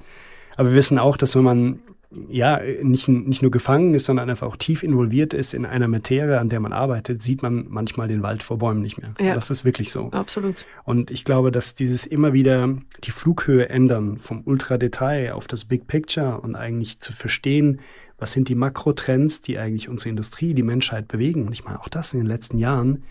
Aber 0.57 0.69
wir 0.69 0.75
wissen 0.75 0.99
auch, 0.99 1.15
dass 1.15 1.35
wenn 1.35 1.43
man 1.43 1.79
ja, 2.29 2.59
nicht, 2.81 3.07
nicht 3.07 3.41
nur 3.41 3.51
gefangen 3.51 3.93
ist, 3.93 4.05
sondern 4.05 4.29
einfach 4.29 4.47
auch 4.47 4.57
tief 4.57 4.83
involviert 4.83 5.33
ist 5.33 5.53
in 5.53 5.65
einer 5.65 5.87
Materie, 5.87 6.39
an 6.39 6.49
der 6.49 6.59
man 6.59 6.73
arbeitet, 6.73 7.21
sieht 7.21 7.41
man 7.41 7.67
manchmal 7.69 8.09
den 8.09 8.21
Wald 8.21 8.43
vor 8.43 8.57
Bäumen 8.57 8.81
nicht 8.81 8.97
mehr. 9.01 9.13
Ja. 9.19 9.33
Das 9.33 9.49
ist 9.49 9.63
wirklich 9.63 9.91
so. 9.91 10.11
Absolut. 10.11 10.65
Und 10.83 11.09
ich 11.09 11.23
glaube, 11.23 11.51
dass 11.51 11.73
dieses 11.73 12.05
immer 12.05 12.33
wieder 12.33 12.75
die 13.03 13.11
Flughöhe 13.11 13.69
ändern 13.69 14.17
vom 14.17 14.41
Ultradetail 14.43 15.31
auf 15.31 15.47
das 15.47 15.65
Big 15.65 15.87
Picture 15.87 16.41
und 16.41 16.55
eigentlich 16.55 16.99
zu 16.99 17.13
verstehen, 17.13 17.79
was 18.17 18.33
sind 18.33 18.49
die 18.49 18.55
Makrotrends, 18.55 19.39
die 19.39 19.57
eigentlich 19.57 19.87
unsere 19.87 20.09
Industrie, 20.09 20.53
die 20.53 20.63
Menschheit 20.63 21.07
bewegen. 21.07 21.47
Und 21.47 21.53
ich 21.53 21.63
meine, 21.63 21.79
auch 21.79 21.87
das 21.87 22.13
in 22.13 22.19
den 22.19 22.27
letzten 22.27 22.57
Jahren, 22.57 23.03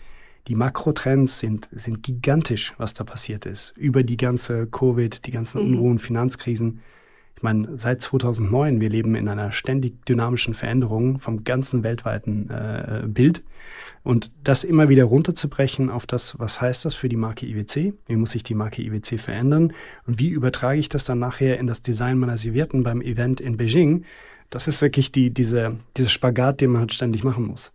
die 0.47 0.55
Makrotrends 0.55 1.39
sind, 1.39 1.69
sind 1.71 2.03
gigantisch, 2.03 2.73
was 2.77 2.93
da 2.93 3.03
passiert 3.03 3.45
ist. 3.47 3.73
Über 3.77 4.03
die 4.03 4.17
ganze 4.17 4.67
Covid, 4.67 5.25
die 5.25 5.31
ganzen 5.31 5.61
mhm. 5.61 5.73
Unruhen, 5.73 5.99
Finanzkrisen 5.99 6.81
ich 7.41 7.43
meine, 7.43 7.75
seit 7.75 8.03
2009, 8.03 8.81
wir 8.81 8.89
leben 8.89 9.15
in 9.15 9.27
einer 9.27 9.51
ständig 9.51 10.05
dynamischen 10.05 10.53
Veränderung 10.53 11.19
vom 11.19 11.43
ganzen 11.43 11.83
weltweiten 11.83 12.51
äh, 12.51 13.01
Bild. 13.07 13.43
Und 14.03 14.31
das 14.43 14.63
immer 14.63 14.89
wieder 14.89 15.05
runterzubrechen 15.05 15.89
auf 15.89 16.05
das, 16.05 16.37
was 16.37 16.61
heißt 16.61 16.85
das 16.85 16.93
für 16.93 17.09
die 17.09 17.15
Marke 17.15 17.47
IWC? 17.47 17.95
Wie 18.05 18.15
muss 18.15 18.29
sich 18.29 18.43
die 18.43 18.53
Marke 18.53 18.83
IWC 18.83 19.17
verändern? 19.17 19.73
Und 20.05 20.19
wie 20.19 20.29
übertrage 20.29 20.79
ich 20.79 20.87
das 20.87 21.03
dann 21.03 21.17
nachher 21.17 21.57
in 21.57 21.65
das 21.65 21.81
Design 21.81 22.19
meiner 22.19 22.37
Servierten 22.37 22.83
beim 22.83 23.01
Event 23.01 23.41
in 23.41 23.57
Beijing? 23.57 24.05
Das 24.51 24.67
ist 24.67 24.83
wirklich 24.83 25.11
die, 25.11 25.33
diese, 25.33 25.79
dieser 25.97 26.09
Spagat, 26.09 26.61
den 26.61 26.69
man 26.69 26.81
halt 26.81 26.93
ständig 26.93 27.23
machen 27.23 27.47
muss. 27.47 27.71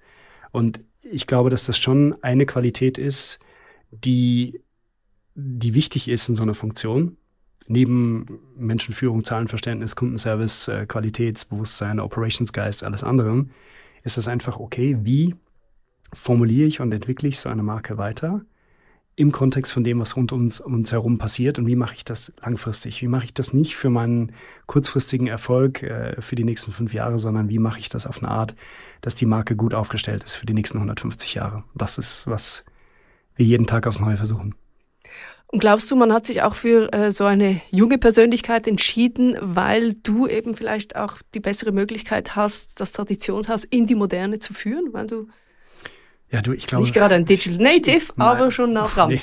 Und 0.52 0.78
ich 1.02 1.26
glaube, 1.26 1.50
dass 1.50 1.64
das 1.64 1.76
schon 1.76 2.14
eine 2.22 2.46
Qualität 2.46 2.98
ist, 2.98 3.40
die, 3.90 4.60
die 5.34 5.74
wichtig 5.74 6.06
ist 6.06 6.28
in 6.28 6.36
so 6.36 6.44
einer 6.44 6.54
Funktion 6.54 7.16
neben 7.68 8.26
Menschenführung, 8.56 9.24
Zahlenverständnis, 9.24 9.96
Kundenservice, 9.96 10.68
äh, 10.68 10.86
Qualitätsbewusstsein, 10.86 12.00
Operationsgeist, 12.00 12.84
alles 12.84 13.04
andere, 13.04 13.46
ist 14.02 14.18
es 14.18 14.28
einfach 14.28 14.58
okay, 14.58 14.98
wie 15.02 15.34
formuliere 16.12 16.68
ich 16.68 16.80
und 16.80 16.92
entwickle 16.92 17.28
ich 17.28 17.38
so 17.38 17.48
eine 17.48 17.62
Marke 17.62 17.98
weiter 17.98 18.42
im 19.16 19.32
Kontext 19.32 19.72
von 19.72 19.82
dem, 19.82 19.98
was 19.98 20.14
rund 20.14 20.30
um 20.32 20.40
uns, 20.40 20.60
um 20.60 20.74
uns 20.74 20.92
herum 20.92 21.16
passiert 21.16 21.58
und 21.58 21.66
wie 21.66 21.74
mache 21.74 21.94
ich 21.94 22.04
das 22.04 22.34
langfristig? 22.42 23.00
Wie 23.00 23.08
mache 23.08 23.24
ich 23.24 23.32
das 23.32 23.54
nicht 23.54 23.74
für 23.74 23.88
meinen 23.88 24.32
kurzfristigen 24.66 25.26
Erfolg 25.26 25.82
äh, 25.82 26.20
für 26.20 26.36
die 26.36 26.44
nächsten 26.44 26.70
fünf 26.70 26.92
Jahre, 26.92 27.16
sondern 27.16 27.48
wie 27.48 27.58
mache 27.58 27.78
ich 27.78 27.88
das 27.88 28.06
auf 28.06 28.22
eine 28.22 28.30
Art, 28.30 28.54
dass 29.00 29.14
die 29.14 29.24
Marke 29.24 29.56
gut 29.56 29.72
aufgestellt 29.72 30.22
ist 30.22 30.34
für 30.34 30.44
die 30.44 30.52
nächsten 30.52 30.76
150 30.76 31.32
Jahre? 31.32 31.64
Das 31.74 31.96
ist, 31.96 32.26
was 32.26 32.64
wir 33.36 33.46
jeden 33.46 33.66
Tag 33.66 33.86
aufs 33.86 34.00
Neue 34.00 34.18
versuchen. 34.18 34.54
Und 35.48 35.60
glaubst 35.60 35.90
du, 35.90 35.96
man 35.96 36.12
hat 36.12 36.26
sich 36.26 36.42
auch 36.42 36.54
für 36.54 36.92
äh, 36.92 37.12
so 37.12 37.24
eine 37.24 37.60
junge 37.70 37.98
Persönlichkeit 37.98 38.66
entschieden, 38.66 39.36
weil 39.40 39.94
du 39.94 40.26
eben 40.26 40.56
vielleicht 40.56 40.96
auch 40.96 41.18
die 41.34 41.40
bessere 41.40 41.70
Möglichkeit 41.70 42.34
hast, 42.34 42.80
das 42.80 42.92
Traditionshaus 42.92 43.64
in 43.64 43.86
die 43.86 43.94
Moderne 43.94 44.40
zu 44.40 44.54
führen, 44.54 44.92
weil 44.92 45.06
du 45.06 45.28
ja, 46.30 46.42
du, 46.42 46.52
ich 46.52 46.66
glaube, 46.66 46.82
nicht 46.82 46.94
gerade 46.94 47.14
ein 47.14 47.24
Digital 47.24 47.58
Native, 47.62 48.12
nein, 48.16 48.26
aber 48.26 48.50
schon 48.50 48.72
nah 48.72 48.88
dran. 48.88 49.10
Nee. 49.10 49.20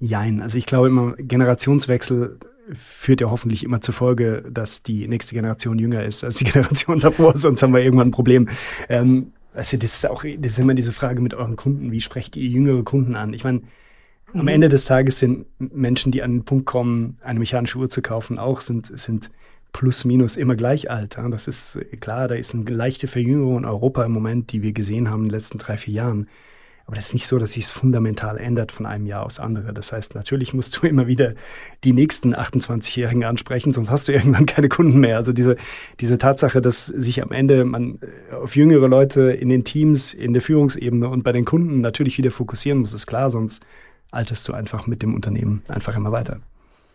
Jein, 0.00 0.40
also 0.40 0.56
ich 0.56 0.66
glaube 0.66 0.88
immer, 0.88 1.14
Generationswechsel 1.16 2.38
führt 2.72 3.20
ja 3.20 3.30
hoffentlich 3.30 3.62
immer 3.64 3.82
zur 3.82 3.94
Folge, 3.94 4.44
dass 4.50 4.82
die 4.82 5.06
nächste 5.06 5.34
Generation 5.34 5.78
jünger 5.78 6.04
ist 6.04 6.24
als 6.24 6.36
die 6.36 6.44
Generation 6.50 7.00
davor, 7.00 7.36
sonst 7.38 7.62
haben 7.62 7.74
wir 7.74 7.82
irgendwann 7.82 8.08
ein 8.08 8.12
Problem. 8.12 8.48
Ähm, 8.88 9.32
also 9.52 9.76
das 9.76 9.94
ist 9.94 10.08
auch, 10.08 10.24
das 10.24 10.52
ist 10.52 10.58
immer 10.58 10.74
diese 10.74 10.92
Frage 10.92 11.20
mit 11.20 11.34
euren 11.34 11.56
Kunden, 11.56 11.92
wie 11.92 12.00
sprecht 12.00 12.36
ihr 12.36 12.48
jüngere 12.48 12.82
Kunden 12.82 13.14
an? 13.14 13.34
Ich 13.34 13.44
meine, 13.44 13.60
mhm. 14.34 14.40
am 14.40 14.48
Ende 14.48 14.68
des 14.68 14.84
Tages 14.84 15.18
sind 15.18 15.46
Menschen, 15.58 16.12
die 16.12 16.22
an 16.22 16.32
den 16.32 16.44
Punkt 16.44 16.66
kommen, 16.66 17.18
eine 17.22 17.38
mechanische 17.38 17.78
Uhr 17.78 17.88
zu 17.88 18.02
kaufen, 18.02 18.38
auch 18.38 18.60
sind, 18.60 18.86
sind 18.98 19.30
plus 19.72 20.04
minus 20.04 20.36
immer 20.36 20.54
gleich 20.54 20.90
alt. 20.90 21.18
Das 21.30 21.48
ist 21.48 21.78
klar, 22.00 22.28
da 22.28 22.34
ist 22.34 22.54
eine 22.54 22.64
leichte 22.64 23.08
Verjüngerung 23.08 23.58
in 23.58 23.64
Europa 23.64 24.04
im 24.04 24.12
Moment, 24.12 24.52
die 24.52 24.62
wir 24.62 24.72
gesehen 24.72 25.10
haben 25.10 25.22
in 25.22 25.28
den 25.28 25.34
letzten 25.34 25.58
drei, 25.58 25.76
vier 25.76 25.94
Jahren. 25.94 26.28
Aber 26.86 26.96
das 26.96 27.06
ist 27.06 27.14
nicht 27.14 27.26
so, 27.26 27.38
dass 27.38 27.52
sich 27.52 27.64
es 27.64 27.72
fundamental 27.72 28.36
ändert 28.36 28.70
von 28.70 28.84
einem 28.84 29.06
Jahr 29.06 29.24
aufs 29.24 29.40
andere. 29.40 29.72
Das 29.72 29.92
heißt, 29.92 30.14
natürlich 30.14 30.52
musst 30.52 30.76
du 30.76 30.86
immer 30.86 31.06
wieder 31.06 31.34
die 31.82 31.92
nächsten 31.92 32.34
28-Jährigen 32.34 33.24
ansprechen, 33.24 33.72
sonst 33.72 33.90
hast 33.90 34.08
du 34.08 34.12
irgendwann 34.12 34.46
keine 34.46 34.68
Kunden 34.68 35.00
mehr. 35.00 35.16
Also 35.16 35.32
diese, 35.32 35.56
diese 36.00 36.18
Tatsache, 36.18 36.60
dass 36.60 36.86
sich 36.86 37.22
am 37.22 37.32
Ende 37.32 37.64
man 37.64 38.00
äh, 38.30 38.34
auf 38.34 38.54
jüngere 38.54 38.86
Leute 38.86 39.32
in 39.32 39.48
den 39.48 39.64
Teams, 39.64 40.12
in 40.12 40.34
der 40.34 40.42
Führungsebene 40.42 41.08
und 41.08 41.24
bei 41.24 41.32
den 41.32 41.46
Kunden 41.46 41.80
natürlich 41.80 42.18
wieder 42.18 42.30
fokussieren 42.30 42.80
muss, 42.80 42.92
ist 42.92 43.06
klar, 43.06 43.30
sonst 43.30 43.62
alterst 44.14 44.48
du 44.48 44.52
einfach 44.52 44.86
mit 44.86 45.02
dem 45.02 45.14
Unternehmen 45.14 45.62
einfach 45.68 45.94
immer 45.96 46.12
weiter. 46.12 46.40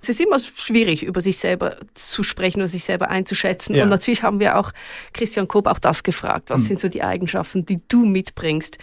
Es 0.02 0.08
ist 0.08 0.22
immer 0.22 0.40
schwierig, 0.40 1.04
über 1.04 1.20
sich 1.20 1.38
selber 1.38 1.76
zu 1.94 2.24
sprechen 2.24 2.62
oder 2.62 2.70
sich 2.70 2.86
selber 2.86 3.10
einzuschätzen. 3.10 3.76
Ja. 3.76 3.84
Und 3.84 3.90
natürlich 3.90 4.24
haben 4.24 4.40
wir 4.40 4.58
auch 4.58 4.72
Christian 5.14 5.48
Kopp 5.48 5.68
auch 5.68 5.80
das 5.80 6.04
gefragt. 6.04 6.50
Was 6.50 6.64
mhm. 6.64 6.68
sind 6.68 6.80
so 6.80 6.88
die 6.88 7.04
Eigenschaften, 7.04 7.66
die 7.66 7.82
du 7.90 8.06
mitbringst, 8.06 8.78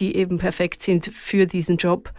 die 0.00 0.16
eben 0.16 0.38
perfekt 0.38 0.82
sind 0.82 1.06
für 1.06 1.46
diesen 1.46 1.76
Job? 1.76 2.12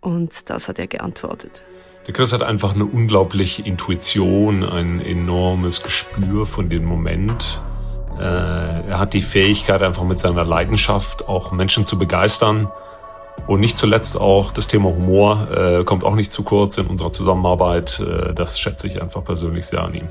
Und 0.00 0.50
das 0.50 0.68
hat 0.68 0.80
er 0.80 0.88
geantwortet. 0.88 1.62
Der 2.06 2.12
Chris 2.12 2.32
hat 2.32 2.42
einfach 2.42 2.74
eine 2.74 2.84
unglaubliche 2.84 3.62
Intuition, 3.62 4.64
ein 4.64 5.00
enormes 5.00 5.82
Gespür 5.82 6.44
von 6.44 6.68
dem 6.68 6.84
Moment. 6.84 7.62
Äh, 8.18 8.22
er 8.22 8.98
hat 8.98 9.14
die 9.14 9.22
Fähigkeit, 9.22 9.80
einfach 9.80 10.04
mit 10.04 10.18
seiner 10.18 10.44
Leidenschaft 10.44 11.28
auch 11.28 11.52
Menschen 11.52 11.86
zu 11.86 11.98
begeistern 11.98 12.68
und 13.46 13.60
nicht 13.60 13.76
zuletzt 13.76 14.18
auch 14.18 14.52
das 14.52 14.68
Thema 14.68 14.90
Humor 14.90 15.48
äh, 15.50 15.84
kommt 15.84 16.04
auch 16.04 16.14
nicht 16.14 16.32
zu 16.32 16.42
kurz 16.42 16.78
in 16.78 16.86
unserer 16.86 17.10
Zusammenarbeit. 17.10 18.00
Äh, 18.00 18.32
das 18.34 18.58
schätze 18.58 18.86
ich 18.86 19.02
einfach 19.02 19.24
persönlich 19.24 19.66
sehr 19.66 19.82
an 19.82 19.94
ihm. 19.94 20.08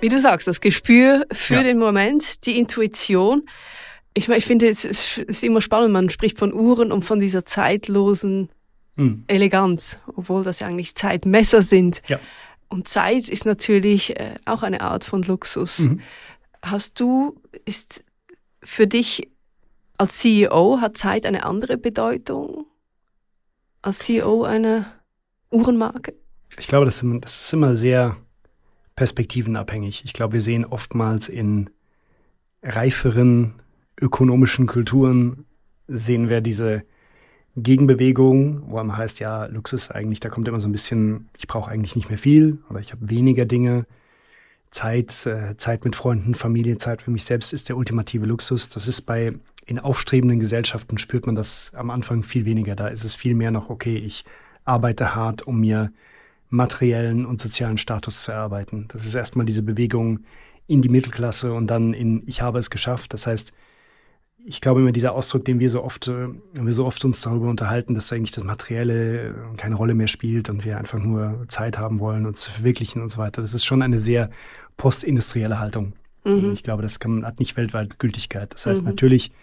Wie 0.00 0.08
du 0.08 0.18
sagst, 0.18 0.46
das 0.46 0.60
Gespür 0.60 1.26
für 1.32 1.54
ja. 1.54 1.62
den 1.62 1.78
Moment, 1.78 2.46
die 2.46 2.58
Intuition. 2.58 3.44
Ich, 4.14 4.28
ich 4.28 4.44
finde, 4.44 4.68
es 4.68 4.84
ist 4.84 5.44
immer 5.44 5.60
spannend, 5.60 5.92
man 5.92 6.10
spricht 6.10 6.38
von 6.38 6.52
Uhren 6.52 6.92
und 6.92 7.04
von 7.04 7.20
dieser 7.20 7.44
zeitlosen 7.44 8.48
hm. 8.96 9.24
Eleganz, 9.28 9.98
obwohl 10.16 10.42
das 10.42 10.60
ja 10.60 10.66
eigentlich 10.66 10.94
Zeitmesser 10.94 11.62
sind. 11.62 12.02
Ja. 12.08 12.18
Und 12.68 12.88
Zeit 12.88 13.28
ist 13.28 13.46
natürlich 13.46 14.18
äh, 14.18 14.34
auch 14.44 14.62
eine 14.62 14.80
Art 14.82 15.04
von 15.04 15.22
Luxus. 15.22 15.80
Mhm. 15.80 16.00
Hast 16.62 17.00
du, 17.00 17.40
ist 17.64 18.04
für 18.62 18.86
dich 18.86 19.30
als 19.98 20.18
CEO 20.18 20.78
hat 20.80 20.96
Zeit 20.96 21.26
eine 21.26 21.44
andere 21.44 21.76
Bedeutung 21.76 22.66
als 23.82 23.98
CEO 23.98 24.44
einer 24.44 24.86
Uhrenmarke? 25.50 26.14
Ich 26.58 26.66
glaube, 26.66 26.86
das 26.86 27.02
ist 27.02 27.52
immer 27.52 27.76
sehr 27.76 28.16
perspektivenabhängig. 28.96 30.02
Ich 30.04 30.12
glaube, 30.12 30.34
wir 30.34 30.40
sehen 30.40 30.64
oftmals 30.64 31.28
in 31.28 31.70
reiferen 32.62 33.54
ökonomischen 34.00 34.66
Kulturen 34.66 35.44
sehen 35.88 36.28
wir 36.28 36.40
diese 36.40 36.82
Gegenbewegung, 37.56 38.70
wo 38.70 38.76
man 38.76 38.96
heißt, 38.96 39.20
ja, 39.20 39.46
Luxus 39.46 39.90
eigentlich, 39.90 40.20
da 40.20 40.28
kommt 40.28 40.46
immer 40.48 40.60
so 40.60 40.68
ein 40.68 40.72
bisschen, 40.72 41.28
ich 41.38 41.48
brauche 41.48 41.70
eigentlich 41.70 41.96
nicht 41.96 42.08
mehr 42.08 42.18
viel 42.18 42.58
oder 42.70 42.80
ich 42.80 42.92
habe 42.92 43.08
weniger 43.08 43.44
Dinge. 43.44 43.86
Zeit, 44.70 45.24
äh, 45.24 45.56
Zeit 45.56 45.84
mit 45.84 45.96
Freunden, 45.96 46.34
Familie, 46.34 46.76
Zeit 46.76 47.00
für 47.00 47.10
mich 47.10 47.24
selbst 47.24 47.54
ist 47.54 47.70
der 47.70 47.76
ultimative 47.78 48.26
Luxus. 48.26 48.68
Das 48.68 48.86
ist 48.86 49.02
bei 49.02 49.32
in 49.68 49.78
aufstrebenden 49.78 50.40
Gesellschaften 50.40 50.96
spürt 50.96 51.26
man 51.26 51.34
das 51.34 51.72
am 51.74 51.90
Anfang 51.90 52.22
viel 52.22 52.46
weniger. 52.46 52.74
Da 52.74 52.88
ist 52.88 53.04
es 53.04 53.14
viel 53.14 53.34
mehr 53.34 53.50
noch, 53.50 53.68
okay, 53.68 53.98
ich 53.98 54.24
arbeite 54.64 55.14
hart, 55.14 55.46
um 55.46 55.60
mir 55.60 55.92
materiellen 56.48 57.26
und 57.26 57.38
sozialen 57.38 57.76
Status 57.76 58.22
zu 58.22 58.32
erarbeiten. 58.32 58.86
Das 58.88 59.04
ist 59.04 59.14
erstmal 59.14 59.44
diese 59.44 59.62
Bewegung 59.62 60.20
in 60.66 60.80
die 60.80 60.88
Mittelklasse 60.88 61.52
und 61.52 61.66
dann 61.66 61.92
in 61.92 62.22
ich 62.26 62.40
habe 62.40 62.58
es 62.58 62.70
geschafft. 62.70 63.12
Das 63.12 63.26
heißt, 63.26 63.52
ich 64.46 64.62
glaube 64.62 64.80
immer 64.80 64.92
dieser 64.92 65.12
Ausdruck, 65.12 65.44
den 65.44 65.60
wir 65.60 65.68
so 65.68 65.84
oft, 65.84 66.08
äh, 66.08 66.28
wir 66.54 66.72
so 66.72 66.86
oft 66.86 67.04
uns 67.04 67.20
darüber 67.20 67.50
unterhalten, 67.50 67.94
dass 67.94 68.10
eigentlich 68.10 68.30
das 68.30 68.44
Materielle 68.44 69.34
keine 69.58 69.74
Rolle 69.74 69.94
mehr 69.94 70.06
spielt 70.06 70.48
und 70.48 70.64
wir 70.64 70.78
einfach 70.78 70.98
nur 70.98 71.44
Zeit 71.48 71.76
haben 71.76 72.00
wollen, 72.00 72.24
uns 72.24 72.40
zu 72.40 72.52
verwirklichen 72.52 73.02
und 73.02 73.10
so 73.10 73.18
weiter. 73.18 73.42
Das 73.42 73.52
ist 73.52 73.66
schon 73.66 73.82
eine 73.82 73.98
sehr 73.98 74.30
postindustrielle 74.78 75.58
Haltung. 75.58 75.92
Mhm. 76.24 76.52
Ich 76.54 76.62
glaube, 76.62 76.80
das 76.80 76.98
kann, 77.00 77.26
hat 77.26 77.38
nicht 77.38 77.58
weltweit 77.58 77.98
Gültigkeit. 77.98 78.54
Das 78.54 78.64
heißt, 78.64 78.80
mhm. 78.80 78.88
natürlich 78.88 79.30
äh, 79.30 79.34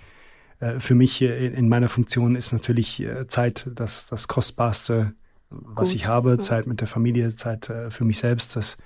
für 0.80 0.96
mich 0.96 1.22
in 1.22 1.70
meiner 1.70 1.89
Funktion 1.89 2.36
ist 2.36 2.54
natürlich 2.54 3.02
äh, 3.02 3.28
Zeit 3.28 3.70
das, 3.74 4.06
das 4.06 4.28
Kostbarste, 4.28 5.13
was 5.50 5.89
Gut, 5.89 5.96
ich 5.96 6.08
habe. 6.08 6.32
Ja. 6.32 6.39
Zeit 6.39 6.68
mit 6.68 6.82
der 6.82 6.88
Familie, 6.88 7.34
Zeit 7.36 7.70
äh, 7.70 7.89
für 7.89 8.04
mich 8.06 8.20
selbst. 8.20 8.56
Das, 8.56 8.78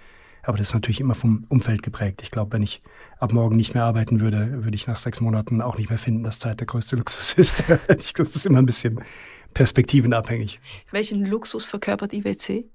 aber 0.44 0.58
das 0.58 0.70
ist 0.70 0.74
natürlich 0.74 1.00
immer 1.00 1.16
vom 1.16 1.46
Umfeld 1.50 1.84
geprägt. 1.84 2.22
Ich 2.24 2.32
glaube, 2.32 2.54
wenn 2.54 2.62
ich 2.62 2.82
ab 3.20 3.34
morgen 3.34 3.56
nicht 3.56 3.74
mehr 3.74 3.84
arbeiten 3.84 4.20
würde, 4.20 4.64
würde 4.64 4.76
ich 4.76 4.88
nach 4.88 4.98
sechs 4.98 5.22
Monaten 5.22 5.62
auch 5.62 5.78
nicht 5.78 5.90
mehr 5.90 6.00
finden, 6.00 6.24
dass 6.24 6.40
Zeit 6.40 6.60
der 6.60 6.68
größte 6.68 6.96
Luxus 6.96 7.34
ist. 7.38 7.64
das 7.88 8.36
ist 8.36 8.46
immer 8.46 8.60
ein 8.60 8.66
bisschen 8.66 9.00
perspektivenabhängig. 9.54 10.60
Welchen 10.92 11.26
Luxus 11.26 11.66
verkörpert 11.66 12.14
IWC? 12.14 12.66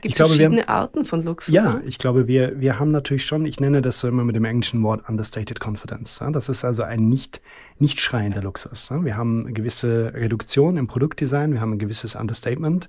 Gibt 0.00 0.14
es 0.14 0.18
verschiedene 0.18 0.62
haben, 0.62 0.68
Arten 0.68 1.04
von 1.04 1.24
Luxus? 1.24 1.52
Ja, 1.52 1.80
ich 1.84 1.98
glaube, 1.98 2.26
wir, 2.26 2.60
wir 2.60 2.78
haben 2.78 2.90
natürlich 2.90 3.24
schon, 3.24 3.46
ich 3.46 3.60
nenne 3.60 3.82
das 3.82 4.00
so 4.00 4.08
immer 4.08 4.24
mit 4.24 4.36
dem 4.36 4.44
englischen 4.44 4.82
Wort 4.82 5.08
Understated 5.08 5.60
Confidence. 5.64 6.22
Das 6.32 6.48
ist 6.48 6.64
also 6.64 6.82
ein 6.82 7.08
nicht, 7.08 7.40
nicht 7.78 8.00
schreiender 8.00 8.42
Luxus. 8.42 8.90
Wir 8.90 9.16
haben 9.16 9.44
eine 9.44 9.52
gewisse 9.52 10.12
Reduktion 10.14 10.76
im 10.76 10.86
Produktdesign, 10.86 11.52
wir 11.52 11.60
haben 11.60 11.72
ein 11.72 11.78
gewisses 11.78 12.16
Understatement. 12.16 12.88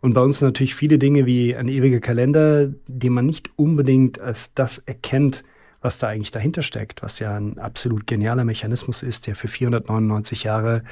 Und 0.00 0.12
bei 0.12 0.20
uns 0.20 0.42
natürlich 0.42 0.74
viele 0.74 0.98
Dinge 0.98 1.24
wie 1.24 1.56
ein 1.56 1.68
ewiger 1.68 2.00
Kalender, 2.00 2.68
den 2.86 3.12
man 3.12 3.24
nicht 3.24 3.50
unbedingt 3.56 4.20
als 4.20 4.52
das 4.54 4.78
erkennt, 4.78 5.44
was 5.84 5.98
da 5.98 6.08
eigentlich 6.08 6.30
dahinter 6.30 6.62
steckt, 6.62 7.02
was 7.02 7.18
ja 7.18 7.36
ein 7.36 7.58
absolut 7.58 8.06
genialer 8.06 8.44
Mechanismus 8.44 9.02
ist, 9.02 9.26
der 9.26 9.36
für 9.36 9.48
499 9.48 10.44
Jahre 10.44 10.82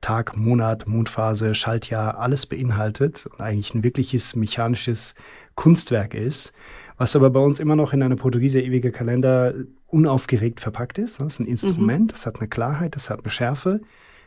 Tag, 0.00 0.36
Monat, 0.36 0.88
Mondphase, 0.88 1.54
Schaltjahr 1.54 2.18
alles 2.18 2.46
beinhaltet 2.46 3.26
und 3.26 3.40
eigentlich 3.40 3.74
ein 3.74 3.84
wirkliches 3.84 4.34
mechanisches 4.34 5.14
Kunstwerk 5.54 6.14
ist, 6.14 6.52
was 6.96 7.14
aber 7.14 7.30
bei 7.30 7.38
uns 7.38 7.60
immer 7.60 7.76
noch 7.76 7.92
in 7.92 8.02
einer 8.02 8.16
Portugieser 8.16 8.60
ewiger 8.60 8.90
Kalender 8.90 9.54
unaufgeregt 9.86 10.58
verpackt 10.58 10.98
ist. 10.98 11.20
Das 11.20 11.34
ist 11.34 11.38
ein 11.38 11.46
Instrument, 11.46 12.06
mhm. 12.06 12.08
das 12.08 12.26
hat 12.26 12.40
eine 12.40 12.48
Klarheit, 12.48 12.96
das 12.96 13.08
hat 13.08 13.20
eine 13.20 13.30
Schärfe. 13.30 13.80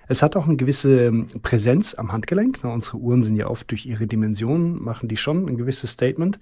Es 0.07 0.23
hat 0.23 0.37
auch 0.37 0.47
eine 0.47 0.55
gewisse 0.55 1.11
Präsenz 1.41 1.95
am 1.95 2.13
Handgelenk. 2.13 2.63
unsere 2.63 2.97
Uhren 2.97 3.23
sind 3.23 3.35
ja 3.35 3.47
oft 3.47 3.69
durch 3.71 3.85
ihre 3.85 4.07
Dimensionen, 4.07 4.81
machen 4.81 5.09
die 5.09 5.17
schon 5.17 5.49
ein 5.49 5.57
gewisses 5.57 5.91
Statement. 5.91 6.39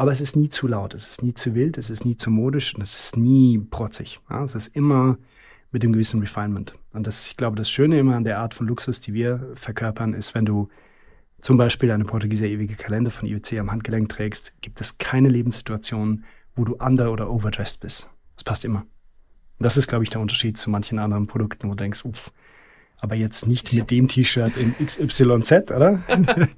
Aber 0.00 0.12
es 0.12 0.22
ist 0.22 0.34
nie 0.34 0.48
zu 0.48 0.66
laut, 0.66 0.94
es 0.94 1.06
ist 1.06 1.22
nie 1.22 1.34
zu 1.34 1.54
wild, 1.54 1.76
es 1.76 1.90
ist 1.90 2.06
nie 2.06 2.16
zu 2.16 2.30
modisch 2.30 2.74
und 2.74 2.80
es 2.80 2.98
ist 2.98 3.18
nie 3.18 3.58
protzig. 3.58 4.18
Ja? 4.30 4.42
Es 4.42 4.54
ist 4.54 4.74
immer 4.74 5.18
mit 5.72 5.82
dem 5.82 5.92
gewissen 5.92 6.20
Refinement. 6.20 6.72
Und 6.94 7.06
das, 7.06 7.26
ich 7.26 7.36
glaube, 7.36 7.56
das 7.56 7.70
Schöne 7.70 7.98
immer 7.98 8.16
an 8.16 8.24
der 8.24 8.38
Art 8.38 8.54
von 8.54 8.66
Luxus, 8.66 9.00
die 9.00 9.12
wir 9.12 9.50
verkörpern, 9.52 10.14
ist, 10.14 10.34
wenn 10.34 10.46
du 10.46 10.70
zum 11.42 11.58
Beispiel 11.58 11.90
eine 11.90 12.06
Portugieser 12.06 12.46
ewige 12.46 12.76
Kalender 12.76 13.10
von 13.10 13.28
IOC 13.28 13.58
am 13.58 13.70
Handgelenk 13.70 14.08
trägst, 14.08 14.58
gibt 14.62 14.80
es 14.80 14.96
keine 14.96 15.28
Lebenssituation, 15.28 16.24
wo 16.56 16.64
du 16.64 16.76
under- 16.76 17.12
oder 17.12 17.30
overdressed 17.30 17.80
bist. 17.80 18.08
Das 18.36 18.44
passt 18.44 18.64
immer. 18.64 18.80
Und 19.58 19.64
das 19.64 19.76
ist, 19.76 19.86
glaube 19.86 20.04
ich, 20.04 20.08
der 20.08 20.22
Unterschied 20.22 20.56
zu 20.56 20.70
manchen 20.70 20.98
anderen 20.98 21.26
Produkten, 21.26 21.68
wo 21.68 21.74
du 21.74 21.82
denkst, 21.82 22.06
uff, 22.06 22.32
aber 23.00 23.14
jetzt 23.14 23.46
nicht 23.46 23.72
mit 23.72 23.90
dem 23.90 24.08
T-Shirt 24.08 24.56
in 24.56 24.74
XYZ, 24.84 25.70
oder? 25.72 26.02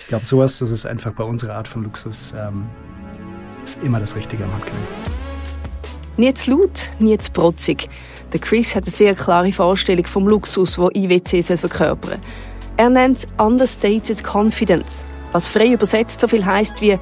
Ich 0.00 0.08
glaube, 0.08 0.26
sowas, 0.26 0.58
das 0.60 0.70
ist 0.70 0.86
einfach 0.86 1.12
bei 1.12 1.24
unserer 1.24 1.54
Art 1.54 1.66
von 1.66 1.82
Luxus, 1.82 2.32
ähm, 2.38 2.66
ist 3.64 3.82
immer 3.82 3.98
das 3.98 4.14
Richtige 4.14 4.44
am 4.44 4.52
Handgelenk. 4.52 6.36
Zu 6.36 6.50
laut, 6.52 6.90
zu 7.22 7.32
protzig. 7.32 7.88
Der 8.32 8.40
Chris 8.40 8.76
hat 8.76 8.84
eine 8.84 8.92
sehr 8.92 9.14
klare 9.14 9.50
Vorstellung 9.50 10.04
vom 10.04 10.28
Luxus, 10.28 10.78
wo 10.78 10.90
IWC 10.94 11.42
soll 11.42 11.56
verkörpern. 11.56 12.20
Er 12.76 12.90
nennt 12.90 13.18
es 13.18 13.26
Understated 13.38 14.22
Confidence, 14.22 15.06
was 15.32 15.48
frei 15.48 15.72
übersetzt 15.72 16.20
so 16.20 16.28
viel 16.28 16.44
heißt 16.44 16.80
wie 16.82 16.98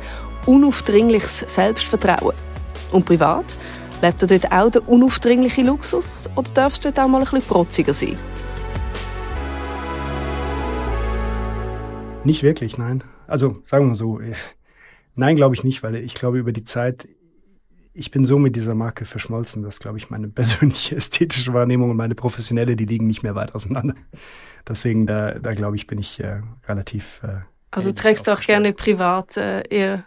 unaufdringliches 0.47 1.41
Selbstvertrauen. 1.41 2.35
Und 2.93 3.05
privat? 3.05 3.57
Lebt 4.03 4.23
er 4.23 4.29
dort 4.29 4.53
auch 4.53 4.71
der 4.71 4.89
unaufdringliche 4.89 5.63
Luxus 5.63 6.29
oder 6.37 6.51
darf 6.53 6.75
es 6.75 6.81
dort 6.81 6.99
auch 6.99 7.09
mal 7.09 7.19
ein 7.19 7.25
bisschen 7.25 7.43
protziger 7.43 7.93
sein? 7.93 8.17
Nicht 12.25 12.43
wirklich, 12.43 12.79
nein. 12.79 13.05
Also 13.27 13.63
sagen 13.65 13.89
wir 13.89 13.95
so, 13.95 14.21
nein, 15.15 15.37
glaube 15.37 15.55
ich 15.55 15.65
nicht, 15.65 15.83
weil 15.83 15.97
ich 15.97 16.15
glaube 16.15 16.39
über 16.39 16.53
die 16.53 16.65
Zeit, 16.65 17.09
ich 17.93 18.11
bin 18.11 18.25
so 18.25 18.39
mit 18.39 18.57
dieser 18.57 18.75
Marke 18.75 19.05
verschmolzen, 19.05 19.63
dass, 19.63 19.79
glaube 19.79 19.99
ich, 19.99 20.11
meine 20.11 20.29
persönliche 20.41 20.97
ästhetische 20.97 21.55
Wahrnehmung 21.55 21.91
und 21.91 21.97
meine 21.97 22.15
professionelle, 22.15 22.77
die 22.77 22.87
liegen 22.87 23.07
nicht 23.07 23.23
mehr 23.23 23.35
weit 23.35 23.55
auseinander. 23.55 23.95
Deswegen, 24.67 25.07
da, 25.07 25.39
da 25.39 25.53
glaube 25.53 25.77
ich, 25.77 25.87
bin 25.87 25.99
ich 25.99 26.21
äh, 26.21 26.41
relativ. 26.67 27.21
Äh, 27.23 27.41
also 27.71 27.93
trägst 27.93 28.27
du 28.27 28.33
auch 28.33 28.41
gerne 28.41 28.73
privat 28.73 29.37
äh, 29.37 29.63
eher, 29.69 30.05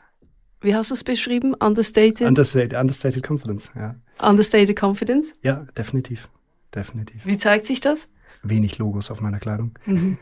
wie 0.62 0.76
hast 0.76 0.90
du 0.90 0.96
es 0.96 1.04
beschrieben? 1.04 1.54
Understated? 1.54 2.28
Understated, 2.28 2.74
understated 2.74 3.28
Confidence, 3.28 3.72
ja. 3.76 3.96
Understated 4.20 4.82
Confidence? 4.82 5.34
Ja, 5.44 5.66
definitiv. 5.78 6.28
Definitiv. 6.74 7.26
Wie 7.26 7.38
zeigt 7.38 7.66
sich 7.66 7.80
das? 7.80 8.10
Wenig 8.44 8.78
Logos 8.78 9.12
auf 9.12 9.22
meiner 9.22 9.40
Kleidung. 9.40 9.72
Mhm. 9.86 10.18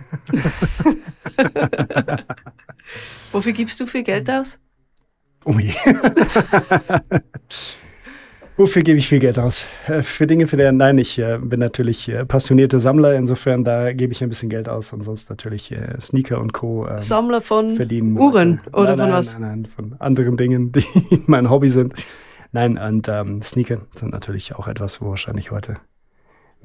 Wofür 3.31 3.51
gibst 3.53 3.79
du 3.79 3.85
viel 3.85 4.03
Geld 4.03 4.29
aus? 4.29 4.59
Oh 5.45 5.57
je. 5.59 5.73
Wofür 8.57 8.83
gebe 8.83 8.97
ich 8.97 9.09
viel 9.09 9.19
Geld 9.19 9.37
aus? 9.37 9.67
Äh, 9.85 10.01
für 10.01 10.27
Dinge, 10.27 10.47
für 10.47 10.55
die, 10.55 10.71
nein, 10.71 10.97
ich 10.97 11.19
äh, 11.19 11.37
bin 11.41 11.59
natürlich 11.59 12.07
äh, 12.07 12.25
passionierter 12.25 12.79
Sammler, 12.79 13.13
insofern 13.13 13.65
da 13.65 13.91
gebe 13.91 14.13
ich 14.13 14.23
ein 14.23 14.29
bisschen 14.29 14.49
Geld 14.49 14.69
aus 14.69 14.93
und 14.93 15.03
sonst 15.03 15.29
natürlich 15.29 15.73
äh, 15.73 15.99
Sneaker 15.99 16.39
und 16.39 16.53
Co. 16.53 16.87
Ähm, 16.87 17.01
Sammler 17.01 17.41
von 17.41 17.75
verdienen 17.75 18.17
Uhren 18.17 18.61
oder 18.71 18.95
nein, 18.95 18.97
von 18.97 18.97
nein, 18.97 19.13
was? 19.13 19.33
Nein, 19.33 19.41
nein, 19.41 19.65
von 19.65 19.95
anderen 19.99 20.37
Dingen, 20.37 20.71
die 20.71 20.85
mein 21.27 21.49
Hobby 21.49 21.67
sind. 21.67 21.95
Nein, 22.53 22.77
und 22.77 23.09
ähm, 23.09 23.41
Sneaker 23.41 23.79
sind 23.93 24.13
natürlich 24.13 24.55
auch 24.55 24.69
etwas, 24.69 25.01
wo 25.01 25.09
wahrscheinlich 25.09 25.51
heute 25.51 25.75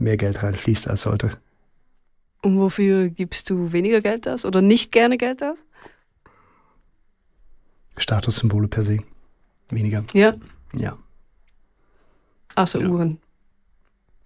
mehr 0.00 0.16
Geld 0.16 0.42
reinfließt 0.42 0.88
als 0.88 1.02
sollte. 1.02 1.36
Und 2.42 2.58
wofür 2.58 3.10
gibst 3.10 3.50
du 3.50 3.72
weniger 3.72 4.00
Geld 4.00 4.26
aus 4.26 4.44
oder 4.44 4.62
nicht 4.62 4.92
gerne 4.92 5.18
Geld 5.18 5.42
aus? 5.42 5.64
Statussymbole 7.96 8.68
per 8.68 8.82
se. 8.82 8.98
Weniger. 9.68 10.04
Ja. 10.12 10.34
Ja. 10.72 10.96
Also 12.54 12.80
Ja. 12.80 12.88
Uhren. 12.88 13.18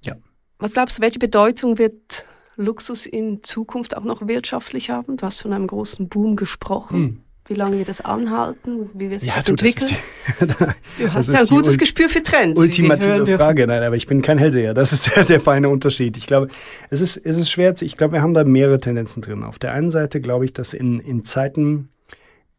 Ja. 0.03 0.15
Was 0.59 0.73
glaubst 0.73 0.99
du, 0.99 1.03
welche 1.03 1.19
Bedeutung 1.19 1.79
wird 1.79 2.25
Luxus 2.57 3.05
in 3.07 3.43
Zukunft 3.43 3.97
auch 3.97 4.05
noch 4.05 4.27
wirtschaftlich 4.29 4.91
haben? 4.91 5.17
Du 5.17 5.27
hast 5.27 5.41
von 5.41 5.53
einem 5.53 5.67
großen 5.67 6.09
Boom 6.09 6.37
gesprochen. 6.37 6.97
Hm. 6.97 7.24
Wie 7.47 7.55
lange 7.55 7.77
wird 7.77 7.89
das 7.91 8.01
anhalten? 8.01 8.89
Wie 8.95 9.11
sich 9.19 9.29
Ja, 9.29 9.35
das 9.37 9.45
du, 9.45 9.55
das 9.55 9.75
entwickeln? 9.77 9.99
ist, 10.41 10.61
du 10.99 11.13
hast 11.13 11.33
ja 11.33 11.41
ein 11.41 11.47
gutes 11.47 11.77
Gespür 11.77 12.09
für 12.09 12.23
Trends. 12.23 12.57
wir 12.59 12.63
ultimative. 12.63 13.37
Frage. 13.37 13.67
Nein, 13.67 13.83
aber 13.83 13.97
ich 13.97 14.07
bin 14.07 14.23
kein 14.23 14.39
Hellseher. 14.39 14.73
Das 14.73 14.93
ist 14.95 15.11
der 15.29 15.41
feine 15.41 15.69
Unterschied. 15.69 16.17
Ich 16.17 16.27
glaube, 16.27 16.49
es 16.91 17.01
ist, 17.03 17.17
es 17.19 17.37
ist 17.37 17.51
schwer. 17.51 17.75
zu- 17.75 17.85
Ich 17.85 17.97
glaube, 17.99 18.15
wir 18.15 18.23
haben 18.23 18.33
da 18.35 18.45
mehrere 18.45 18.81
Tendenzen 18.81 19.21
drin. 19.21 19.43
Auf 19.43 19.59
der 19.59 19.73
einen 19.73 19.91
Seite 19.91 20.21
glaube 20.23 20.47
ich, 20.47 20.53
dass 20.55 20.73
in, 20.73 21.01
in 21.01 21.23
Zeiten, 21.25 21.91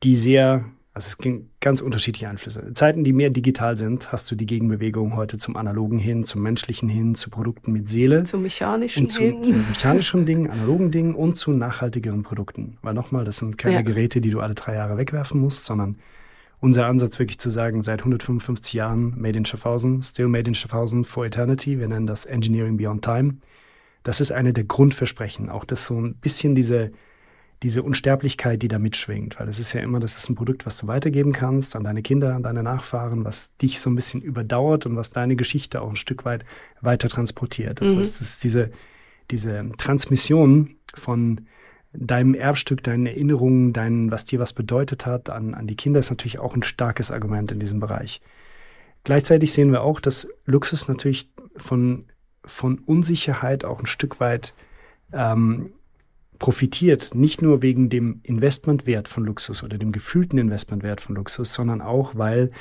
die 0.03 0.15
sehr, 0.15 0.65
also 0.95 1.09
es 1.09 1.17
gibt 1.17 1.59
ganz 1.59 1.81
unterschiedliche 1.81 2.29
Einflüsse. 2.29 2.61
In 2.61 2.73
Zeiten, 2.73 3.03
die 3.03 3.11
mehr 3.11 3.29
digital 3.29 3.77
sind, 3.77 4.13
hast 4.13 4.31
du 4.31 4.35
die 4.35 4.45
Gegenbewegung 4.45 5.17
heute 5.17 5.37
zum 5.37 5.57
Analogen 5.57 5.99
hin, 5.99 6.23
zum 6.23 6.41
Menschlichen 6.41 6.87
hin, 6.87 7.15
zu 7.15 7.29
Produkten 7.29 7.73
mit 7.73 7.89
Seele. 7.89 8.23
Zum 8.23 8.43
mechanischen 8.43 9.03
und 9.03 9.09
zu, 9.09 9.23
hin. 9.23 9.43
zu 9.43 9.51
mechanischen 9.51 10.25
Dingen, 10.25 10.49
analogen 10.49 10.91
Dingen 10.91 11.13
und 11.13 11.35
zu 11.35 11.51
nachhaltigeren 11.51 12.23
Produkten. 12.23 12.77
Weil 12.81 12.93
nochmal, 12.93 13.25
das 13.25 13.35
sind 13.37 13.57
keine 13.57 13.75
Ja. 13.75 13.81
Geräte, 13.81 14.21
die 14.21 14.29
du 14.29 14.39
alle 14.39 14.55
drei 14.55 14.75
Jahre 14.75 14.95
wegwerfen 14.97 15.41
musst, 15.41 15.65
sondern 15.65 15.97
unser 16.61 16.85
Ansatz 16.85 17.19
wirklich 17.19 17.39
zu 17.39 17.49
sagen, 17.49 17.81
seit 17.81 17.99
155 17.99 18.71
Jahren 18.71 19.19
Made 19.19 19.37
in 19.37 19.43
Schaffhausen, 19.43 20.01
still 20.01 20.29
Made 20.29 20.47
in 20.47 20.55
Schaffhausen 20.55 21.03
for 21.03 21.25
Eternity, 21.25 21.77
wir 21.77 21.89
nennen 21.89 22.07
das 22.07 22.25
Engineering 22.25 22.77
Beyond 22.77 23.03
Time. 23.03 23.35
Das 24.03 24.21
ist 24.21 24.31
eine 24.31 24.53
der 24.53 24.63
Grundversprechen, 24.63 25.49
auch 25.49 25.65
das 25.65 25.87
so 25.87 25.99
ein 25.99 26.13
bisschen 26.15 26.55
diese, 26.55 26.91
diese 27.63 27.83
Unsterblichkeit, 27.83 28.61
die 28.61 28.67
da 28.67 28.79
mitschwingt, 28.79 29.39
weil 29.39 29.47
es 29.47 29.59
ist 29.59 29.73
ja 29.73 29.81
immer, 29.81 29.99
das 29.99 30.17
ist 30.17 30.29
ein 30.29 30.35
Produkt, 30.35 30.65
was 30.65 30.77
du 30.77 30.87
weitergeben 30.87 31.31
kannst 31.33 31.75
an 31.75 31.83
deine 31.83 32.01
Kinder, 32.01 32.35
an 32.35 32.43
deine 32.43 32.63
Nachfahren, 32.63 33.23
was 33.25 33.55
dich 33.57 33.79
so 33.79 33.89
ein 33.89 33.95
bisschen 33.95 34.21
überdauert 34.21 34.85
und 34.85 34.95
was 34.95 35.09
deine 35.09 35.35
Geschichte 35.35 35.81
auch 35.81 35.89
ein 35.89 35.95
Stück 35.95 36.25
weit 36.25 36.45
weiter 36.81 37.07
transportiert. 37.09 37.81
Das 37.81 37.93
Mhm. 37.93 37.99
heißt, 37.99 38.21
es 38.21 38.21
ist 38.21 38.43
diese, 38.43 38.71
diese 39.31 39.71
Transmission 39.77 40.75
von 40.93 41.47
deinem 41.93 42.33
Erbstück, 42.33 42.83
deinen 42.83 43.05
Erinnerungen, 43.05 43.71
dein, 43.71 44.11
was 44.11 44.25
dir 44.25 44.39
was 44.39 44.53
bedeutet 44.53 45.05
hat, 45.05 45.29
an, 45.29 45.53
an 45.53 45.65
die 45.65 45.75
Kinder 45.77 45.99
ist 46.01 46.09
natürlich 46.09 46.39
auch 46.39 46.55
ein 46.55 46.63
starkes 46.63 47.09
Argument 47.09 47.51
in 47.51 47.59
diesem 47.59 47.79
Bereich. 47.79 48.21
Gleichzeitig 49.05 49.53
sehen 49.53 49.71
wir 49.71 49.81
auch, 49.81 49.99
dass 49.99 50.27
Luxus 50.45 50.87
natürlich 50.87 51.29
von, 51.55 52.05
von 52.43 52.79
Unsicherheit 52.79 53.63
auch 53.63 53.79
ein 53.79 53.85
Stück 53.85 54.19
weit 54.19 54.53
ähm, 55.13 55.71
profitiert, 56.39 57.15
nicht 57.15 57.41
nur 57.41 57.61
wegen 57.61 57.89
dem 57.89 58.19
Investmentwert 58.23 59.07
von 59.07 59.25
Luxus 59.25 59.63
oder 59.63 59.77
dem 59.77 59.91
gefühlten 59.91 60.37
Investmentwert 60.37 61.01
von 61.01 61.15
Luxus, 61.15 61.53
sondern 61.53 61.81
auch, 61.81 62.15
weil 62.15 62.51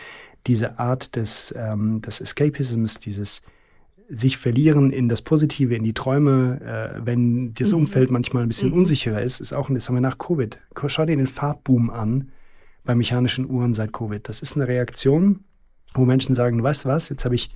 diese 0.47 0.79
Art 0.79 1.17
des, 1.17 1.55
ähm, 1.57 2.01
des 2.01 2.21
Escapisms, 2.21 2.99
dieses 2.99 3.43
sich 4.09 4.37
verlieren 4.37 4.93
in 4.93 5.09
das 5.09 5.23
Positive, 5.23 5.75
in 5.75 5.83
die 5.83 5.95
Träume, 5.95 6.61
äh, 6.61 7.01
wenn 7.07 7.55
das 7.55 7.73
Mhm. 7.73 7.79
Umfeld 7.79 8.11
manchmal 8.11 8.43
ein 8.43 8.49
bisschen 8.49 8.71
Mhm. 8.71 8.79
unsicherer 8.79 9.23
ist, 9.23 9.41
ist 9.41 9.55
auch, 9.55 9.71
das 9.71 9.89
haben 9.89 9.97
wir 9.97 10.03
nach 10.03 10.19
Covid. 10.19 10.59
Schau 10.87 11.07
dir 11.07 11.17
den 11.17 11.27
Farbboom 11.27 11.89
an 11.91 12.29
bei 12.85 12.95
mechanischen 12.95 13.49
Uhren 13.49 13.73
seit 13.73 13.93
Covid. 13.93 14.29
Das 14.29 14.41
ist 14.41 14.57
eine 14.57 14.69
Reaktion, 14.69 15.41
wo 15.95 16.05
Menschen 16.05 16.35
sagen, 16.35 16.63
weißt 16.63 16.85
du 16.85 16.89
was, 16.91 17.09
jetzt 17.09 17.25
habe 17.25 17.35
ich 17.35 17.51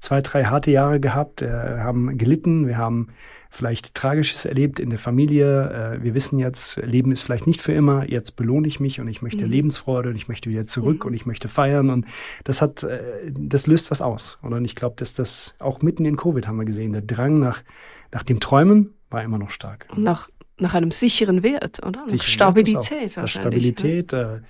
zwei, 0.00 0.20
drei 0.20 0.44
harte 0.46 0.72
Jahre 0.72 0.98
gehabt, 0.98 1.40
äh, 1.42 1.48
haben 1.78 2.18
gelitten, 2.18 2.66
wir 2.66 2.78
haben 2.78 3.08
vielleicht 3.54 3.94
Tragisches 3.94 4.46
erlebt 4.46 4.80
in 4.80 4.88
der 4.88 4.98
Familie. 4.98 5.98
Äh, 6.00 6.02
wir 6.02 6.14
wissen 6.14 6.38
jetzt, 6.38 6.78
Leben 6.78 7.12
ist 7.12 7.20
vielleicht 7.22 7.46
nicht 7.46 7.60
für 7.60 7.72
immer. 7.72 8.08
Jetzt 8.10 8.34
belohne 8.34 8.66
ich 8.66 8.80
mich 8.80 8.98
und 8.98 9.08
ich 9.08 9.20
möchte 9.20 9.44
Mhm. 9.44 9.50
Lebensfreude 9.52 10.08
und 10.08 10.16
ich 10.16 10.26
möchte 10.26 10.48
wieder 10.48 10.66
zurück 10.66 11.00
Mhm. 11.04 11.08
und 11.08 11.14
ich 11.14 11.26
möchte 11.26 11.48
feiern. 11.48 11.90
Und 11.90 12.06
das 12.44 12.62
hat, 12.62 12.82
äh, 12.82 13.30
das 13.30 13.66
löst 13.66 13.90
was 13.90 14.00
aus. 14.00 14.38
Und 14.40 14.64
ich 14.64 14.74
glaube, 14.74 14.96
dass 14.96 15.12
das 15.12 15.54
auch 15.58 15.82
mitten 15.82 16.06
in 16.06 16.16
Covid 16.16 16.48
haben 16.48 16.56
wir 16.56 16.64
gesehen, 16.64 16.92
der 16.92 17.02
Drang 17.02 17.38
nach, 17.38 17.62
nach 18.10 18.22
dem 18.22 18.40
Träumen 18.40 18.94
war 19.10 19.22
immer 19.22 19.36
noch 19.38 19.50
stark. 19.50 19.86
Und 19.94 20.02
nach, 20.02 20.30
nach 20.58 20.72
einem 20.72 20.90
sicheren 20.90 21.42
Wert, 21.42 21.80
oder? 21.86 22.00
Nach 22.00 22.08
Sicher, 22.08 22.24
Stabilität 22.24 23.16
wahrscheinlich. 23.18 23.26
ne? 23.26 23.72
Stabilität. 23.72 24.12
Äh, 24.14 24.40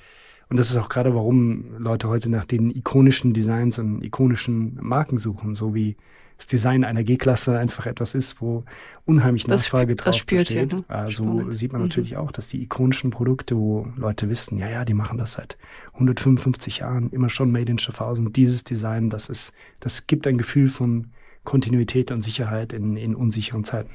und 0.48 0.58
das 0.58 0.70
ist 0.70 0.76
auch 0.76 0.88
gerade, 0.88 1.12
warum 1.14 1.64
Leute 1.78 2.08
heute 2.08 2.30
nach 2.30 2.44
den 2.44 2.70
ikonischen 2.70 3.32
Designs 3.32 3.78
und 3.80 4.04
ikonischen 4.04 4.78
Marken 4.80 5.16
suchen, 5.18 5.54
so 5.56 5.74
wie 5.74 5.96
das 6.42 6.46
Design 6.48 6.82
einer 6.84 7.04
G-Klasse 7.04 7.56
einfach 7.58 7.86
etwas 7.86 8.14
ist, 8.14 8.40
wo 8.40 8.64
unheimlich 9.04 9.44
Das 9.44 9.62
Nachfrage 9.62 9.94
das 9.94 10.04
drauf 10.04 10.14
spürt 10.16 10.50
ihr, 10.50 10.66
besteht. 10.66 10.88
ne? 10.90 10.96
Äh, 11.06 11.10
so 11.10 11.22
Spannend. 11.24 11.56
sieht 11.56 11.72
man 11.72 11.82
Mhm. 11.82 11.88
natürlich 11.88 12.16
auch, 12.16 12.32
dass 12.32 12.48
die 12.48 12.62
ikonischen 12.62 13.10
Produkte, 13.10 13.56
wo 13.56 13.86
Leute 13.96 14.28
wissen, 14.28 14.58
ja, 14.58 14.68
ja, 14.68 14.84
die 14.84 14.94
machen 14.94 15.18
das 15.18 15.34
seit 15.34 15.56
155 15.94 16.78
Jahren, 16.78 17.10
immer 17.10 17.28
schon 17.28 17.50
made 17.52 17.70
in 17.70 17.78
Schaffhausen. 17.78 18.32
Dieses 18.32 18.64
Design, 18.64 19.08
das 19.08 19.28
ist, 19.28 19.52
das 19.80 20.06
gibt 20.08 20.26
ein 20.26 20.36
Gefühl 20.36 20.68
von 20.68 21.12
Kontinuität 21.44 22.10
und 22.10 22.22
Sicherheit 22.22 22.72
in, 22.72 22.96
in 22.96 23.14
unsicheren 23.14 23.62
Zeiten. 23.64 23.90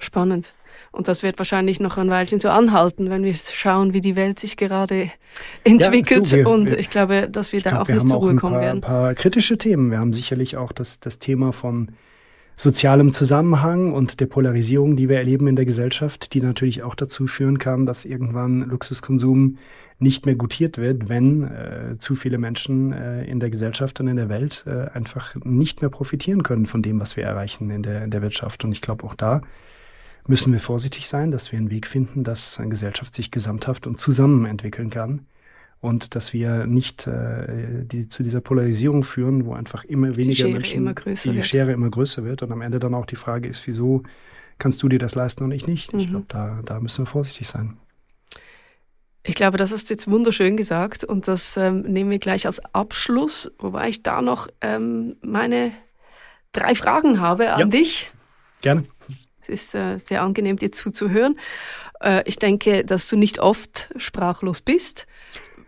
Spannend. 0.00 0.54
Und 0.98 1.06
das 1.06 1.22
wird 1.22 1.38
wahrscheinlich 1.38 1.78
noch 1.78 1.96
ein 1.96 2.10
Weilchen 2.10 2.40
so 2.40 2.48
anhalten, 2.48 3.08
wenn 3.08 3.22
wir 3.22 3.32
schauen, 3.34 3.94
wie 3.94 4.00
die 4.00 4.16
Welt 4.16 4.40
sich 4.40 4.56
gerade 4.56 5.12
entwickelt. 5.62 6.26
du, 6.32 6.36
wir- 6.36 6.48
und 6.48 6.70
wir- 6.70 6.78
ich 6.80 6.90
glaube, 6.90 7.28
dass 7.30 7.52
wir 7.52 7.60
da 7.60 7.70
glaub, 7.70 7.82
auch 7.82 7.88
wir 7.88 7.94
nicht 7.94 8.02
haben 8.02 8.08
zur 8.08 8.18
Ruhe 8.18 8.30
ein 8.30 8.36
kommen 8.36 8.54
paar, 8.54 8.62
werden. 8.62 8.80
paar 8.80 9.14
kritische 9.14 9.56
Themen. 9.58 9.92
Wir 9.92 10.00
haben 10.00 10.12
sicherlich 10.12 10.56
auch 10.56 10.72
das, 10.72 10.98
das 10.98 11.20
Thema 11.20 11.52
von 11.52 11.92
sozialem 12.56 13.12
Zusammenhang 13.12 13.92
und 13.92 14.18
der 14.18 14.26
Polarisierung, 14.26 14.96
die 14.96 15.08
wir 15.08 15.18
erleben 15.18 15.46
in 15.46 15.54
der 15.54 15.66
Gesellschaft, 15.66 16.34
die 16.34 16.40
natürlich 16.40 16.82
auch 16.82 16.96
dazu 16.96 17.28
führen 17.28 17.58
kann, 17.58 17.86
dass 17.86 18.04
irgendwann 18.04 18.62
Luxuskonsum 18.68 19.58
nicht 20.00 20.26
mehr 20.26 20.34
gutiert 20.34 20.78
wird, 20.78 21.08
wenn 21.08 21.44
äh, 21.44 21.98
zu 21.98 22.16
viele 22.16 22.38
Menschen 22.38 22.92
äh, 22.92 23.22
in 23.22 23.38
der 23.38 23.50
Gesellschaft 23.50 24.00
und 24.00 24.08
in 24.08 24.16
der 24.16 24.28
Welt 24.28 24.64
äh, 24.66 24.90
einfach 24.92 25.36
nicht 25.44 25.80
mehr 25.80 25.90
profitieren 25.90 26.42
können 26.42 26.66
von 26.66 26.82
dem, 26.82 26.98
was 26.98 27.16
wir 27.16 27.22
erreichen 27.22 27.70
in 27.70 27.84
der, 27.84 28.02
in 28.02 28.10
der 28.10 28.20
Wirtschaft. 28.22 28.64
Und 28.64 28.72
ich 28.72 28.80
glaube, 28.80 29.04
auch 29.04 29.14
da 29.14 29.40
müssen 30.28 30.52
wir 30.52 30.60
vorsichtig 30.60 31.08
sein, 31.08 31.30
dass 31.30 31.50
wir 31.52 31.58
einen 31.58 31.70
Weg 31.70 31.86
finden, 31.86 32.22
dass 32.22 32.60
eine 32.60 32.68
Gesellschaft 32.68 33.14
sich 33.14 33.30
gesamthaft 33.30 33.86
und 33.86 33.98
zusammen 33.98 34.44
entwickeln 34.46 34.90
kann 34.90 35.26
und 35.80 36.14
dass 36.14 36.32
wir 36.32 36.66
nicht 36.66 37.06
äh, 37.06 37.84
die, 37.84 38.08
zu 38.08 38.22
dieser 38.22 38.40
Polarisierung 38.40 39.02
führen, 39.04 39.46
wo 39.46 39.54
einfach 39.54 39.84
immer 39.84 40.16
weniger 40.16 40.36
Schere 40.44 40.50
Menschen 40.50 40.76
immer 40.78 40.94
größer 40.94 41.30
die 41.30 41.36
wird. 41.36 41.46
Schere 41.46 41.72
immer 41.72 41.88
größer 41.90 42.24
wird 42.24 42.42
und 42.42 42.52
am 42.52 42.60
Ende 42.60 42.78
dann 42.78 42.94
auch 42.94 43.06
die 43.06 43.16
Frage 43.16 43.48
ist, 43.48 43.66
wieso 43.66 44.02
kannst 44.58 44.82
du 44.82 44.88
dir 44.88 44.98
das 44.98 45.14
leisten 45.14 45.44
und 45.44 45.50
ich 45.52 45.66
nicht? 45.66 45.92
Ich 45.94 46.06
Mhm. 46.06 46.10
glaube, 46.10 46.26
da, 46.28 46.60
da 46.64 46.80
müssen 46.80 47.02
wir 47.02 47.06
vorsichtig 47.06 47.48
sein. 47.48 47.76
Ich 49.24 49.34
glaube, 49.34 49.58
das 49.58 49.72
hast 49.72 49.90
du 49.90 49.94
jetzt 49.94 50.10
wunderschön 50.10 50.56
gesagt 50.56 51.04
und 51.04 51.28
das 51.28 51.56
ähm, 51.56 51.82
nehmen 51.82 52.10
wir 52.10 52.18
gleich 52.18 52.46
als 52.46 52.60
Abschluss, 52.74 53.50
wobei 53.58 53.88
ich 53.88 54.02
da 54.02 54.22
noch 54.22 54.48
ähm, 54.60 55.16
meine 55.22 55.72
drei 56.52 56.74
Fragen 56.74 57.20
habe 57.20 57.52
an 57.52 57.60
Ja. 57.60 57.66
dich. 57.66 58.10
Gerne. 58.62 58.84
Es 59.48 59.64
ist 59.64 59.74
äh, 59.74 59.98
sehr 59.98 60.22
angenehm, 60.22 60.56
dir 60.56 60.72
zuzuhören. 60.72 61.38
Äh, 62.00 62.22
ich 62.26 62.36
denke, 62.36 62.84
dass 62.84 63.08
du 63.08 63.16
nicht 63.16 63.40
oft 63.40 63.90
sprachlos 63.96 64.60
bist. 64.60 65.06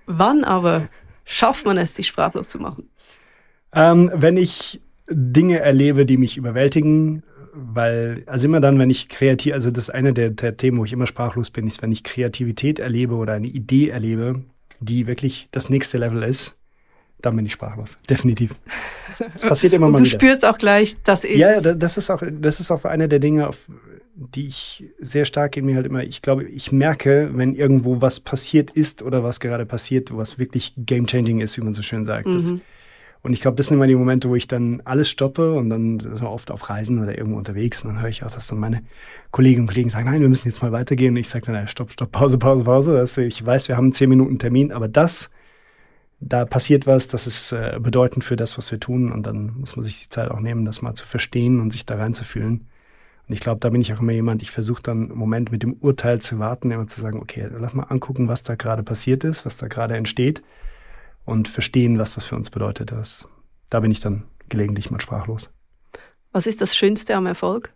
Wann 0.07 0.45
aber 0.45 0.89
schafft 1.25 1.67
man 1.67 1.79
es, 1.79 1.95
dich 1.95 2.09
sprachlos 2.09 2.49
zu 2.49 2.59
machen? 2.59 2.89
Ähm, 3.73 4.11
wenn 4.15 4.37
ich 4.37 4.81
Dinge 5.09 5.61
erlebe, 5.61 6.07
die 6.07 6.17
mich 6.17 6.37
überwältigen, 6.37 7.23
weil, 7.53 8.23
also 8.27 8.47
immer 8.47 8.61
dann, 8.61 8.79
wenn 8.79 8.91
ich 8.91 9.09
kreativ, 9.09 9.55
also 9.55 9.71
das 9.71 9.85
ist 9.85 9.91
eine 9.91 10.13
der, 10.13 10.31
der 10.31 10.57
Themen, 10.57 10.79
wo 10.79 10.85
ich 10.85 10.93
immer 10.93 11.07
sprachlos 11.07 11.51
bin, 11.51 11.67
ist, 11.67 11.83
wenn 11.83 11.93
ich 11.93 12.05
Kreativität 12.05 12.79
erlebe 12.79 13.15
oder 13.15 13.33
eine 13.33 13.49
Idee 13.49 13.89
erlebe, 13.89 14.45
die 14.79 15.07
wirklich 15.07 15.49
das 15.51 15.69
nächste 15.69 15.99
Level 15.99 16.23
ist, 16.23 16.57
dann 17.23 17.37
bin 17.37 17.47
ich 17.47 17.53
sprachlos. 17.53 17.99
Definitiv. 18.09 18.55
Das 19.19 19.43
passiert 19.43 19.73
immer 19.73 19.89
mal 19.89 19.99
du 19.99 20.05
wieder. 20.05 20.19
Du 20.19 20.25
spürst 20.25 20.45
auch 20.45 20.59
gleich, 20.59 20.97
das 21.03 21.25
ist 21.25 21.39
Ja, 21.39 21.61
das 21.61 21.97
ist 21.97 22.11
auch, 22.11 22.23
das 22.31 22.61
ist 22.61 22.71
auch 22.71 22.85
eine 22.85 23.09
der 23.09 23.19
Dinge, 23.19 23.49
auf, 23.49 23.71
die 24.15 24.47
ich 24.47 24.85
sehr 24.99 25.25
stark 25.25 25.57
in 25.57 25.67
mir 25.67 25.77
halt 25.77 25.87
immer, 25.87 26.03
ich 26.03 26.23
glaube, 26.23 26.45
ich 26.45 26.73
merke, 26.73 27.31
wenn 27.33 27.55
irgendwo 27.55 28.01
was 28.01 28.21
passiert 28.21 28.71
ist 28.71 29.03
oder 29.03 29.25
was 29.25 29.41
gerade 29.41 29.67
passiert, 29.67 30.17
was 30.17 30.39
wirklich 30.39 30.75
game-changing 30.77 31.41
ist, 31.41 31.57
wie 31.57 31.63
man 31.63 31.75
so 31.75 31.83
schön 31.83 32.05
sagt. 32.05 32.27
Mhm. 32.27 32.33
Das, 32.35 32.55
und 33.23 33.35
ich 33.35 33.43
glaube, 33.43 33.57
das 33.57 33.67
sind 33.67 33.77
immer 33.77 33.87
die 33.87 33.95
Momente, 33.95 34.31
wo 34.31 34.35
ich 34.35 34.49
dann 34.49 34.81
alles 34.87 35.11
stoppe 35.11 35.53
und 35.53 35.69
dann 35.69 36.01
so 36.15 36.27
oft 36.27 36.51
auf 36.51 36.71
Reisen 36.71 37.03
oder 37.03 37.17
irgendwo 37.19 37.37
unterwegs 37.37 37.83
und 37.85 37.93
dann 37.93 38.01
höre 38.01 38.09
ich 38.09 38.25
auch, 38.25 38.31
dass 38.31 38.47
dann 38.47 38.59
meine 38.59 38.81
Kolleginnen 39.31 39.63
und 39.63 39.67
Kollegen 39.69 39.91
sagen, 39.91 40.07
nein, 40.07 40.23
wir 40.23 40.29
müssen 40.29 40.49
jetzt 40.49 40.63
mal 40.63 40.73
weitergehen. 40.73 41.13
Und 41.15 41.19
ich 41.19 41.29
sage 41.29 41.45
dann, 41.45 41.55
ja, 41.55 41.67
stopp, 41.67 41.93
stopp, 41.93 42.13
Pause, 42.13 42.39
Pause, 42.39 42.65
Pause. 42.65 42.99
Also 42.99 43.21
ich 43.21 43.45
weiß, 43.45 43.69
wir 43.69 43.77
haben 43.77 43.87
einen 43.87 43.93
zehn 43.93 44.09
Minuten 44.09 44.39
Termin, 44.39 44.73
aber 44.73 44.89
das, 44.89 45.29
da 46.21 46.45
passiert 46.45 46.87
was, 46.87 47.09
das 47.09 47.27
ist 47.27 47.53
äh, 47.53 47.79
bedeutend 47.81 48.25
für 48.25 48.37
das, 48.37 48.59
was 48.59 48.71
wir 48.71 48.79
tun. 48.79 49.11
Und 49.11 49.25
dann 49.25 49.55
muss 49.59 49.77
man 49.77 49.83
sich 49.83 50.03
die 50.03 50.09
Zeit 50.11 50.31
auch 50.31 50.41
nehmen, 50.41 50.65
das 50.65 50.83
mal 50.83 50.95
zu 50.95 51.07
verstehen 51.07 51.61
und 51.61 51.71
sich 51.71 51.87
da 51.87 51.97
reinzufühlen. 51.97 52.69
Und 53.27 53.35
ich 53.35 53.41
glaube, 53.41 53.61
da 53.61 53.71
bin 53.71 53.81
ich 53.81 53.93
auch 53.95 54.01
immer 54.01 54.13
jemand, 54.13 54.43
ich 54.43 54.51
versuche 54.51 54.83
dann 54.83 55.11
im 55.11 55.17
Moment 55.17 55.51
mit 55.51 55.63
dem 55.63 55.75
Urteil 55.75 56.21
zu 56.21 56.39
warten, 56.39 56.71
immer 56.71 56.87
zu 56.87 57.01
sagen, 57.01 57.21
okay, 57.21 57.49
lass 57.51 57.75
mal 57.75 57.85
angucken, 57.85 58.29
was 58.29 58.43
da 58.43 58.55
gerade 58.55 58.83
passiert 58.83 59.25
ist, 59.25 59.47
was 59.47 59.57
da 59.57 59.69
gerade 59.69 59.97
entsteht 59.97 60.43
und 61.25 61.49
verstehen, 61.49 61.99
was 61.99 62.15
das 62.15 62.25
für 62.25 62.37
uns 62.37 62.51
bedeutet. 62.51 62.93
Das, 62.93 63.27
da 63.71 63.81
bin 63.81 63.91
ich 63.91 64.01
dann 64.01 64.25
gelegentlich 64.49 64.91
mal 64.91 65.01
sprachlos. 65.01 65.51
Was 66.33 66.47
ist 66.47 66.61
das 66.61 66.77
Schönste 66.77 67.15
am 67.15 67.27
Erfolg? 67.27 67.73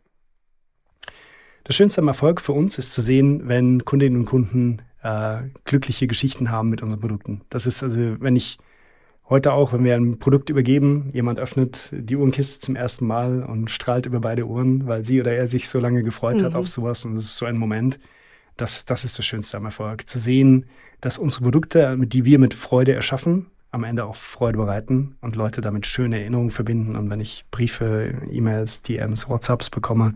Das 1.65 1.77
Schönste 1.77 2.03
am 2.03 2.09
Erfolg 2.09 2.41
für 2.41 2.53
uns 2.53 2.77
ist 2.77 2.93
zu 2.93 3.01
sehen, 3.01 3.49
wenn 3.49 3.85
Kundinnen 3.85 4.21
und 4.21 4.27
Kunden 4.27 4.83
äh, 5.05 5.43
glückliche 5.65 6.07
Geschichten 6.07 6.51
haben 6.51 6.71
mit 6.71 6.83
unseren 6.83 7.01
Produkten. 7.01 7.43
Das 7.51 7.67
ist 7.67 7.83
also, 7.83 8.21
wenn 8.21 8.37
ich 8.37 8.59
heute 9.29 9.53
auch, 9.53 9.73
wenn 9.73 9.85
wir 9.85 9.95
ein 9.95 10.19
Produkt 10.19 10.51
übergeben, 10.51 11.11
jemand 11.13 11.39
öffnet 11.39 11.91
die 11.93 12.17
Uhrenkiste 12.17 12.61
zum 12.61 12.75
ersten 12.75 13.07
Mal 13.07 13.43
und 13.43 13.71
strahlt 13.71 14.07
über 14.07 14.21
beide 14.21 14.47
Uhren, 14.47 14.87
weil 14.87 15.05
sie 15.05 15.21
oder 15.21 15.33
er 15.33 15.47
sich 15.47 15.69
so 15.69 15.79
lange 15.79 16.03
gefreut 16.03 16.41
mhm. 16.41 16.45
hat 16.45 16.55
auf 16.55 16.67
sowas 16.67 17.05
und 17.05 17.13
es 17.13 17.25
ist 17.25 17.37
so 17.37 17.47
ein 17.47 17.59
Moment. 17.59 17.99
Das, 18.57 18.85
das 18.85 19.05
ist 19.05 19.19
das 19.19 19.27
Schönste 19.27 19.57
am 19.57 19.65
Erfolg. 19.65 20.09
Zu 20.09 20.19
sehen, 20.19 20.67
dass 21.01 21.19
unsere 21.19 21.43
Produkte, 21.43 21.99
die 21.99 22.25
wir 22.25 22.39
mit 22.39 22.55
Freude 22.55 22.95
erschaffen, 22.95 23.47
am 23.73 23.83
Ende 23.83 24.05
auch 24.05 24.15
Freude 24.15 24.59
bereiten 24.59 25.17
und 25.21 25.35
Leute 25.35 25.61
damit 25.61 25.87
schöne 25.87 26.21
Erinnerungen 26.21 26.51
verbinden. 26.51 26.95
Und 26.95 27.11
wenn 27.11 27.19
ich 27.19 27.45
Briefe, 27.51 28.15
E-Mails, 28.31 28.83
DMs, 28.83 29.29
WhatsApps 29.29 29.71
bekomme, 29.71 30.15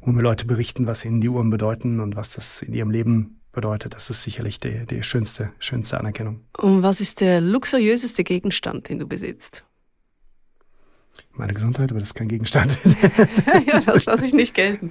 wo 0.00 0.10
mir 0.10 0.22
Leute 0.22 0.46
berichten, 0.46 0.86
was 0.86 1.04
ihnen 1.04 1.20
die 1.20 1.28
Uhren 1.28 1.50
bedeuten 1.50 2.00
und 2.00 2.16
was 2.16 2.30
das 2.30 2.62
in 2.62 2.72
ihrem 2.72 2.90
Leben 2.90 3.42
bedeutet, 3.54 3.94
das 3.94 4.10
ist 4.10 4.22
sicherlich 4.22 4.60
die, 4.60 4.86
die 4.86 5.02
schönste, 5.02 5.52
schönste 5.58 5.98
Anerkennung. 5.98 6.40
Und 6.58 6.82
was 6.82 7.00
ist 7.00 7.20
der 7.20 7.40
luxuriöseste 7.40 8.24
Gegenstand, 8.24 8.88
den 8.88 8.98
du 8.98 9.06
besitzt? 9.06 9.64
Meine 11.32 11.52
Gesundheit, 11.52 11.90
aber 11.90 12.00
das 12.00 12.10
ist 12.10 12.14
kein 12.14 12.28
Gegenstand. 12.28 12.78
ja, 13.66 13.80
das 13.80 14.04
lasse 14.06 14.24
ich 14.24 14.34
nicht 14.34 14.54
gelten. 14.54 14.90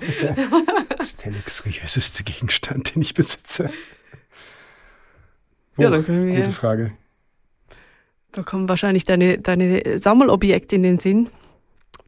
das 0.97 1.09
ist 1.09 1.25
der 1.25 1.31
luxuriöseste 1.31 2.23
Gegenstand, 2.23 2.95
den 2.95 3.01
ich 3.01 3.13
besitze. 3.13 3.69
Oh, 5.77 5.83
ja, 5.83 5.89
dann 5.89 6.05
können 6.05 6.27
wir. 6.27 6.35
Gute 6.35 6.51
Frage. 6.51 6.93
Da 8.33 8.43
kommen 8.43 8.67
wahrscheinlich 8.67 9.05
deine, 9.05 9.37
deine 9.37 9.99
Sammelobjekte 9.99 10.75
in 10.75 10.83
den 10.83 10.99
Sinn, 10.99 11.29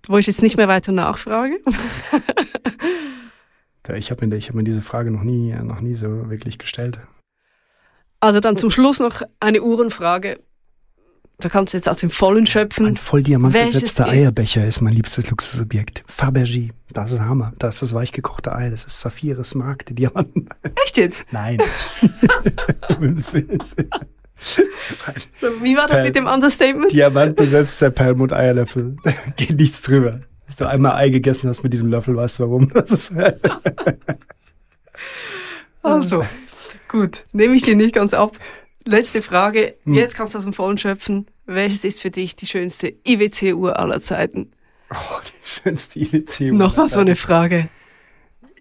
wo 0.07 0.17
ich 0.17 0.27
jetzt 0.27 0.41
nicht 0.41 0.57
mehr 0.57 0.67
weiter 0.67 0.91
nachfrage. 0.91 1.61
ich 3.89 4.11
habe 4.11 4.25
mir, 4.25 4.39
hab 4.39 4.53
mir 4.55 4.63
diese 4.63 4.81
Frage 4.81 5.11
noch 5.11 5.23
nie, 5.23 5.53
noch 5.53 5.81
nie 5.81 5.93
so 5.93 6.29
wirklich 6.29 6.57
gestellt. 6.57 6.99
Also 8.19 8.39
dann 8.39 8.57
zum 8.57 8.71
Schluss 8.71 8.99
noch 8.99 9.21
eine 9.39 9.61
Uhrenfrage. 9.61 10.39
Da 11.37 11.49
kannst 11.49 11.73
du 11.73 11.77
jetzt 11.77 11.89
aus 11.89 11.97
dem 11.97 12.09
Vollen 12.09 12.47
schöpfen. 12.47 12.85
Ein 12.85 12.97
voll 12.97 13.21
diamantbesetzter 13.21 14.07
Eierbecher 14.07 14.65
ist 14.65 14.79
mein 14.81 14.93
liebstes 14.93 15.29
Luxusobjekt. 15.29 16.05
Fabergé, 16.07 16.69
das 16.93 17.11
ist 17.11 17.19
Hammer. 17.19 17.51
Da 17.59 17.67
ist 17.67 17.81
das 17.81 17.93
weichgekochte 17.93 18.55
Ei, 18.55 18.69
das 18.69 18.85
ist 18.85 19.01
Saphire, 19.01 19.43
Smaragd, 19.43 19.97
Diamanten. 19.97 20.47
Echt 20.85 20.97
jetzt? 20.97 21.25
Nein. 21.31 21.59
Wie 25.61 25.75
war 25.75 25.87
das 25.87 26.03
mit 26.03 26.15
dem 26.15 26.27
Understatement? 26.27 26.91
Diamantbesetzter 26.91 27.91
Perlmut 27.91 28.31
Eierlöffel. 28.31 28.95
Geht 29.35 29.59
nichts 29.59 29.81
drüber. 29.81 30.21
Dass 30.45 30.55
du 30.57 30.67
einmal 30.67 30.93
Ei 30.93 31.09
gegessen 31.09 31.49
hast 31.49 31.63
mit 31.63 31.73
diesem 31.73 31.89
Löffel, 31.89 32.15
weißt 32.15 32.39
du 32.39 32.43
warum. 32.43 32.69
Das 32.73 32.91
ist 32.91 33.13
also, 35.81 36.25
gut. 36.87 37.23
Nehme 37.31 37.55
ich 37.55 37.63
dir 37.63 37.75
nicht 37.75 37.93
ganz 37.95 38.13
ab. 38.13 38.37
Letzte 38.85 39.21
Frage. 39.21 39.75
Hm. 39.83 39.93
Jetzt 39.93 40.15
kannst 40.15 40.33
du 40.33 40.37
aus 40.37 40.43
dem 40.43 40.53
Vollen 40.53 40.77
schöpfen. 40.77 41.27
Welches 41.45 41.83
ist 41.83 42.01
für 42.01 42.11
dich 42.11 42.35
die 42.35 42.47
schönste 42.47 42.93
IWC-Uhr 43.05 43.77
aller 43.79 44.01
Zeiten? 44.01 44.51
Oh, 44.91 45.19
die 45.25 45.47
schönste 45.47 45.99
IWC-Uhr. 45.99 46.53
Nochmal 46.57 46.89
so 46.89 46.99
eine 46.99 47.15
Frage. 47.15 47.67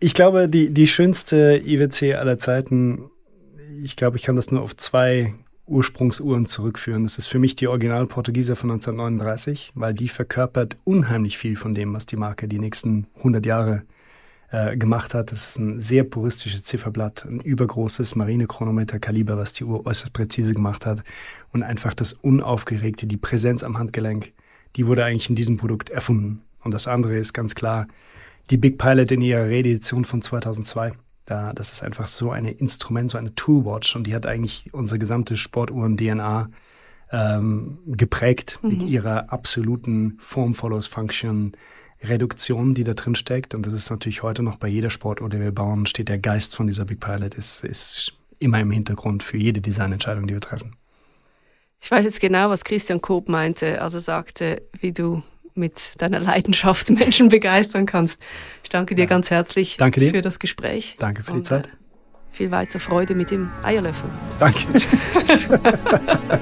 Ich 0.01 0.15
glaube, 0.15 0.49
die, 0.49 0.71
die 0.71 0.87
schönste 0.87 1.63
IWC 1.65 2.15
aller 2.15 2.39
Zeiten, 2.39 3.11
ich 3.83 3.97
glaube, 3.97 4.17
ich 4.17 4.23
kann 4.23 4.37
das 4.37 4.51
nur 4.51 4.63
auf 4.63 4.77
zwei 4.77 5.35
Ursprungsuhren 5.67 6.47
zurückführen. 6.47 7.05
Das 7.05 7.19
ist 7.19 7.29
für 7.29 7.39
mich 7.39 7.55
die 7.55 7.69
Original 7.69 8.07
Portugieser 8.07 8.57
von 8.57 8.71
1939, 8.71 9.73
weil 9.75 9.95
die 9.95 10.09
verkörpert 10.09 10.77
unheimlich 10.85 11.39
viel 11.39 11.57
von 11.57 11.75
dem, 11.75 11.95
was 11.95 12.07
die 12.07 12.17
Marke 12.17 12.49
die 12.49 12.59
nächsten 12.59 13.07
100 13.17 13.47
Jahre 13.47 13.83
äh, 14.51 14.77
gemacht 14.77 15.15
hat. 15.15 15.33
Das 15.33 15.49
ist 15.49 15.59
ein 15.59 15.81
sehr 15.81 16.05
puristisches 16.05 16.65
Zifferblatt, 16.65 17.25
ein 17.25 17.41
übergroßes 17.41 18.15
Marinechronometer-Kaliber, 18.15 19.39
was 19.39 19.53
die 19.53 19.65
Uhr 19.65 19.87
äußerst 19.87 20.13
präzise 20.13 20.55
gemacht 20.55 20.87
hat. 20.87 21.03
Und 21.53 21.63
einfach 21.63 21.95
das 21.95 22.13
Unaufgeregte, 22.13 23.07
die 23.07 23.17
Präsenz 23.17 23.63
am 23.63 23.79
Handgelenk, 23.79 24.33
die 24.77 24.87
wurde 24.87 25.05
eigentlich 25.05 25.31
in 25.31 25.37
diesem 25.37 25.57
Produkt 25.57 25.91
erfunden. 25.91 26.43
Und 26.63 26.73
das 26.73 26.89
andere 26.89 27.17
ist 27.17 27.33
ganz 27.33 27.55
klar 27.55 27.87
die 28.51 28.57
Big 28.57 28.79
Pilot 28.79 29.11
in 29.13 29.23
ihrer 29.23 29.47
Reedition 29.47 30.05
von 30.05 30.21
2002. 30.21 30.93
Da, 31.27 31.53
das 31.53 31.73
ist 31.73 31.83
einfach 31.83 32.07
so 32.07 32.31
ein 32.31 32.45
Instrument, 32.45 33.11
so 33.11 33.19
eine 33.19 33.35
Toolwatch 33.35 33.97
und 33.97 34.07
die 34.07 34.15
hat 34.15 34.27
eigentlich 34.27 34.69
unsere 34.73 34.99
gesamte 34.99 35.37
Sportuhren-DNA 35.37 36.51
ähm, 37.13 37.79
geprägt 37.87 38.59
mhm. 38.63 38.69
mit 38.71 38.83
ihrer 38.83 39.33
absoluten 39.33 40.19
Form 40.21 40.55
follows 40.55 40.87
Function, 40.87 41.53
Reduktion, 42.03 42.75
die 42.75 42.85
da 42.85 42.95
drin 42.95 43.15
steckt. 43.15 43.55
Und 43.55 43.67
das 43.67 43.73
ist 43.73 43.91
natürlich 43.91 44.23
heute 44.23 44.43
noch 44.43 44.57
bei 44.57 44.69
jeder 44.69 44.91
Sportuhr, 44.91 45.29
die 45.29 45.41
wir 45.41 45.53
bauen, 45.53 45.87
steht 45.87 46.09
der 46.09 46.19
Geist 46.19 46.55
von 46.55 46.67
dieser 46.67 46.85
Big 46.85 47.01
Pilot, 47.01 47.35
ist, 47.35 47.65
ist 47.65 48.13
immer 48.39 48.61
im 48.61 48.71
Hintergrund 48.71 49.23
für 49.23 49.39
jede 49.39 49.61
Designentscheidung, 49.61 50.27
die 50.27 50.35
wir 50.35 50.41
treffen. 50.41 50.77
Ich 51.81 51.91
weiß 51.91 52.05
jetzt 52.05 52.21
genau, 52.21 52.51
was 52.51 52.65
Christian 52.65 53.01
Koop 53.01 53.29
meinte, 53.29 53.81
als 53.81 53.95
er 53.95 54.01
sagte, 54.01 54.63
wie 54.81 54.93
du 54.93 55.23
mit 55.55 55.93
deiner 55.99 56.21
Leidenschaft 56.21 56.91
Menschen 56.99 57.29
begeistern 57.29 57.87
kannst. 57.87 58.21
Ich 58.63 58.71
danke 58.71 58.95
dir 58.95 59.03
ja. 59.03 59.09
ganz 59.09 59.31
herzlich 59.31 59.77
danke 59.77 60.01
dir. 60.01 60.11
für 60.11 60.21
das 60.21 60.39
Gespräch. 60.39 60.97
Danke 60.99 61.23
für 61.23 61.33
die 61.33 61.43
Zeit. 61.43 61.69
Viel 62.31 62.51
weiter 62.51 62.81
Freude 62.81 63.15
mit 63.15 63.31
dem 63.31 63.51
Eierlöffel. 63.63 64.11
Danke. 64.41 64.59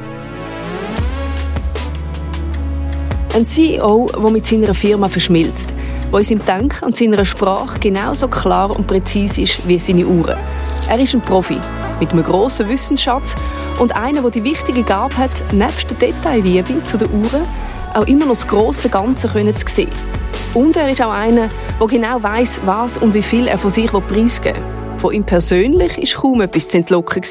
Ein 3.35 3.47
CEO, 3.47 4.11
der 4.15 4.31
mit 4.31 4.47
seiner 4.47 4.75
Firma 4.75 5.09
verschmilzt, 5.09 5.73
der 6.11 6.19
in 6.19 6.25
seinem 6.25 6.45
Denken 6.45 6.85
und 6.85 6.97
seiner 6.97 7.25
Sprache 7.25 7.79
genauso 7.79 8.29
klar 8.29 8.75
und 8.77 8.87
präzise 8.87 9.43
ist 9.43 9.67
wie 9.67 9.79
seine 9.79 10.07
Uhren. 10.07 10.37
Er 10.89 10.99
ist 10.99 11.15
ein 11.15 11.23
Profi 11.23 11.59
mit 12.01 12.13
einem 12.13 12.25
grossen 12.25 12.69
Wissensschatz 12.69 13.35
und 13.79 13.95
einer, 13.97 14.21
der 14.23 14.31
die 14.33 14.45
wichtige 14.45 14.83
Gabe 14.83 15.17
hat, 15.17 15.31
nebst 15.53 15.91
der 15.91 15.97
Detailliebe 15.97 16.83
zu 16.83 16.99
den 16.99 17.11
Uhren 17.11 17.47
auch 17.95 18.07
immer 18.07 18.27
noch 18.27 18.35
das 18.35 18.47
grosse 18.47 18.89
Ganze 18.89 19.29
zu 19.29 19.67
sehen. 19.69 19.91
Und 20.55 20.77
er 20.77 20.91
ist 20.91 21.01
auch 21.01 21.13
einer, 21.13 21.49
der 21.81 21.87
genau 21.87 22.23
weiß, 22.23 22.63
was 22.65 22.99
und 22.99 23.15
wie 23.15 23.23
viel 23.23 23.49
er 23.49 23.59
von 23.59 23.71
sich 23.71 23.91
preisgeben 23.91 24.57
will. 24.57 24.99
Von 24.99 25.15
ihm 25.15 25.25
persönlich 25.25 25.97
war 26.15 26.23
kaum 26.23 26.41
etwas 26.43 26.69
zu 26.69 26.79
entlocken 26.79 27.23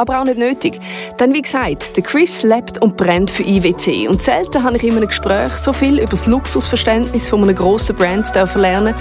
aber 0.00 0.20
auch 0.20 0.24
nicht 0.24 0.38
nötig. 0.38 0.80
Denn 1.18 1.34
wie 1.34 1.42
gesagt, 1.42 1.96
der 1.96 2.02
Chris 2.02 2.42
lebt 2.42 2.80
und 2.82 2.96
brennt 2.96 3.30
für 3.30 3.42
IWC 3.42 4.08
und 4.08 4.22
selten 4.22 4.62
habe 4.62 4.76
ich 4.76 4.84
in 4.84 4.96
einem 4.96 5.08
Gespräch 5.08 5.52
so 5.52 5.72
viel 5.72 5.98
über 5.98 6.10
das 6.10 6.26
Luxusverständnis 6.26 7.28
von 7.28 7.42
einem 7.42 7.54
grossen 7.54 7.94
Brand 7.94 8.32
lernen 8.56 8.94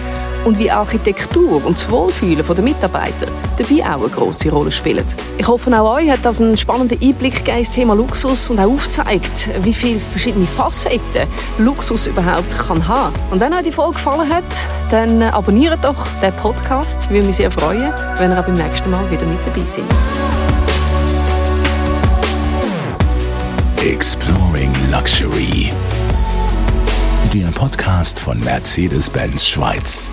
und 0.46 0.60
wie 0.60 0.70
Architektur 0.70 1.64
und 1.66 1.78
das 1.78 1.90
Wohlfühlen 1.90 2.46
der 2.46 2.64
Mitarbeiter 2.64 3.28
dabei 3.58 3.84
auch 3.84 4.02
eine 4.02 4.10
grosse 4.10 4.50
Rolle 4.50 4.72
spielen. 4.72 5.06
Ich 5.38 5.48
hoffe, 5.48 5.72
auch 5.80 5.96
euch 5.96 6.10
hat 6.10 6.24
das 6.24 6.42
einen 6.42 6.58
spannenden 6.58 7.00
Einblick 7.02 7.38
gegeben 7.38 7.60
ins 7.60 7.72
Thema 7.72 7.94
Luxus 7.94 8.50
und 8.50 8.60
auch 8.60 8.72
aufgezeigt, 8.72 9.50
wie 9.64 9.74
viele 9.74 10.00
verschiedene 10.00 10.48
Facetten 10.48 11.28
Luxus 11.58 12.08
überhaupt 12.08 12.58
kann 12.58 12.88
haben. 12.88 13.14
Und 13.32 13.40
wenn 13.40 13.54
euch 13.54 13.64
die 13.64 13.72
Folge 13.72 13.94
gefallen 13.94 14.30
hat, 14.30 14.44
dann 14.90 15.22
abonniert 15.24 15.84
doch 15.84 16.08
den 16.22 16.34
Podcast. 16.34 16.98
Ich 17.04 17.10
würde 17.10 17.28
mich 17.28 17.38
sehr 17.38 17.52
freuen, 17.52 17.94
wenn 18.18 18.32
ihr 18.32 18.40
auch 18.40 18.46
beim 18.46 18.56
nächsten 18.56 18.90
Mal 18.90 19.10
wieder 19.12 19.26
mit 19.26 19.40
dabei 19.46 19.66
seid. 19.66 20.19
Exploring 23.82 24.74
Luxury. 24.92 25.72
Der 27.34 27.48
Podcast 27.48 28.20
von 28.20 28.38
Mercedes-Benz 28.42 29.48
Schweiz. 29.48 30.10